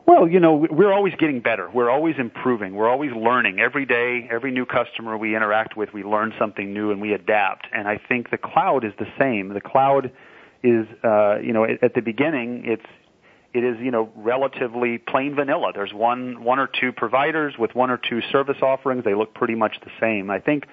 Well, 0.05 0.27
you 0.27 0.39
know, 0.39 0.67
we're 0.69 0.91
always 0.91 1.13
getting 1.15 1.41
better. 1.41 1.69
We're 1.69 1.89
always 1.89 2.15
improving. 2.17 2.75
We're 2.75 2.89
always 2.89 3.11
learning. 3.11 3.59
Every 3.59 3.85
day, 3.85 4.27
every 4.31 4.51
new 4.51 4.65
customer 4.65 5.17
we 5.17 5.35
interact 5.35 5.77
with, 5.77 5.93
we 5.93 6.03
learn 6.03 6.33
something 6.39 6.73
new 6.73 6.91
and 6.91 6.99
we 6.99 7.13
adapt. 7.13 7.67
And 7.71 7.87
I 7.87 7.97
think 7.97 8.31
the 8.31 8.37
cloud 8.37 8.83
is 8.83 8.93
the 8.97 9.07
same. 9.19 9.49
The 9.49 9.61
cloud 9.61 10.11
is, 10.63 10.87
uh, 11.03 11.37
you 11.39 11.53
know, 11.53 11.65
at 11.65 11.93
the 11.93 12.01
beginning, 12.01 12.63
it's 12.65 12.85
it 13.53 13.65
is, 13.65 13.77
you 13.81 13.91
know, 13.91 14.09
relatively 14.15 14.97
plain 14.97 15.35
vanilla. 15.35 15.71
There's 15.73 15.93
one 15.93 16.43
one 16.43 16.57
or 16.59 16.67
two 16.67 16.91
providers 16.91 17.55
with 17.59 17.75
one 17.75 17.89
or 17.91 17.97
two 17.97 18.21
service 18.31 18.57
offerings. 18.61 19.03
They 19.03 19.13
look 19.13 19.33
pretty 19.33 19.55
much 19.55 19.77
the 19.83 19.91
same. 19.99 20.29
I 20.29 20.39
think 20.39 20.65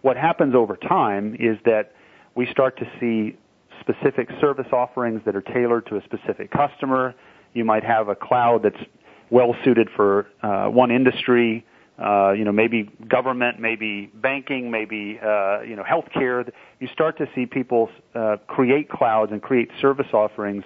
what 0.00 0.16
happens 0.16 0.54
over 0.54 0.76
time 0.76 1.36
is 1.38 1.58
that 1.64 1.92
we 2.34 2.46
start 2.46 2.78
to 2.78 2.90
see 2.98 3.36
specific 3.80 4.28
service 4.40 4.68
offerings 4.72 5.22
that 5.24 5.36
are 5.36 5.42
tailored 5.42 5.86
to 5.86 5.96
a 5.96 6.02
specific 6.04 6.50
customer 6.50 7.14
you 7.54 7.64
might 7.64 7.84
have 7.84 8.08
a 8.08 8.14
cloud 8.14 8.62
that's 8.62 8.84
well 9.30 9.54
suited 9.64 9.88
for 9.94 10.26
uh, 10.42 10.66
one 10.66 10.90
industry. 10.90 11.64
Uh, 11.98 12.32
you 12.32 12.44
know, 12.44 12.52
maybe 12.52 12.88
government, 13.08 13.60
maybe 13.60 14.10
banking, 14.14 14.70
maybe 14.70 15.18
uh, 15.22 15.60
you 15.62 15.76
know 15.76 15.84
healthcare. 15.84 16.50
You 16.80 16.88
start 16.88 17.18
to 17.18 17.28
see 17.34 17.46
people 17.46 17.90
uh, 18.14 18.38
create 18.46 18.88
clouds 18.88 19.30
and 19.30 19.42
create 19.42 19.70
service 19.80 20.08
offerings 20.12 20.64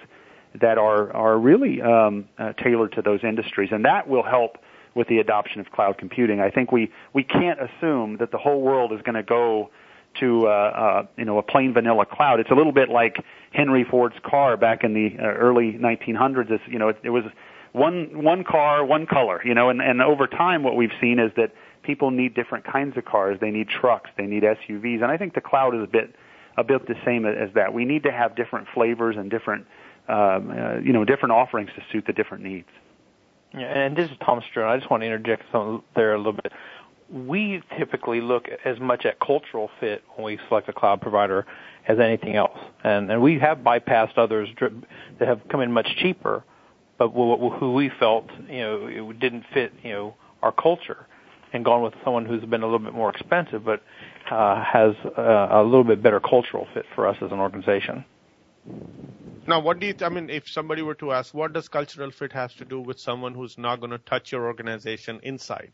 that 0.59 0.77
are 0.77 1.11
are 1.13 1.37
really 1.37 1.81
um, 1.81 2.27
uh, 2.37 2.53
tailored 2.53 2.93
to 2.93 3.01
those 3.01 3.19
industries, 3.23 3.69
and 3.71 3.85
that 3.85 4.07
will 4.07 4.23
help 4.23 4.57
with 4.95 5.07
the 5.07 5.19
adoption 5.19 5.61
of 5.61 5.71
cloud 5.71 5.97
computing. 5.97 6.39
I 6.39 6.49
think 6.49 6.71
we 6.71 6.91
we 7.13 7.23
can't 7.23 7.59
assume 7.61 8.17
that 8.17 8.31
the 8.31 8.37
whole 8.37 8.61
world 8.61 8.91
is 8.91 9.01
going 9.01 9.15
to 9.15 9.23
go 9.23 9.69
to 10.19 10.47
uh, 10.47 10.49
uh, 10.49 11.07
you 11.17 11.25
know 11.25 11.37
a 11.37 11.43
plain 11.43 11.73
vanilla 11.73 12.05
cloud. 12.05 12.39
It's 12.39 12.51
a 12.51 12.55
little 12.55 12.71
bit 12.71 12.89
like 12.89 13.17
Henry 13.51 13.83
Ford's 13.83 14.15
car 14.23 14.57
back 14.57 14.83
in 14.83 14.93
the 14.93 15.15
uh, 15.19 15.23
early 15.23 15.73
1900s. 15.73 16.51
It's, 16.51 16.63
you 16.67 16.79
know, 16.79 16.89
it, 16.89 16.97
it 17.03 17.09
was 17.09 17.23
one 17.73 18.23
one 18.23 18.43
car, 18.43 18.85
one 18.85 19.05
color. 19.05 19.41
You 19.43 19.53
know, 19.53 19.69
and, 19.69 19.81
and 19.81 20.01
over 20.01 20.27
time, 20.27 20.63
what 20.63 20.75
we've 20.75 20.91
seen 20.99 21.19
is 21.19 21.31
that 21.37 21.53
people 21.83 22.11
need 22.11 22.33
different 22.33 22.65
kinds 22.65 22.97
of 22.97 23.05
cars. 23.05 23.37
They 23.39 23.51
need 23.51 23.69
trucks. 23.69 24.09
They 24.17 24.25
need 24.25 24.43
SUVs, 24.43 25.01
and 25.01 25.05
I 25.05 25.17
think 25.17 25.33
the 25.33 25.41
cloud 25.41 25.75
is 25.75 25.83
a 25.83 25.87
bit 25.87 26.15
a 26.57 26.63
bit 26.63 26.87
the 26.87 26.95
same 27.05 27.25
as 27.25 27.53
that. 27.53 27.73
We 27.73 27.85
need 27.85 28.03
to 28.03 28.11
have 28.11 28.35
different 28.35 28.67
flavors 28.73 29.15
and 29.17 29.29
different 29.29 29.65
um, 30.07 30.51
uh, 30.51 30.77
you 30.77 30.93
know 30.93 31.05
different 31.05 31.33
offerings 31.33 31.69
to 31.75 31.83
suit 31.91 32.05
the 32.05 32.13
different 32.13 32.43
needs. 32.43 32.69
Yeah, 33.53 33.65
and 33.65 33.95
this 33.95 34.09
is 34.11 34.17
Tom 34.25 34.41
Struan. 34.41 34.67
I 34.67 34.77
just 34.77 34.89
want 34.91 35.01
to 35.01 35.05
interject 35.05 35.43
something 35.51 35.81
there 35.95 36.13
a 36.13 36.17
little 36.17 36.33
bit 36.33 36.51
we 37.09 37.61
typically 37.77 38.21
look 38.21 38.47
as 38.65 38.79
much 38.79 39.05
at 39.05 39.19
cultural 39.19 39.69
fit 39.79 40.03
when 40.15 40.25
we 40.25 40.39
select 40.47 40.67
a 40.69 40.73
cloud 40.73 41.01
provider 41.01 41.45
as 41.87 41.99
anything 41.99 42.35
else. 42.35 42.57
And, 42.83 43.11
and 43.11 43.21
we 43.21 43.39
have 43.39 43.59
bypassed 43.59 44.17
others 44.17 44.49
that 45.19 45.27
have 45.27 45.41
come 45.49 45.61
in 45.61 45.71
much 45.71 45.87
cheaper, 46.01 46.43
but 46.97 47.09
who 47.09 47.73
we 47.73 47.91
felt, 47.99 48.25
you 48.49 48.59
know, 48.59 48.87
it 48.87 49.19
didn't 49.19 49.45
fit, 49.53 49.73
you 49.83 49.93
know, 49.93 50.15
our 50.41 50.51
culture 50.51 51.07
and 51.53 51.63
gone 51.63 51.81
with 51.81 51.93
someone 52.03 52.25
who's 52.25 52.43
been 52.43 52.61
a 52.61 52.65
little 52.65 52.79
bit 52.79 52.93
more 52.93 53.09
expensive, 53.09 53.63
but 53.63 53.81
uh, 54.29 54.61
has 54.63 54.93
uh, 55.17 55.47
a 55.51 55.63
little 55.63 55.83
bit 55.83 56.03
better 56.03 56.19
cultural 56.19 56.67
fit 56.73 56.85
for 56.93 57.07
us 57.07 57.15
as 57.21 57.31
an 57.31 57.39
organization. 57.39 58.03
Now, 59.47 59.61
what 59.61 59.79
do 59.79 59.87
you? 59.87 59.95
I 60.01 60.09
mean, 60.09 60.29
if 60.29 60.49
somebody 60.49 60.81
were 60.81 60.95
to 60.95 61.13
ask, 61.13 61.33
what 61.33 61.53
does 61.53 61.69
cultural 61.69 62.11
fit 62.11 62.33
have 62.33 62.53
to 62.55 62.65
do 62.65 62.81
with 62.81 62.99
someone 62.99 63.33
who's 63.33 63.57
not 63.57 63.79
going 63.79 63.91
to 63.91 63.97
touch 63.99 64.33
your 64.33 64.45
organization 64.45 65.21
inside? 65.23 65.71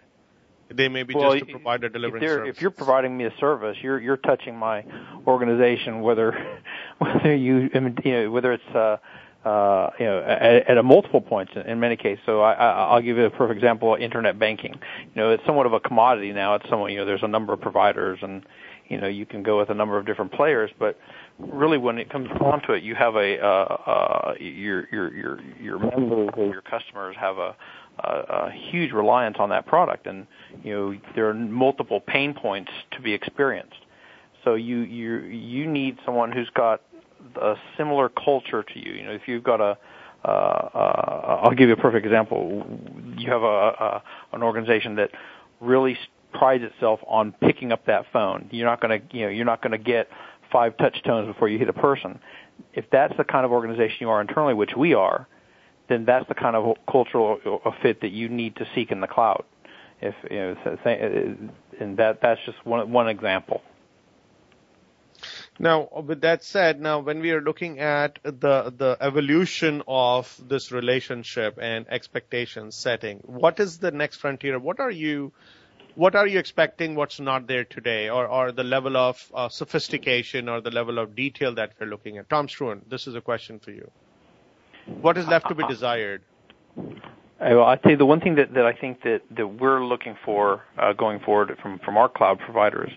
They 0.76 0.90
may 0.90 1.04
be 1.04 1.14
well, 1.14 1.34
just 1.34 1.46
to 1.46 1.52
provide 1.52 1.84
a 1.84 1.90
delivering 1.90 2.24
if 2.24 2.30
service. 2.30 2.56
If 2.56 2.62
you're 2.62 2.72
providing 2.72 3.18
me 3.18 3.26
a 3.26 3.34
service, 3.40 3.78
you're 3.82 4.00
you're 4.00 4.18
touching 4.18 4.56
my 4.56 4.86
organization, 5.28 6.02
whether 6.02 6.60
whether 6.98 7.36
you, 7.36 7.70
you 7.74 8.12
know, 8.12 8.32
whether 8.32 8.54
it's 8.54 8.76
uh, 8.76 8.98
uh, 9.46 9.90
you 10.00 10.06
know, 10.06 10.24
at, 10.24 10.70
at 10.70 10.78
a 10.78 10.84
multiple 10.84 11.20
points 11.20 11.52
in, 11.56 11.64
in 11.64 11.80
many 11.80 11.98
cases. 11.98 12.24
So 12.26 12.42
I, 12.42 12.54
I, 12.54 12.70
I'll 12.94 13.02
give 13.02 13.18
you 13.18 13.26
a 13.26 13.30
perfect 13.30 13.58
example: 13.58 13.96
internet 14.00 14.40
banking. 14.40 14.74
You 14.74 15.22
know, 15.22 15.32
it's 15.32 15.46
somewhat 15.46 15.66
of 15.66 15.74
a 15.74 15.80
commodity 15.80 16.32
now. 16.32 16.56
It's 16.56 16.70
somewhat, 16.70 16.92
you 16.92 16.98
know, 16.98 17.06
there's 17.06 17.24
a 17.24 17.28
number 17.28 17.52
of 17.52 17.60
providers, 17.60 18.20
and 18.22 18.46
you 18.88 19.00
know, 19.02 19.08
you 19.08 19.26
can 19.26 19.44
go 19.44 19.58
with 19.58 19.70
a 19.70 19.74
number 19.74 19.98
of 19.98 20.06
different 20.06 20.32
players. 20.32 20.72
But 20.80 20.98
really, 21.40 21.78
when 21.78 21.98
it 21.98 22.10
comes 22.10 22.30
down 22.40 22.62
to 22.68 22.74
it, 22.74 22.84
you 22.84 22.96
have 22.96 23.16
a 23.16 23.40
uh, 23.40 23.46
uh, 23.46 24.34
your 24.40 24.88
your 24.92 25.14
your 25.14 25.40
your 25.60 25.80
members 25.80 26.30
or 26.38 26.46
your 26.46 26.62
customers 26.62 27.16
have 27.20 27.38
a 27.38 27.56
a, 28.00 28.50
huge 28.52 28.92
reliance 28.92 29.38
on 29.40 29.50
that 29.50 29.66
product, 29.66 30.08
and 30.08 30.28
you 30.64 30.74
know 30.74 31.00
there 31.16 31.30
are 31.30 31.34
multiple 31.34 32.00
pain 32.00 32.34
points 32.34 32.72
to 32.92 33.02
be 33.02 33.14
experienced. 33.14 33.76
So 34.44 34.56
you 34.56 34.80
you 34.80 35.20
you 35.20 35.68
need 35.68 35.98
someone 36.06 36.32
who's 36.32 36.50
got 36.56 36.82
a 37.36 37.56
similar 37.78 38.10
culture 38.10 38.64
to 38.64 38.80
you. 38.80 38.94
You 38.94 39.06
know, 39.06 39.12
if 39.12 39.28
you've 39.28 39.44
got 39.44 39.62
a 39.62 39.78
uh, 40.26 40.28
uh, 40.28 41.40
I'll 41.44 41.56
give 41.56 41.68
you 41.68 41.74
a 41.74 41.78
perfect 41.78 42.06
example. 42.06 42.66
You 43.18 43.30
have 43.30 43.44
a, 43.44 43.46
a 43.46 44.04
an 44.34 44.44
organization 44.44 44.96
that 44.96 45.12
really 45.60 45.98
prides 46.34 46.64
itself 46.64 47.00
on 47.08 47.34
picking 47.42 47.72
up 47.72 47.86
that 47.86 48.06
phone. 48.12 48.48
You're 48.52 48.68
not 48.68 48.82
going 48.82 49.02
to 49.02 49.18
you 49.18 49.26
know 49.26 49.30
you're 49.30 49.46
not 49.46 49.62
going 49.62 49.72
to 49.72 49.78
get 49.78 50.08
five 50.52 50.78
touch 50.78 51.02
tones 51.04 51.28
before 51.28 51.50
you 51.50 51.60
hit 51.60 51.70
a 51.70 51.74
person. 51.74 52.20
If 52.74 52.86
that's 52.92 53.16
the 53.18 53.24
kind 53.24 53.46
of 53.46 53.52
organization 53.52 53.98
you 54.02 54.10
are 54.10 54.22
internally, 54.22 54.54
which 54.54 54.76
we 54.78 54.94
are, 54.94 55.28
then 55.94 56.06
that's 56.06 56.28
the 56.28 56.34
kind 56.36 56.56
of 56.56 56.76
cultural 56.92 57.40
fit 57.82 58.02
that 58.02 58.12
you 58.12 58.28
need 58.28 58.56
to 58.56 58.66
seek 58.74 58.92
in 58.92 59.00
the 59.00 59.08
cloud. 59.08 59.44
If 60.02 60.16
you 60.30 60.38
know, 60.38 61.52
and 61.80 61.98
that 61.98 62.20
that's 62.22 62.42
just 62.46 62.66
one 62.66 62.92
one 62.92 63.08
example. 63.08 63.62
Now, 65.60 65.88
with 66.06 66.22
that 66.22 66.44
said, 66.44 66.82
now 66.82 67.00
when 67.00 67.20
we 67.20 67.32
are 67.32 67.42
looking 67.42 67.80
at 67.80 68.20
the 68.24 68.74
the 68.76 68.98
evolution 69.00 69.84
of 69.88 70.36
this 70.46 70.72
relationship 70.72 71.60
and 71.62 71.86
expectation 71.90 72.72
setting, 72.72 73.20
what 73.20 73.60
is 73.60 73.78
the 73.78 73.92
next 73.92 74.18
frontier? 74.18 74.58
What 74.60 74.80
are 74.80 74.92
you 74.92 75.32
what 75.96 76.16
are 76.16 76.26
you 76.28 76.40
expecting? 76.40 76.96
What's 76.96 77.20
not 77.20 77.48
there 77.48 77.64
today, 77.64 78.10
or 78.10 78.28
or 78.28 78.52
the 78.52 78.64
level 78.64 78.98
of 78.98 79.32
uh, 79.34 79.48
sophistication 79.50 80.50
or 80.50 80.60
the 80.60 80.72
level 80.72 80.98
of 80.98 81.16
detail 81.16 81.54
that 81.56 81.74
we're 81.80 81.88
looking 81.88 82.18
at? 82.18 82.30
Tom 82.30 82.48
Struan, 82.48 82.82
this 82.90 83.06
is 83.08 83.16
a 83.16 83.22
question 83.22 83.60
for 83.60 83.72
you. 83.72 83.92
What 84.86 85.18
is 85.18 85.28
left 85.28 85.48
to 85.48 85.56
be 85.56 85.66
desired? 85.68 86.22
Well, 87.40 87.66
I'd 87.66 87.82
say 87.86 87.96
the 87.96 88.06
one 88.06 88.22
thing 88.22 88.36
that, 88.36 88.54
that 88.54 88.66
I 88.66 88.74
think 88.74 89.04
that, 89.04 89.22
that 89.36 89.48
we're 89.48 89.84
looking 89.84 90.16
for 90.24 90.64
uh, 90.78 90.94
going 90.94 91.20
forward 91.20 91.58
from, 91.62 91.80
from 91.80 91.98
our 91.98 92.08
cloud 92.08 92.40
providers 92.40 92.92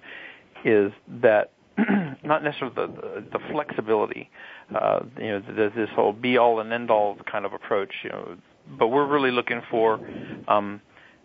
is 0.64 0.93
that 1.20 1.53
not 2.24 2.43
necessarily 2.45 2.74
the, 2.74 3.24
the, 3.32 3.39
flexibility, 3.51 4.30
uh, 4.74 5.01
you 5.18 5.28
know, 5.28 5.41
the, 5.41 5.70
this 5.74 5.91
whole 5.95 6.12
be 6.12 6.39
all 6.39 6.61
and 6.61 6.72
end 6.72 6.91
all 6.91 7.16
kind 7.30 7.45
of 7.45 7.53
approach, 7.53 7.93
you 8.03 8.11
know, 8.11 8.37
but 8.78 8.89
we're 8.89 9.07
really 9.07 9.30
looking 9.30 9.61
for 9.70 10.01
um, 10.49 10.80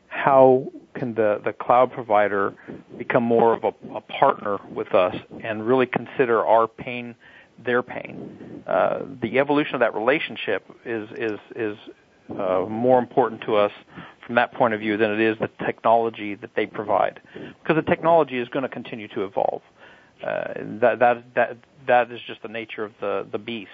how 0.08 0.70
can 0.94 1.14
the, 1.14 1.42
the 1.46 1.54
cloud 1.54 1.92
provider 1.92 2.54
become 2.98 3.24
more 3.24 3.54
of 3.54 3.64
a, 3.64 3.96
a 3.96 4.02
partner 4.02 4.58
with 4.70 4.94
us 4.94 5.16
and 5.44 5.66
really 5.66 5.86
consider 5.86 6.46
our 6.46 6.68
pain 6.68 7.16
their 7.66 7.84
pain. 7.84 8.64
Uh, 8.68 9.00
the 9.22 9.40
evolution 9.40 9.76
of 9.76 9.80
that 9.80 9.94
relationship 9.96 10.64
is 10.86 11.10
is 11.18 11.40
is 11.56 11.78
uh, 12.40 12.66
more 12.70 13.00
important 13.00 13.42
to 13.42 13.56
us 13.56 13.72
from 14.26 14.36
that 14.36 14.54
point 14.54 14.74
of 14.74 14.80
view 14.80 14.98
than 14.98 15.12
it 15.12 15.20
is 15.20 15.38
the 15.40 15.50
technology 15.66 16.36
that 16.36 16.52
they 16.56 16.66
provide, 16.66 17.20
because 17.62 17.76
the 17.76 17.90
technology 17.90 18.38
is 18.38 18.48
going 18.50 18.64
to 18.64 18.70
continue 18.70 19.08
to 19.10 19.24
evolve. 19.24 19.62
Uh, 20.26 20.54
that 20.80 21.00
that 21.00 21.24
that 21.36 21.58
that 21.88 22.12
is 22.12 22.20
just 22.28 22.42
the 22.42 22.48
nature 22.48 22.84
of 22.84 22.94
the 23.02 23.28
the 23.32 23.40
beast. 23.40 23.72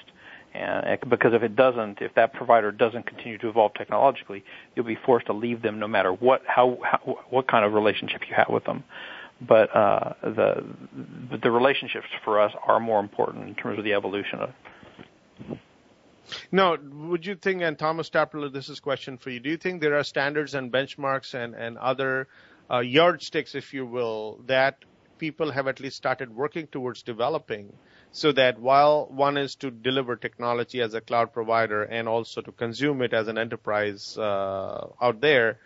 And 0.53 0.99
because 1.09 1.33
if 1.33 1.43
it 1.43 1.55
doesn't, 1.55 2.01
if 2.01 2.15
that 2.15 2.33
provider 2.33 2.71
doesn't 2.71 3.05
continue 3.05 3.37
to 3.39 3.49
evolve 3.49 3.73
technologically, 3.75 4.43
you'll 4.75 4.85
be 4.85 4.97
forced 5.05 5.27
to 5.27 5.33
leave 5.33 5.61
them 5.61 5.77
no 5.77 5.87
matter 5.87 6.11
what 6.11 6.41
how, 6.47 6.79
how 6.83 7.19
what 7.29 7.47
kind 7.47 7.63
of 7.65 7.73
relationship 7.73 8.21
you 8.27 8.35
have 8.35 8.49
with 8.49 8.63
them. 8.63 8.83
But 9.39 9.75
uh, 9.75 10.13
the 10.23 10.65
the 11.41 11.51
relationships 11.51 12.07
for 12.23 12.41
us 12.41 12.51
are 12.65 12.79
more 12.79 12.99
important 12.99 13.47
in 13.47 13.55
terms 13.55 13.77
of 13.77 13.83
the 13.83 13.93
evolution 13.93 14.39
of 14.39 14.49
no, 16.51 16.77
would 16.81 17.25
you 17.25 17.35
think, 17.35 17.61
and 17.61 17.77
Thomas 17.79 18.09
Trappler, 18.09 18.49
this 18.49 18.69
is 18.69 18.79
a 18.79 18.81
question 18.81 19.17
for 19.17 19.29
you. 19.29 19.39
Do 19.39 19.49
you 19.49 19.57
think 19.57 19.81
there 19.81 19.97
are 19.97 20.03
standards 20.03 20.55
and 20.55 20.71
benchmarks 20.71 21.33
and, 21.33 21.55
and 21.55 21.77
other 21.77 22.27
uh, 22.69 22.79
yardsticks, 22.79 23.55
if 23.55 23.73
you 23.73 23.85
will, 23.85 24.41
that 24.45 24.83
people 25.17 25.51
have 25.51 25.67
at 25.67 25.79
least 25.79 25.95
started 25.95 26.35
working 26.35 26.67
towards 26.67 27.01
developing 27.03 27.73
so 28.11 28.31
that 28.31 28.59
while 28.59 29.07
one 29.07 29.37
is 29.37 29.55
to 29.55 29.71
deliver 29.71 30.15
technology 30.15 30.81
as 30.81 30.93
a 30.93 31.01
cloud 31.01 31.33
provider 31.33 31.83
and 31.83 32.07
also 32.07 32.41
to 32.41 32.51
consume 32.51 33.01
it 33.01 33.13
as 33.13 33.27
an 33.27 33.37
enterprise 33.37 34.17
uh, 34.17 34.87
out 35.01 35.21
there, 35.21 35.59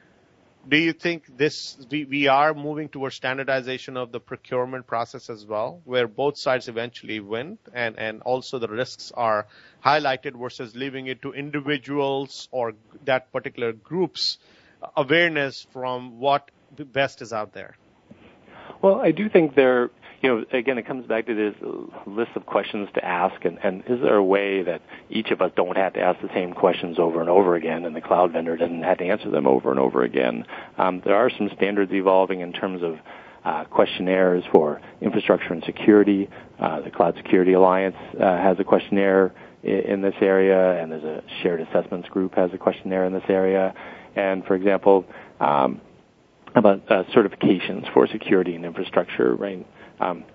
do 0.68 0.78
you 0.78 0.94
think 0.94 1.38
this 1.38 1.78
we, 1.90 2.06
we 2.06 2.28
are 2.28 2.54
moving 2.54 2.90
towards 2.90 3.16
standardization 3.16 3.98
of 3.98 4.12
the 4.12 4.20
procurement 4.20 4.88
process 4.88 5.30
as 5.30 5.46
well, 5.46 5.82
where 5.86 6.08
both 6.08 6.38
sides 6.38 6.68
eventually 6.68 7.20
win, 7.20 7.58
and 7.74 7.98
and 7.98 8.22
also 8.22 8.60
the 8.60 8.68
risks 8.68 9.12
are 9.16 9.48
highlighted 9.84 10.40
versus 10.40 10.76
leaving 10.76 11.08
it 11.08 11.22
to 11.24 11.34
individuals 11.34 12.48
or 12.52 12.74
that 13.06 13.32
particular 13.32 13.74
group's 13.74 14.38
awareness 14.96 15.66
from 15.72 16.20
what 16.20 16.52
the 16.76 16.86
best 16.86 17.22
is 17.22 17.34
out 17.34 17.54
there? 17.54 17.76
Well, 18.82 19.00
I 19.02 19.12
do 19.12 19.30
think 19.30 19.56
there 19.56 19.90
you 20.22 20.30
know, 20.30 20.46
again, 20.54 20.78
it 20.78 20.86
comes 20.86 21.08
back 21.08 21.26
to 21.26 21.36
this 21.36 21.56
list 22.06 22.32
of 22.36 22.46
questions 22.46 22.88
to 22.94 23.04
ask, 23.04 23.44
and, 23.44 23.58
and 23.64 23.84
is 23.88 24.00
there 24.02 24.16
a 24.16 24.24
way 24.24 24.62
that 24.62 24.82
each 25.10 25.32
of 25.32 25.42
us 25.42 25.52
don't 25.56 25.76
have 25.78 25.94
to 25.94 26.00
ask 26.00 26.22
the 26.22 26.30
same 26.34 26.54
questions 26.54 27.00
over 27.00 27.22
and 27.22 27.30
over 27.30 27.56
again, 27.56 27.86
and 27.86 27.96
the 27.96 28.02
cloud 28.02 28.32
vendor 28.32 28.56
doesn't 28.56 28.84
have 28.84 29.00
to 29.00 29.06
answer 29.06 29.32
them 29.32 29.48
over 29.48 29.72
and 29.72 29.80
over 29.80 30.04
again? 30.04 30.46
Um, 30.78 31.02
there 31.04 31.16
are 31.16 31.32
some 31.36 31.50
standards 31.56 31.92
evolving 31.92 32.42
in 32.42 32.54
terms 32.54 32.84
of 32.84 32.98
uh, 33.44 33.64
questionnaires 33.66 34.44
for 34.52 34.80
infrastructure 35.02 35.54
and 35.54 35.64
security. 35.66 36.30
Uh, 36.60 36.82
the 36.82 36.92
Cloud 36.92 37.16
Security 37.18 37.54
Alliance 37.54 37.96
uh, 38.20 38.38
has 38.38 38.60
a 38.60 38.64
questionnaire 38.64 39.34
in, 39.64 40.02
this 40.02 40.16
area, 40.22 40.82
and 40.82 40.92
there's 40.92 41.04
a 41.04 41.24
shared 41.42 41.62
assessments 41.62 42.08
group 42.10 42.36
has 42.36 42.52
a 42.54 42.58
questionnaire 42.58 43.06
in 43.06 43.14
this 43.14 43.24
area. 43.28 43.74
And 44.16 44.46
for 44.46 44.56
example, 44.56 45.06
um, 45.40 45.82
about 46.56 46.82
uh, 46.92 47.04
certifications 47.16 47.92
for 47.94 48.08
security 48.08 48.56
and 48.56 48.66
infrastructure, 48.66 49.36
right? 49.36 49.66
Um, 50.02 50.26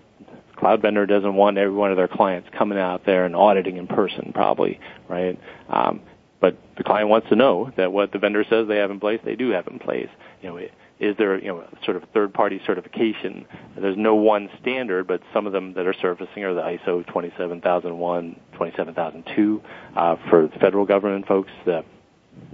cloud 0.56 0.82
vendor 0.82 1.06
doesn't 1.06 1.34
want 1.34 1.58
every 1.58 1.74
one 1.74 1.90
of 1.90 1.96
their 1.96 2.08
clients 2.08 2.48
coming 2.56 2.78
out 2.78 3.04
there 3.04 3.24
and 3.24 3.36
auditing 3.36 3.76
in 3.76 3.86
person, 3.86 4.32
probably, 4.34 4.80
right? 5.08 5.38
Um, 5.68 6.00
but 6.40 6.56
the 6.76 6.84
client 6.84 7.08
wants 7.08 7.28
to 7.30 7.36
know 7.36 7.72
that 7.76 7.92
what 7.92 8.12
the 8.12 8.18
vendor 8.18 8.44
says 8.48 8.68
they 8.68 8.76
have 8.76 8.90
in 8.90 9.00
place, 9.00 9.20
they 9.24 9.36
do 9.36 9.50
have 9.50 9.66
in 9.66 9.78
place. 9.78 10.08
You 10.42 10.48
know, 10.48 10.58
is 10.98 11.16
there 11.18 11.38
you 11.38 11.48
know 11.48 11.64
sort 11.84 11.96
of 11.96 12.04
third-party 12.14 12.60
certification? 12.66 13.46
There's 13.78 13.96
no 13.96 14.14
one 14.14 14.48
standard, 14.60 15.06
but 15.06 15.20
some 15.32 15.46
of 15.46 15.52
them 15.52 15.74
that 15.74 15.86
are 15.86 15.94
surfacing 16.00 16.44
are 16.44 16.54
the 16.54 16.62
ISO 16.62 17.06
27001, 17.06 18.40
27002 18.56 19.62
uh, 19.96 20.16
for 20.30 20.48
the 20.48 20.58
federal 20.58 20.86
government 20.86 21.26
folks. 21.26 21.50
The 21.64 21.84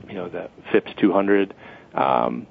you 0.08 0.14
know 0.14 0.28
the 0.28 0.48
FIPS 0.72 0.92
200. 1.00 1.54
Um, 1.94 2.46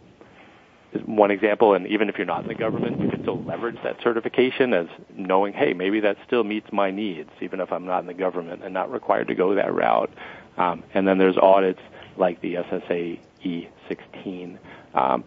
one 1.06 1.32
example. 1.32 1.74
And 1.74 1.88
even 1.88 2.10
if 2.10 2.18
you're 2.18 2.28
not 2.28 2.42
in 2.42 2.48
the 2.48 2.56
government, 2.56 3.02
you 3.02 3.10
can 3.10 3.22
still 3.22 3.42
leverage 3.44 3.78
that 3.84 4.02
certification 4.02 4.74
as 4.74 4.88
knowing, 5.16 5.54
hey, 5.54 5.74
maybe 5.74 6.00
that 6.02 6.18
still 6.26 6.44
meets 6.44 6.72
my 6.72 6.92
needs, 6.92 7.30
even 7.42 7.60
if 7.60 7.72
I'm 7.72 7.86
not 7.86 8.00
in 8.00 8.08
the 8.08 8.14
government 8.14 8.64
and 8.64 8.74
not 8.74 8.92
required 8.92 9.28
to 9.28 9.36
go 9.36 9.56
that 9.56 9.74
route. 9.74 10.12
Um, 10.58 10.84
and 10.94 11.08
then 11.08 11.18
there's 11.18 11.38
audits 11.38 11.82
like 12.18 12.42
the 12.42 12.56
SSAE 12.56 13.68
16. 13.88 14.60
Um, 14.94 15.24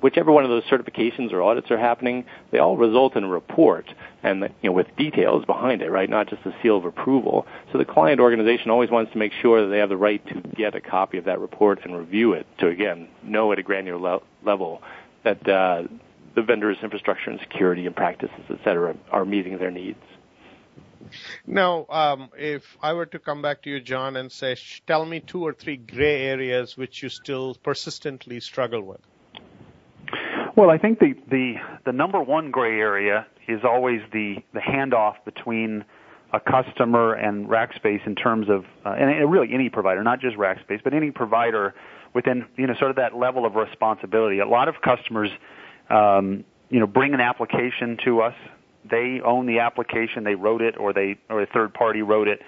whichever 0.00 0.32
one 0.32 0.44
of 0.44 0.50
those 0.50 0.64
certifications 0.64 1.32
or 1.32 1.42
audits 1.42 1.70
are 1.70 1.78
happening, 1.78 2.24
they 2.50 2.58
all 2.58 2.76
result 2.76 3.16
in 3.16 3.24
a 3.24 3.28
report 3.28 3.86
and 4.22 4.42
you 4.62 4.70
know 4.70 4.72
with 4.72 4.86
details 4.96 5.44
behind 5.44 5.82
it, 5.82 5.90
right? 5.90 6.08
Not 6.08 6.28
just 6.28 6.44
a 6.46 6.54
seal 6.62 6.76
of 6.76 6.84
approval. 6.84 7.46
So 7.72 7.78
the 7.78 7.84
client 7.84 8.20
organization 8.20 8.70
always 8.70 8.90
wants 8.90 9.12
to 9.12 9.18
make 9.18 9.32
sure 9.40 9.62
that 9.62 9.68
they 9.68 9.78
have 9.78 9.88
the 9.88 9.96
right 9.96 10.24
to 10.28 10.34
get 10.56 10.74
a 10.74 10.80
copy 10.80 11.18
of 11.18 11.24
that 11.24 11.40
report 11.40 11.84
and 11.84 11.96
review 11.96 12.32
it 12.32 12.46
to 12.58 12.68
again 12.68 13.08
know 13.22 13.52
at 13.52 13.58
a 13.58 13.62
granular 13.62 13.98
le- 13.98 14.22
level 14.44 14.82
that 15.24 15.48
uh, 15.48 15.84
the 16.34 16.42
vendor's 16.42 16.76
infrastructure 16.82 17.30
and 17.30 17.40
security 17.40 17.86
and 17.86 17.94
practices, 17.94 18.44
et 18.50 18.58
cetera, 18.64 18.96
are 19.10 19.24
meeting 19.24 19.58
their 19.58 19.70
needs. 19.70 19.98
Now, 21.46 21.86
um, 21.90 22.30
if 22.36 22.62
I 22.82 22.92
were 22.94 23.06
to 23.06 23.18
come 23.18 23.42
back 23.42 23.62
to 23.62 23.70
you, 23.70 23.80
John, 23.80 24.16
and 24.16 24.32
say, 24.32 24.56
tell 24.86 25.04
me 25.04 25.20
two 25.20 25.42
or 25.42 25.52
three 25.52 25.76
gray 25.76 26.22
areas 26.22 26.76
which 26.76 27.02
you 27.02 27.08
still 27.08 27.54
persistently 27.62 28.40
struggle 28.40 28.82
with. 28.82 29.00
Well, 30.56 30.70
I 30.70 30.78
think 30.78 31.00
the 31.00 31.14
the 31.28 31.54
the 31.84 31.92
number 31.92 32.22
one 32.22 32.52
gray 32.52 32.78
area 32.78 33.26
is 33.48 33.62
always 33.64 34.00
the 34.12 34.36
the 34.52 34.60
handoff 34.60 35.16
between 35.24 35.84
a 36.32 36.38
customer 36.38 37.14
and 37.14 37.48
Rackspace 37.48 38.06
in 38.06 38.14
terms 38.14 38.48
of 38.48 38.64
uh, 38.86 38.90
and 38.90 39.30
really 39.30 39.52
any 39.52 39.68
provider, 39.68 40.04
not 40.04 40.20
just 40.20 40.36
Rackspace, 40.36 40.82
but 40.84 40.94
any 40.94 41.10
provider 41.10 41.74
within 42.14 42.46
you 42.56 42.68
know 42.68 42.74
sort 42.74 42.90
of 42.90 42.96
that 42.96 43.16
level 43.16 43.44
of 43.44 43.56
responsibility. 43.56 44.38
A 44.38 44.46
lot 44.46 44.68
of 44.68 44.76
customers, 44.80 45.30
um, 45.90 46.44
you 46.70 46.78
know, 46.78 46.86
bring 46.86 47.14
an 47.14 47.20
application 47.20 47.98
to 48.04 48.20
us. 48.20 48.34
They 48.88 49.20
own 49.24 49.46
the 49.46 49.58
application, 49.58 50.22
they 50.22 50.36
wrote 50.36 50.62
it, 50.62 50.76
or 50.78 50.92
they 50.92 51.18
or 51.30 51.42
a 51.42 51.46
third 51.46 51.74
party 51.74 52.02
wrote 52.02 52.28
it. 52.28 52.42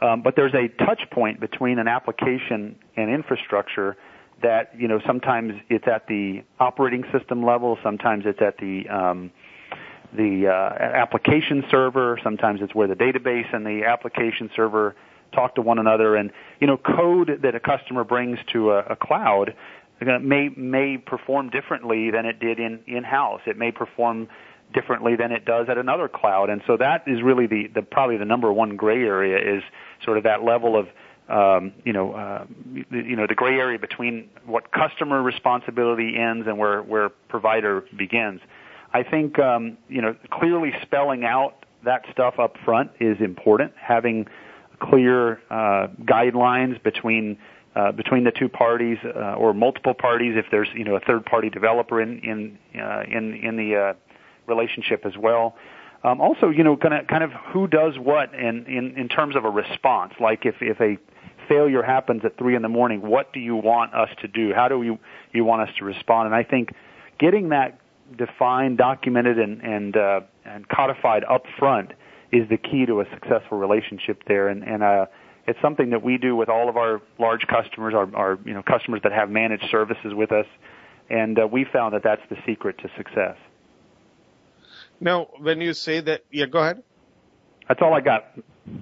Um, 0.00 0.22
but 0.22 0.36
there's 0.36 0.54
a 0.54 0.68
touch 0.84 1.02
point 1.10 1.40
between 1.40 1.80
an 1.80 1.88
application 1.88 2.76
and 2.96 3.10
infrastructure 3.10 3.96
that 4.42 4.72
you 4.78 4.88
know 4.88 5.00
sometimes 5.06 5.54
it's 5.68 5.86
at 5.86 6.06
the 6.06 6.42
operating 6.58 7.04
system 7.12 7.44
level, 7.44 7.78
sometimes 7.82 8.24
it's 8.26 8.40
at 8.40 8.58
the 8.58 8.88
um, 8.88 9.30
the 10.12 10.48
uh, 10.48 10.82
application 10.82 11.64
server, 11.70 12.18
sometimes 12.22 12.60
it's 12.62 12.74
where 12.74 12.88
the 12.88 12.96
database 12.96 13.54
and 13.54 13.64
the 13.64 13.84
application 13.84 14.50
server 14.56 14.96
talk 15.32 15.54
to 15.54 15.62
one 15.62 15.78
another, 15.78 16.16
and 16.16 16.32
you 16.60 16.66
know 16.66 16.76
code 16.76 17.40
that 17.42 17.54
a 17.54 17.60
customer 17.60 18.04
brings 18.04 18.38
to 18.52 18.72
a, 18.72 18.78
a 18.80 18.96
cloud 18.96 19.54
may 20.00 20.48
may 20.56 20.96
perform 20.96 21.50
differently 21.50 22.10
than 22.10 22.26
it 22.26 22.40
did 22.40 22.58
in 22.58 22.80
in 22.86 23.04
house. 23.04 23.40
It 23.46 23.56
may 23.56 23.70
perform 23.70 24.28
differently 24.72 25.16
than 25.16 25.32
it 25.32 25.44
does 25.44 25.68
at 25.68 25.78
another 25.78 26.08
cloud, 26.08 26.48
and 26.50 26.62
so 26.66 26.76
that 26.76 27.04
is 27.06 27.22
really 27.22 27.46
the 27.46 27.68
the 27.74 27.82
probably 27.82 28.16
the 28.16 28.24
number 28.24 28.52
one 28.52 28.76
gray 28.76 29.02
area 29.02 29.56
is 29.56 29.62
sort 30.04 30.16
of 30.16 30.24
that 30.24 30.42
level 30.42 30.78
of 30.78 30.88
um, 31.30 31.72
you 31.84 31.92
know, 31.92 32.12
uh, 32.12 32.44
you 32.90 33.16
know, 33.16 33.26
the 33.26 33.34
gray 33.34 33.58
area 33.58 33.78
between 33.78 34.28
what 34.44 34.72
customer 34.72 35.22
responsibility 35.22 36.16
ends 36.16 36.46
and 36.46 36.58
where 36.58 36.82
where 36.82 37.08
provider 37.28 37.84
begins. 37.96 38.40
I 38.92 39.02
think 39.04 39.38
um, 39.38 39.78
you 39.88 40.02
know, 40.02 40.16
clearly 40.30 40.72
spelling 40.82 41.24
out 41.24 41.64
that 41.84 42.04
stuff 42.12 42.38
up 42.38 42.56
front 42.64 42.90
is 43.00 43.20
important. 43.20 43.72
Having 43.76 44.26
clear 44.80 45.40
uh, 45.50 45.88
guidelines 46.02 46.82
between 46.82 47.38
uh, 47.76 47.92
between 47.92 48.24
the 48.24 48.32
two 48.32 48.48
parties 48.48 48.98
uh, 49.04 49.34
or 49.34 49.54
multiple 49.54 49.94
parties, 49.94 50.34
if 50.36 50.46
there's 50.50 50.68
you 50.74 50.84
know 50.84 50.96
a 50.96 51.00
third 51.00 51.24
party 51.24 51.48
developer 51.48 52.00
in 52.00 52.18
in 52.20 52.58
uh, 52.80 53.04
in 53.08 53.34
in 53.34 53.56
the 53.56 53.76
uh, 53.76 53.92
relationship 54.46 55.06
as 55.06 55.16
well. 55.16 55.54
Um, 56.02 56.20
also, 56.20 56.48
you 56.48 56.64
know, 56.64 56.76
kind 56.76 56.94
of 56.94 57.06
kind 57.06 57.22
of 57.22 57.30
who 57.52 57.68
does 57.68 57.98
what 57.98 58.34
in, 58.34 58.66
in 58.66 58.96
in 58.96 59.08
terms 59.08 59.36
of 59.36 59.44
a 59.44 59.50
response. 59.50 60.14
Like 60.18 60.46
if 60.46 60.56
if 60.60 60.80
a 60.80 60.98
failure 61.50 61.82
happens 61.82 62.22
at 62.24 62.38
three 62.38 62.54
in 62.56 62.62
the 62.62 62.68
morning, 62.78 63.02
what 63.02 63.32
do 63.34 63.40
you 63.40 63.56
want 63.56 63.92
us 63.94 64.08
to 64.22 64.28
do? 64.28 64.44
How 64.54 64.68
do 64.68 64.82
you 64.82 64.98
you 65.32 65.44
want 65.44 65.68
us 65.68 65.74
to 65.78 65.84
respond? 65.84 66.22
And 66.26 66.34
I 66.34 66.44
think 66.44 66.70
getting 67.18 67.50
that 67.50 67.78
defined, 68.16 68.78
documented, 68.78 69.38
and 69.38 69.60
and 69.60 69.96
uh, 69.96 70.20
and 70.44 70.66
codified 70.68 71.24
up 71.24 71.44
front 71.58 71.90
is 72.32 72.48
the 72.48 72.56
key 72.56 72.86
to 72.86 73.00
a 73.00 73.04
successful 73.12 73.58
relationship 73.58 74.22
there. 74.26 74.48
And 74.48 74.62
and 74.62 74.82
uh, 74.82 75.06
It's 75.46 75.60
something 75.60 75.90
that 75.90 76.02
we 76.02 76.16
do 76.18 76.36
with 76.36 76.48
all 76.48 76.68
of 76.68 76.76
our 76.76 77.02
large 77.18 77.44
customers, 77.46 77.94
our, 77.94 78.08
our 78.14 78.38
you 78.44 78.54
know 78.54 78.62
customers 78.62 79.00
that 79.02 79.12
have 79.12 79.30
managed 79.30 79.64
services 79.70 80.12
with 80.14 80.30
us, 80.32 80.46
and 81.08 81.38
uh, 81.38 81.46
we 81.46 81.64
found 81.64 81.94
that 81.94 82.02
that's 82.04 82.22
the 82.30 82.36
secret 82.46 82.78
to 82.78 82.88
success. 82.96 83.36
Now, 85.00 85.28
when 85.38 85.60
you 85.60 85.72
say 85.72 86.00
that, 86.02 86.24
yeah, 86.30 86.46
go 86.46 86.60
ahead. 86.60 86.82
That's 87.68 87.80
all 87.82 87.94
I 87.94 88.00
got. 88.00 88.26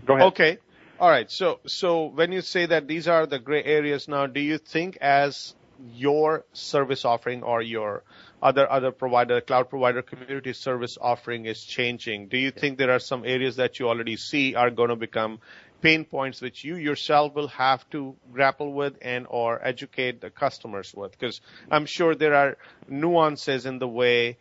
Go 0.07 0.15
ahead. 0.17 0.27
Okay. 0.29 0.59
All 1.01 1.09
right. 1.09 1.31
So, 1.31 1.61
so 1.65 2.07
when 2.07 2.33
you 2.33 2.41
say 2.41 2.67
that 2.67 2.89
these 2.89 3.07
are 3.07 3.25
the 3.25 3.39
gray 3.39 3.63
areas 3.63 4.09
now, 4.09 4.27
do 4.27 4.41
you 4.41 4.59
think 4.59 4.97
as 5.01 5.55
your 5.95 6.45
service 6.53 7.05
offering 7.05 7.45
or 7.45 7.63
your 7.63 8.03
other 8.43 8.69
other 8.69 8.91
provider, 8.91 9.41
cloud 9.41 9.71
provider 9.71 10.03
community 10.03 10.53
service 10.53 10.99
offering 11.01 11.47
is 11.47 11.63
changing, 11.63 12.27
do 12.27 12.37
you 12.37 12.51
think 12.51 12.79
there 12.79 12.91
are 12.91 12.99
some 12.99 13.25
areas 13.25 13.57
that 13.57 13.79
you 13.79 13.89
already 13.89 14.17
see 14.17 14.57
are 14.57 14.71
going 14.71 14.89
to 14.89 14.97
become 14.97 15.39
pain 15.83 16.05
points 16.05 16.41
which 16.41 16.65
you 16.65 16.75
yourself 16.75 17.33
will 17.33 17.47
have 17.47 17.89
to 17.91 18.17
grapple 18.33 18.73
with 18.73 18.97
and 19.01 19.25
or 19.31 19.65
educate 19.65 20.21
the 20.21 20.31
customers 20.31 20.93
with? 20.93 21.13
Because 21.13 21.41
I'm 21.71 21.87
sure 21.87 22.17
there 22.17 22.35
are 22.35 22.57
nuances 22.89 23.67
in 23.67 23.79
the 23.79 23.87
way 23.87 24.37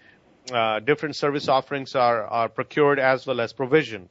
uh, 0.51 0.79
different 0.79 1.15
service 1.15 1.47
offerings 1.47 1.93
are, 1.93 2.25
are 2.25 2.49
procured 2.49 2.97
as 2.97 3.27
well 3.27 3.41
as 3.41 3.53
provisioned 3.53 4.09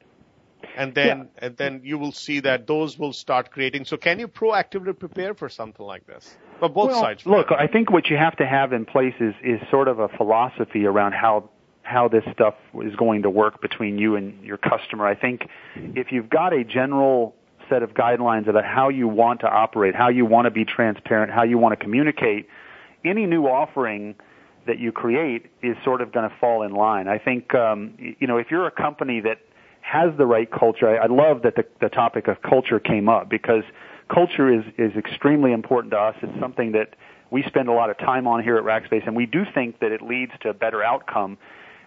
and 0.77 0.93
then 0.93 1.17
yeah. 1.17 1.45
and 1.45 1.57
then 1.57 1.81
you 1.83 1.97
will 1.97 2.11
see 2.11 2.39
that 2.41 2.67
those 2.67 2.97
will 2.97 3.13
start 3.13 3.51
creating. 3.51 3.85
So 3.85 3.97
can 3.97 4.19
you 4.19 4.27
proactively 4.27 4.97
prepare 4.97 5.33
for 5.33 5.49
something 5.49 5.85
like 5.85 6.05
this? 6.05 6.37
For 6.59 6.69
both 6.69 6.91
well, 6.91 7.01
sides. 7.01 7.25
Look, 7.25 7.47
I 7.51 7.67
think 7.67 7.91
what 7.91 8.07
you 8.07 8.17
have 8.17 8.37
to 8.37 8.45
have 8.45 8.73
in 8.73 8.85
place 8.85 9.15
is 9.19 9.33
is 9.43 9.59
sort 9.71 9.87
of 9.87 9.99
a 9.99 10.07
philosophy 10.09 10.85
around 10.85 11.13
how 11.13 11.49
how 11.83 12.07
this 12.07 12.23
stuff 12.33 12.55
is 12.83 12.95
going 12.95 13.23
to 13.23 13.29
work 13.29 13.61
between 13.61 13.97
you 13.97 14.15
and 14.15 14.43
your 14.43 14.57
customer. 14.57 15.07
I 15.07 15.15
think 15.15 15.47
if 15.75 16.11
you've 16.11 16.29
got 16.29 16.53
a 16.53 16.63
general 16.63 17.33
set 17.69 17.81
of 17.81 17.93
guidelines 17.93 18.47
about 18.47 18.65
how 18.65 18.89
you 18.89 19.07
want 19.07 19.41
to 19.41 19.47
operate, 19.47 19.95
how 19.95 20.09
you 20.09 20.25
want 20.25 20.45
to 20.45 20.51
be 20.51 20.65
transparent, 20.65 21.31
how 21.31 21.43
you 21.43 21.57
want 21.57 21.77
to 21.77 21.83
communicate, 21.83 22.47
any 23.03 23.25
new 23.25 23.45
offering 23.45 24.15
that 24.67 24.79
you 24.79 24.91
create 24.91 25.47
is 25.63 25.75
sort 25.83 26.01
of 26.01 26.11
going 26.11 26.29
to 26.29 26.35
fall 26.39 26.61
in 26.63 26.73
line. 26.73 27.07
I 27.07 27.17
think 27.17 27.55
um, 27.55 27.95
you 28.19 28.27
know 28.27 28.37
if 28.37 28.51
you're 28.51 28.67
a 28.67 28.71
company 28.71 29.21
that 29.21 29.39
has 29.87 30.11
the 30.17 30.25
right 30.25 30.51
culture. 30.51 30.89
I, 30.89 31.05
I 31.05 31.07
love 31.07 31.43
that 31.43 31.55
the, 31.55 31.65
the 31.79 31.87
topic 31.87 32.27
of 32.27 32.41
culture 32.41 32.79
came 32.79 33.07
up 33.07 33.29
because 33.29 33.63
culture 34.13 34.53
is, 34.53 34.65
is 34.77 34.95
extremely 34.97 35.53
important 35.53 35.91
to 35.91 35.97
us. 35.97 36.15
It's 36.21 36.39
something 36.41 36.73
that 36.73 36.95
we 37.31 37.43
spend 37.43 37.69
a 37.69 37.71
lot 37.71 37.89
of 37.89 37.97
time 37.97 38.27
on 38.27 38.43
here 38.43 38.57
at 38.57 38.63
Rackspace, 38.63 39.07
and 39.07 39.15
we 39.15 39.25
do 39.25 39.43
think 39.53 39.79
that 39.79 39.91
it 39.91 40.01
leads 40.01 40.33
to 40.41 40.49
a 40.49 40.53
better 40.53 40.83
outcome. 40.83 41.37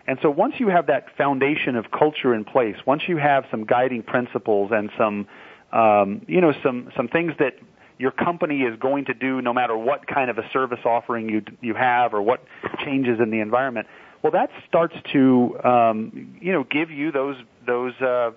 And 0.07 0.18
so 0.22 0.30
once 0.30 0.55
you 0.59 0.68
have 0.68 0.86
that 0.86 1.16
foundation 1.16 1.76
of 1.76 1.90
culture 1.90 2.34
in 2.34 2.44
place, 2.44 2.76
once 2.86 3.03
you 3.07 3.18
have 3.18 3.44
some 3.51 3.64
guiding 3.64 4.03
principles 4.03 4.70
and 4.72 4.90
some, 4.96 5.28
um, 5.72 6.22
you 6.26 6.40
know, 6.40 6.53
some 6.62 6.90
some 6.96 7.09
things 7.09 7.32
that 7.38 7.59
your 7.98 8.11
company 8.11 8.62
is 8.62 8.78
going 8.80 9.05
to 9.05 9.14
do, 9.14 9.42
no 9.42 9.53
matter 9.53 9.76
what 9.76 10.07
kind 10.07 10.30
of 10.30 10.38
a 10.38 10.51
service 10.53 10.80
offering 10.86 11.28
you 11.28 11.42
you 11.61 11.74
have 11.74 12.14
or 12.14 12.22
what 12.22 12.42
changes 12.82 13.20
in 13.20 13.30
the 13.30 13.40
environment, 13.40 13.86
well, 14.22 14.32
that 14.32 14.51
starts 14.68 14.94
to 15.12 15.57
um, 15.64 16.36
you 16.40 16.53
know 16.53 16.64
give 16.64 16.90
you 16.90 17.12
those 17.12 17.36
those 17.67 17.93
uh, 18.01 18.31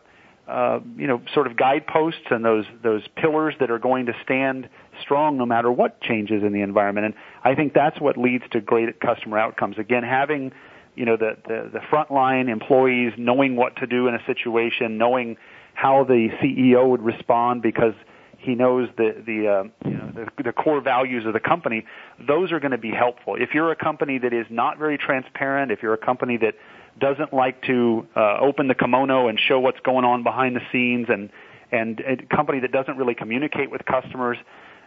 uh, 0.47 0.79
you 0.97 1.07
know 1.07 1.21
sort 1.33 1.47
of 1.47 1.55
guideposts 1.55 2.25
and 2.29 2.43
those 2.43 2.65
those 2.83 3.01
pillars 3.15 3.55
that 3.59 3.71
are 3.71 3.79
going 3.79 4.07
to 4.07 4.13
stand 4.23 4.67
strong 5.01 5.37
no 5.37 5.45
matter 5.45 5.71
what 5.71 6.01
changes 6.01 6.43
in 6.43 6.53
the 6.53 6.61
environment. 6.61 7.05
And 7.05 7.15
I 7.43 7.55
think 7.55 7.73
that's 7.73 7.99
what 7.99 8.17
leads 8.17 8.43
to 8.51 8.61
great 8.61 8.99
customer 8.99 9.37
outcomes. 9.37 9.77
Again, 9.77 10.03
having 10.03 10.51
you 10.95 11.05
know 11.05 11.17
the 11.17 11.37
the, 11.47 11.69
the 11.73 11.79
frontline 11.79 12.49
employees 12.49 13.13
knowing 13.17 13.55
what 13.55 13.77
to 13.77 13.87
do 13.87 14.07
in 14.07 14.15
a 14.15 14.25
situation, 14.25 14.97
knowing 14.97 15.37
how 15.73 16.03
the 16.03 16.29
CEO 16.41 16.89
would 16.89 17.01
respond 17.01 17.61
because 17.61 17.93
he 18.37 18.55
knows 18.55 18.89
the 18.97 19.23
the 19.25 19.47
uh, 19.47 19.89
you 19.89 19.97
know 19.97 20.11
the, 20.13 20.43
the 20.43 20.51
core 20.51 20.81
values 20.81 21.25
of 21.25 21.33
the 21.33 21.39
company. 21.39 21.85
Those 22.27 22.51
are 22.51 22.59
going 22.59 22.71
to 22.71 22.77
be 22.77 22.91
helpful. 22.91 23.35
If 23.35 23.53
you're 23.53 23.71
a 23.71 23.75
company 23.75 24.17
that 24.19 24.33
is 24.33 24.45
not 24.49 24.77
very 24.77 24.97
transparent, 24.97 25.71
if 25.71 25.81
you're 25.81 25.93
a 25.93 26.05
company 26.05 26.37
that 26.37 26.55
doesn't 26.99 27.33
like 27.33 27.61
to 27.63 28.07
uh, 28.15 28.37
open 28.39 28.67
the 28.67 28.75
kimono 28.75 29.27
and 29.27 29.39
show 29.39 29.59
what's 29.59 29.79
going 29.81 30.05
on 30.05 30.23
behind 30.23 30.55
the 30.55 30.61
scenes, 30.71 31.07
and 31.09 31.29
and 31.71 31.99
a 32.01 32.35
company 32.35 32.59
that 32.59 32.71
doesn't 32.71 32.97
really 32.97 33.15
communicate 33.15 33.71
with 33.71 33.83
customers, 33.85 34.37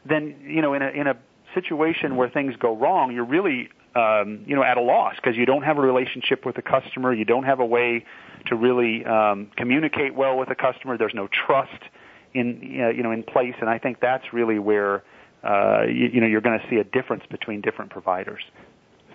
then 0.05 0.37
you 0.43 0.63
know 0.63 0.75
in 0.75 0.83
a 0.83 0.89
in 0.89 1.07
a 1.07 1.17
situation 1.55 2.17
where 2.17 2.29
things 2.29 2.55
go 2.59 2.77
wrong, 2.77 3.13
you're 3.13 3.25
really 3.25 3.69
um, 3.95 4.45
you 4.47 4.55
know 4.55 4.63
at 4.63 4.77
a 4.77 4.81
loss 4.81 5.17
because 5.17 5.37
you 5.37 5.47
don't 5.47 5.63
have 5.63 5.79
a 5.79 5.81
relationship 5.81 6.47
with 6.47 6.55
the 6.57 6.63
customer, 6.63 7.13
you 7.13 7.25
don't 7.25 7.45
have 7.45 7.61
a 7.61 7.67
way 7.67 8.05
to 8.47 8.55
really 8.55 9.05
um, 9.05 9.51
communicate 9.57 10.15
well 10.15 10.39
with 10.39 10.49
the 10.49 10.55
customer. 10.55 10.97
There's 10.97 11.15
no 11.15 11.29
trust 11.29 11.83
in 12.35 12.61
you 12.63 13.03
know 13.03 13.11
in 13.11 13.23
place, 13.23 13.55
and 13.61 13.69
I 13.69 13.79
think 13.79 14.01
that's 14.01 14.33
really 14.33 14.59
where 14.59 15.03
uh, 15.43 15.83
you, 15.89 16.09
you 16.13 16.21
know 16.21 16.27
you're 16.27 16.41
going 16.41 16.59
to 16.59 16.67
see 16.71 16.77
a 16.77 16.85
difference 16.85 17.25
between 17.31 17.61
different 17.61 17.91
providers. 17.91 18.43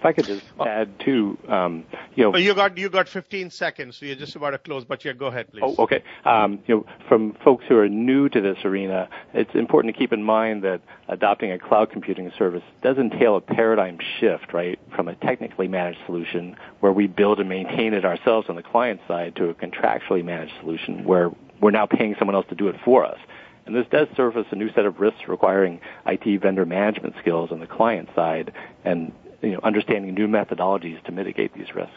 If 0.01 0.05
I 0.05 0.13
could 0.13 0.25
just 0.25 0.43
add 0.59 0.99
too, 0.99 1.37
um, 1.47 1.85
you 2.15 2.23
know, 2.23 2.35
you 2.35 2.55
got 2.55 2.75
you 2.75 2.89
got 2.89 3.07
15 3.07 3.51
seconds, 3.51 3.97
so 3.97 4.07
you're 4.07 4.15
just 4.15 4.35
about 4.35 4.49
to 4.49 4.57
close. 4.57 4.83
But 4.83 5.05
yeah, 5.05 5.13
go 5.13 5.27
ahead, 5.27 5.51
please. 5.51 5.61
Oh, 5.63 5.75
okay. 5.83 6.03
Um, 6.25 6.57
you 6.65 6.77
know, 6.77 6.85
from 7.07 7.37
folks 7.43 7.65
who 7.69 7.77
are 7.77 7.87
new 7.87 8.27
to 8.27 8.41
this 8.41 8.57
arena, 8.65 9.09
it's 9.35 9.53
important 9.53 9.93
to 9.93 9.99
keep 9.99 10.11
in 10.11 10.23
mind 10.23 10.63
that 10.63 10.81
adopting 11.07 11.51
a 11.51 11.59
cloud 11.59 11.91
computing 11.91 12.31
service 12.35 12.63
does 12.81 12.97
entail 12.97 13.35
a 13.35 13.41
paradigm 13.41 13.99
shift, 14.19 14.53
right, 14.53 14.79
from 14.95 15.07
a 15.07 15.13
technically 15.13 15.67
managed 15.67 15.99
solution 16.07 16.55
where 16.79 16.91
we 16.91 17.05
build 17.05 17.39
and 17.39 17.47
maintain 17.47 17.93
it 17.93 18.03
ourselves 18.03 18.49
on 18.49 18.55
the 18.55 18.63
client 18.63 19.01
side 19.07 19.35
to 19.35 19.49
a 19.49 19.53
contractually 19.53 20.25
managed 20.25 20.53
solution 20.61 21.03
where 21.03 21.29
we're 21.61 21.69
now 21.69 21.85
paying 21.85 22.15
someone 22.17 22.33
else 22.33 22.47
to 22.49 22.55
do 22.55 22.69
it 22.69 22.75
for 22.83 23.05
us. 23.05 23.19
And 23.67 23.75
this 23.75 23.85
does 23.91 24.07
surface 24.17 24.47
a 24.49 24.55
new 24.55 24.73
set 24.73 24.85
of 24.85 24.99
risks 24.99 25.27
requiring 25.27 25.79
IT 26.07 26.41
vendor 26.41 26.65
management 26.65 27.13
skills 27.21 27.51
on 27.51 27.59
the 27.59 27.67
client 27.67 28.09
side 28.15 28.51
and 28.83 29.11
you 29.41 29.51
know, 29.51 29.59
understanding 29.63 30.13
new 30.13 30.27
methodologies 30.27 31.03
to 31.05 31.11
mitigate 31.11 31.53
these 31.53 31.73
risks. 31.73 31.95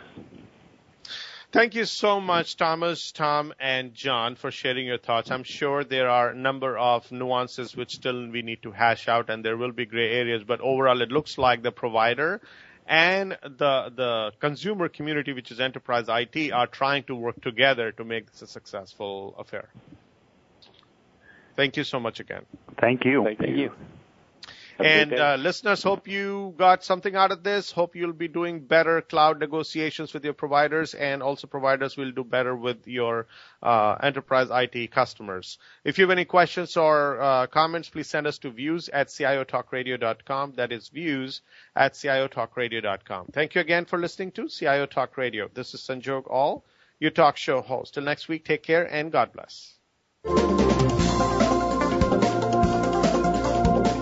Thank 1.52 1.76
you 1.76 1.84
so 1.84 2.20
much, 2.20 2.56
Thomas, 2.56 3.12
Tom, 3.12 3.54
and 3.60 3.94
John, 3.94 4.34
for 4.34 4.50
sharing 4.50 4.86
your 4.86 4.98
thoughts. 4.98 5.30
I'm 5.30 5.44
sure 5.44 5.84
there 5.84 6.08
are 6.08 6.30
a 6.30 6.34
number 6.34 6.76
of 6.76 7.12
nuances 7.12 7.76
which 7.76 7.94
still 7.94 8.28
we 8.28 8.42
need 8.42 8.62
to 8.62 8.72
hash 8.72 9.06
out, 9.06 9.30
and 9.30 9.44
there 9.44 9.56
will 9.56 9.70
be 9.70 9.86
gray 9.86 10.10
areas. 10.10 10.42
But 10.42 10.60
overall, 10.60 11.00
it 11.00 11.12
looks 11.12 11.38
like 11.38 11.62
the 11.62 11.70
provider 11.70 12.40
and 12.86 13.38
the 13.42 13.92
the 13.94 14.32
consumer 14.40 14.88
community, 14.88 15.32
which 15.32 15.52
is 15.52 15.60
enterprise 15.60 16.06
IT, 16.08 16.52
are 16.52 16.66
trying 16.66 17.04
to 17.04 17.14
work 17.14 17.40
together 17.40 17.92
to 17.92 18.04
make 18.04 18.30
this 18.32 18.42
a 18.42 18.46
successful 18.48 19.36
affair. 19.38 19.68
Thank 21.54 21.76
you 21.76 21.84
so 21.84 22.00
much 22.00 22.18
again. 22.18 22.44
Thank 22.80 23.04
you. 23.04 23.22
Thank, 23.22 23.38
Thank 23.38 23.56
you. 23.56 23.70
And 24.78 25.12
uh, 25.12 25.36
listeners, 25.38 25.82
hope 25.82 26.08
you 26.08 26.54
got 26.56 26.84
something 26.84 27.14
out 27.14 27.30
of 27.30 27.42
this. 27.42 27.70
Hope 27.70 27.94
you'll 27.94 28.12
be 28.12 28.28
doing 28.28 28.60
better 28.60 29.00
cloud 29.00 29.38
negotiations 29.38 30.12
with 30.12 30.24
your 30.24 30.32
providers, 30.32 30.94
and 30.94 31.22
also 31.22 31.46
providers 31.46 31.96
will 31.96 32.10
do 32.10 32.24
better 32.24 32.56
with 32.56 32.86
your 32.86 33.26
uh, 33.62 33.96
enterprise 34.02 34.48
IT 34.50 34.90
customers. 34.90 35.58
If 35.84 35.98
you 35.98 36.02
have 36.02 36.10
any 36.10 36.24
questions 36.24 36.76
or 36.76 37.20
uh, 37.20 37.46
comments, 37.46 37.88
please 37.88 38.08
send 38.08 38.26
us 38.26 38.38
to 38.38 38.50
views 38.50 38.88
at 38.88 39.08
ciotalkradio.com. 39.08 40.54
That 40.56 40.72
is 40.72 40.88
views 40.88 41.42
at 41.76 41.94
ciotalkradio.com. 41.94 43.26
Thank 43.32 43.54
you 43.54 43.60
again 43.60 43.84
for 43.84 43.98
listening 43.98 44.32
to 44.32 44.48
CIO 44.48 44.86
Talk 44.86 45.16
Radio. 45.16 45.48
This 45.52 45.74
is 45.74 45.80
Sanjog 45.80 46.24
Aul, 46.28 46.64
your 46.98 47.10
talk 47.10 47.36
show 47.36 47.60
host. 47.60 47.94
Till 47.94 48.02
next 48.02 48.28
week, 48.28 48.44
take 48.44 48.62
care 48.62 48.84
and 48.84 49.12
God 49.12 49.32
bless. 49.32 49.74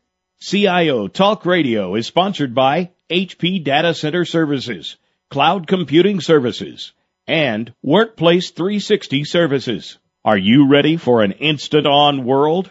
CIO 0.41 1.09
Talk 1.09 1.47
Radio 1.47 1.95
is 1.95 2.07
sponsored 2.07 2.55
by 2.55 2.91
HP 3.11 3.63
Data 3.63 3.95
Center 3.95 4.25
Services, 4.25 4.97
Cloud 5.31 5.67
Computing 5.67 6.21
Services, 6.21 6.93
and 7.27 7.73
Workplace 7.83 8.51
360 8.51 9.25
Services. 9.25 9.99
Are 10.25 10.39
you 10.39 10.69
ready 10.69 10.97
for 10.97 11.23
an 11.23 11.33
instant 11.33 11.87
on 11.87 12.25
world? 12.25 12.71